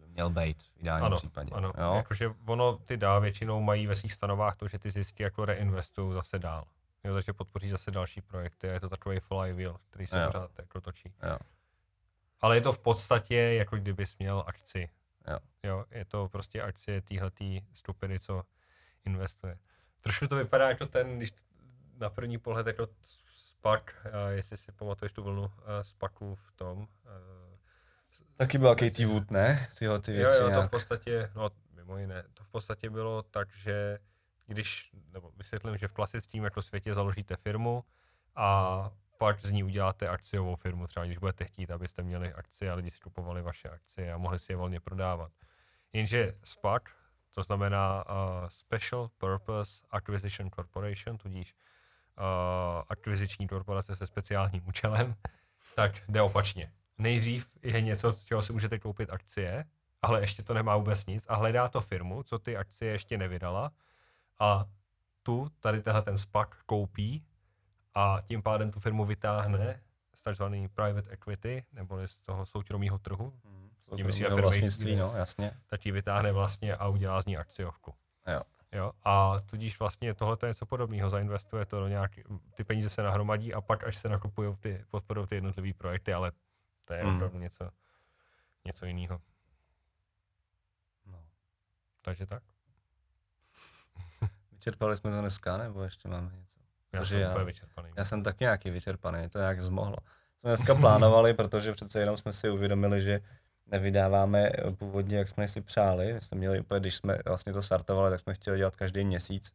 By 0.00 0.06
měl 0.06 0.30
být 0.30 0.62
v 0.62 0.70
ideálním 0.80 1.06
Ano, 1.06 1.16
případě. 1.16 1.50
ano. 1.52 1.72
Jo? 1.78 1.94
Jakože 1.94 2.30
ono 2.46 2.76
ty 2.76 2.96
dá 2.96 3.18
většinou 3.18 3.62
mají 3.62 3.86
ve 3.86 3.96
svých 3.96 4.12
stanovách 4.12 4.56
to, 4.56 4.68
že 4.68 4.78
ty 4.78 4.90
zisky 4.90 5.22
jako 5.22 5.44
reinvestují 5.44 6.14
zase 6.14 6.38
dál. 6.38 6.64
Jo, 7.04 7.14
takže 7.14 7.32
podpoří 7.32 7.68
zase 7.68 7.90
další 7.90 8.20
projekty 8.20 8.70
a 8.70 8.72
je 8.72 8.80
to 8.80 8.88
takový 8.88 9.20
flywheel, 9.20 9.76
který 9.90 10.06
se 10.06 10.20
Jo. 10.20 10.26
pořád 10.26 10.50
jako 10.58 10.80
točí. 10.80 11.14
Jo. 11.30 11.38
Ale 12.40 12.56
je 12.56 12.60
to 12.60 12.72
v 12.72 12.78
podstatě, 12.78 13.34
jako 13.36 13.76
kdybys 13.76 14.18
měl 14.18 14.44
akci. 14.46 14.90
Jo. 15.28 15.38
jo 15.62 15.84
je 15.90 16.04
to 16.04 16.28
prostě 16.28 16.62
akcie 16.62 17.00
téhletý 17.02 17.60
stupidy, 17.74 18.20
co 18.20 18.42
investuje. 19.04 19.58
Trošku 20.00 20.26
to 20.26 20.36
vypadá 20.36 20.68
jako 20.68 20.86
ten, 20.86 21.16
když 21.16 21.32
na 21.98 22.10
první 22.10 22.38
pohled 22.38 22.66
jako 22.66 22.88
spak, 23.36 24.06
a 24.12 24.28
jestli 24.28 24.56
si 24.56 24.72
pamatuješ 24.72 25.12
tu 25.12 25.22
vlnu 25.22 25.52
eh, 25.58 25.84
spaků 25.84 26.34
v 26.34 26.52
tom. 26.52 26.88
eh, 27.06 27.58
Taky 28.36 28.58
byl 28.58 28.74
Katie 28.74 29.06
Wood, 29.06 29.30
ne? 29.30 29.68
Tyhle 29.78 30.00
ty 30.00 30.12
Jo, 30.12 30.16
věci 30.18 30.42
jo, 30.42 30.50
to 30.54 30.62
v 30.62 30.70
podstatě, 30.70 31.30
no 31.34 31.50
mimo 31.74 31.98
jiné, 31.98 32.24
to 32.34 32.44
v 32.44 32.48
podstatě 32.48 32.90
bylo 32.90 33.22
tak, 33.22 33.48
že 33.54 33.98
když, 34.52 34.90
nebo 35.12 35.30
vysvětlím, 35.36 35.76
že 35.78 35.88
v 35.88 35.92
klasickém 35.92 36.44
jako 36.44 36.62
světě 36.62 36.94
založíte 36.94 37.36
firmu 37.36 37.84
a 38.36 38.90
pak 39.18 39.46
z 39.46 39.52
ní 39.52 39.64
uděláte 39.64 40.08
akciovou 40.08 40.56
firmu, 40.56 40.86
třeba 40.86 41.06
když 41.06 41.18
budete 41.18 41.44
chtít, 41.44 41.70
abyste 41.70 42.02
měli 42.02 42.32
akcie 42.32 42.70
a 42.70 42.74
lidi 42.74 42.90
si 42.90 43.00
kupovali 43.00 43.42
vaše 43.42 43.68
akcie 43.68 44.12
a 44.12 44.18
mohli 44.18 44.38
si 44.38 44.52
je 44.52 44.56
volně 44.56 44.80
prodávat. 44.80 45.32
Jenže 45.92 46.34
SPAC, 46.44 46.82
to 47.34 47.42
znamená 47.42 48.04
uh, 48.04 48.48
Special 48.48 49.10
Purpose 49.18 49.82
Acquisition 49.90 50.50
Corporation, 50.50 51.18
tudíž 51.18 51.54
uh, 51.54 52.82
akviziční 52.88 53.48
korporace 53.48 53.96
se 53.96 54.06
speciálním 54.06 54.68
účelem, 54.68 55.14
tak 55.74 55.92
jde 56.08 56.22
opačně. 56.22 56.72
Nejdřív 56.98 57.50
je 57.62 57.80
něco, 57.80 58.12
z 58.12 58.24
čeho 58.24 58.42
si 58.42 58.52
můžete 58.52 58.78
koupit 58.78 59.10
akcie, 59.10 59.64
ale 60.02 60.20
ještě 60.20 60.42
to 60.42 60.54
nemá 60.54 60.76
vůbec 60.76 61.06
nic 61.06 61.26
a 61.28 61.34
hledá 61.34 61.68
to 61.68 61.80
firmu, 61.80 62.22
co 62.22 62.38
ty 62.38 62.56
akcie 62.56 62.92
ještě 62.92 63.18
nevydala 63.18 63.72
a 64.42 64.66
tu, 65.22 65.48
tady 65.60 65.82
tenhle 65.82 66.02
ten 66.02 66.18
SPAC 66.18 66.48
koupí 66.66 67.24
a 67.94 68.18
tím 68.24 68.42
pádem 68.42 68.70
tu 68.70 68.80
firmu 68.80 69.04
vytáhne 69.04 69.80
z 70.14 70.22
takzvaný 70.22 70.68
private 70.68 71.10
equity, 71.10 71.64
nebo 71.72 72.06
z 72.08 72.16
toho 72.16 72.46
soukromého 72.46 72.98
trhu, 72.98 73.32
tím 73.96 74.06
myslí 74.06 74.20
Soukromého 74.20 74.36
firmy, 74.36 74.42
vlastnictví, 74.42 74.96
no, 74.96 75.12
jasně. 75.16 75.52
tak 75.66 75.86
ji 75.86 75.92
vytáhne 75.92 76.32
vlastně 76.32 76.76
a 76.76 76.88
udělá 76.88 77.22
z 77.22 77.26
ní 77.26 77.36
akciovku. 77.36 77.94
Jo. 78.26 78.42
Jo, 78.72 78.92
a 79.04 79.40
tudíž 79.46 79.78
vlastně 79.78 80.14
tohle 80.14 80.36
je 80.42 80.48
něco 80.48 80.66
podobného, 80.66 81.10
zainvestuje 81.10 81.66
to 81.66 81.80
do 81.80 81.88
nějaký, 81.88 82.22
ty 82.54 82.64
peníze 82.64 82.90
se 82.90 83.02
nahromadí 83.02 83.54
a 83.54 83.60
pak 83.60 83.84
až 83.84 83.96
se 83.98 84.08
nakupují 84.08 84.56
ty, 84.56 84.84
podporují 84.90 85.26
ty 85.26 85.34
jednotlivé 85.34 85.72
projekty, 85.74 86.12
ale 86.12 86.32
to 86.84 86.94
je 86.94 87.04
Mm. 87.04 87.14
opravdu 87.14 87.38
něco, 87.38 87.70
něco 88.64 88.86
jiného. 88.86 89.20
No. 91.06 91.24
Takže 92.02 92.26
tak. 92.26 92.42
Vyčerpali 94.62 94.96
jsme 94.96 95.10
to 95.10 95.20
dneska, 95.20 95.56
nebo 95.56 95.82
ještě 95.82 96.08
máme 96.08 96.24
něco? 96.36 96.60
Já 96.92 97.00
Protože 97.00 97.14
jsem 97.14 97.20
já- 97.22 97.30
úplně 97.30 97.44
vyčerpaný. 97.44 97.90
Já 97.96 98.04
jsem 98.04 98.22
taky 98.22 98.44
nějaký 98.44 98.70
vyčerpaný, 98.70 99.28
to 99.28 99.38
nějak 99.38 99.62
zmohlo. 99.62 99.96
Jsme 100.38 100.50
dneska 100.50 100.74
plánovali, 100.74 101.34
protože 101.42 101.72
přece 101.72 102.00
jenom 102.00 102.16
jsme 102.16 102.32
si 102.32 102.50
uvědomili, 102.50 103.00
že 103.00 103.20
nevydáváme 103.66 104.50
původně, 104.78 105.18
jak 105.18 105.28
jsme 105.28 105.48
si 105.48 105.60
přáli. 105.60 106.12
My 106.14 106.20
jsme 106.20 106.38
měli 106.38 106.60
úplně, 106.60 106.80
když 106.80 106.94
jsme 106.94 107.18
vlastně 107.26 107.52
to 107.52 107.62
startovali, 107.62 108.10
tak 108.10 108.20
jsme 108.20 108.34
chtěli 108.34 108.58
dělat 108.58 108.76
každý 108.76 109.04
měsíc. 109.04 109.52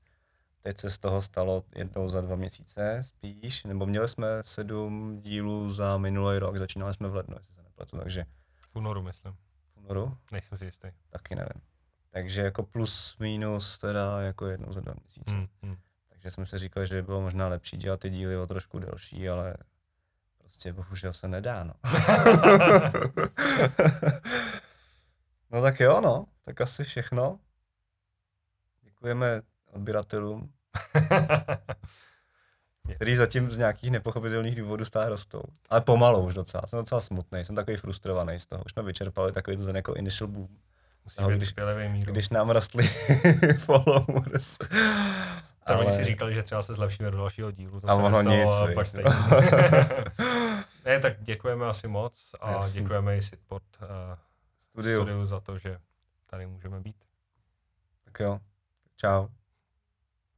Teď 0.61 0.79
se 0.79 0.89
z 0.89 0.97
toho 0.97 1.21
stalo 1.21 1.63
jednou 1.75 2.09
za 2.09 2.21
dva 2.21 2.35
měsíce 2.35 2.97
spíš, 3.03 3.63
nebo 3.63 3.85
měli 3.85 4.07
jsme 4.07 4.27
sedm 4.41 5.21
dílů 5.21 5.71
za 5.71 5.97
minulý 5.97 6.37
rok, 6.39 6.57
začínali 6.57 6.93
jsme 6.93 7.09
v 7.09 7.15
lednu, 7.15 7.35
jestli 7.39 7.53
se 7.55 7.63
nepletu, 7.63 7.97
takže 7.97 8.25
V 8.71 8.75
únoru, 8.75 9.01
myslím. 9.01 9.33
v 9.73 9.77
únoru 9.77 10.17
Nejsem 10.31 10.57
si 10.57 10.65
jistý. 10.65 10.87
taky 11.09 11.35
nevím. 11.35 11.61
Takže 12.17 12.41
jako 12.41 12.63
plus 12.63 13.15
minus 13.19 13.77
teda 13.77 14.21
jako 14.21 14.45
jednou 14.45 14.73
za 14.73 14.79
dva 14.79 14.93
měsíce. 15.03 15.35
Hmm, 15.35 15.47
hmm. 15.63 15.77
Takže 16.09 16.31
jsme 16.31 16.45
si 16.45 16.57
říkali, 16.57 16.87
že 16.87 16.95
by 16.95 17.01
bylo 17.01 17.21
možná 17.21 17.47
lepší 17.47 17.77
dělat 17.77 17.99
ty 17.99 18.09
díly 18.09 18.37
o 18.37 18.47
trošku 18.47 18.79
delší, 18.79 19.29
ale 19.29 19.55
Prostě 20.57 20.73
bohužel 20.73 21.13
se 21.13 21.27
nedá, 21.27 21.63
no. 21.63 21.73
no 25.51 25.61
tak 25.61 25.79
jo, 25.79 26.01
no. 26.01 26.25
Tak 26.45 26.61
asi 26.61 26.83
všechno. 26.83 27.39
Děkujeme 28.81 29.41
odběratelům, 29.71 30.51
který 32.95 33.15
zatím 33.15 33.51
z 33.51 33.57
nějakých 33.57 33.91
nepochopitelných 33.91 34.55
důvodů 34.55 34.85
stále 34.85 35.09
rostou. 35.09 35.41
Ale 35.69 35.81
pomalu 35.81 36.25
už 36.25 36.33
docela. 36.33 36.63
Jsem 36.67 36.79
docela 36.79 37.01
smutný, 37.01 37.45
jsem 37.45 37.55
takový 37.55 37.77
frustrovaný 37.77 38.39
z 38.39 38.45
toho. 38.45 38.63
Už 38.65 38.71
jsme 38.71 38.83
vyčerpali 38.83 39.31
takový 39.31 39.57
ten 39.57 39.75
jako 39.75 39.93
initial 39.93 40.27
boom. 40.27 40.57
Musíš 41.07 41.17
Ahoj, 41.19 41.33
být 41.33 41.37
když- 41.37 41.53
míru. 41.91 42.11
Když 42.11 42.29
nám 42.29 42.49
rostly 42.49 42.87
followers. 43.59 44.57
Ale... 45.65 45.79
Oni 45.79 45.91
si 45.91 46.03
říkali, 46.03 46.33
že 46.33 46.43
třeba 46.43 46.61
se 46.61 46.73
zlepšíme 46.73 47.11
do 47.11 47.17
dalšího 47.17 47.51
dílu. 47.51 47.81
To 47.81 47.89
A 47.89 47.95
se 47.95 48.01
ono 48.01 48.21
nic, 48.21 48.53
a 48.53 48.65
pak 48.65 48.75
no. 48.75 48.83
stejně. 48.83 49.09
ne, 50.85 50.99
tak 50.99 51.23
děkujeme 51.23 51.65
asi 51.65 51.87
moc 51.87 52.31
a 52.41 52.51
Jasný. 52.51 52.81
děkujeme 52.81 53.17
i 53.17 53.21
Sitport 53.21 53.63
uh, 53.81 53.87
Studiu. 54.69 54.97
studiu 55.01 55.25
za 55.25 55.39
to, 55.39 55.57
že 55.57 55.77
tady 56.29 56.45
můžeme 56.45 56.79
být. 56.79 56.95
Tak 58.05 58.19
jo. 58.19 58.39
Čau. 58.97 59.27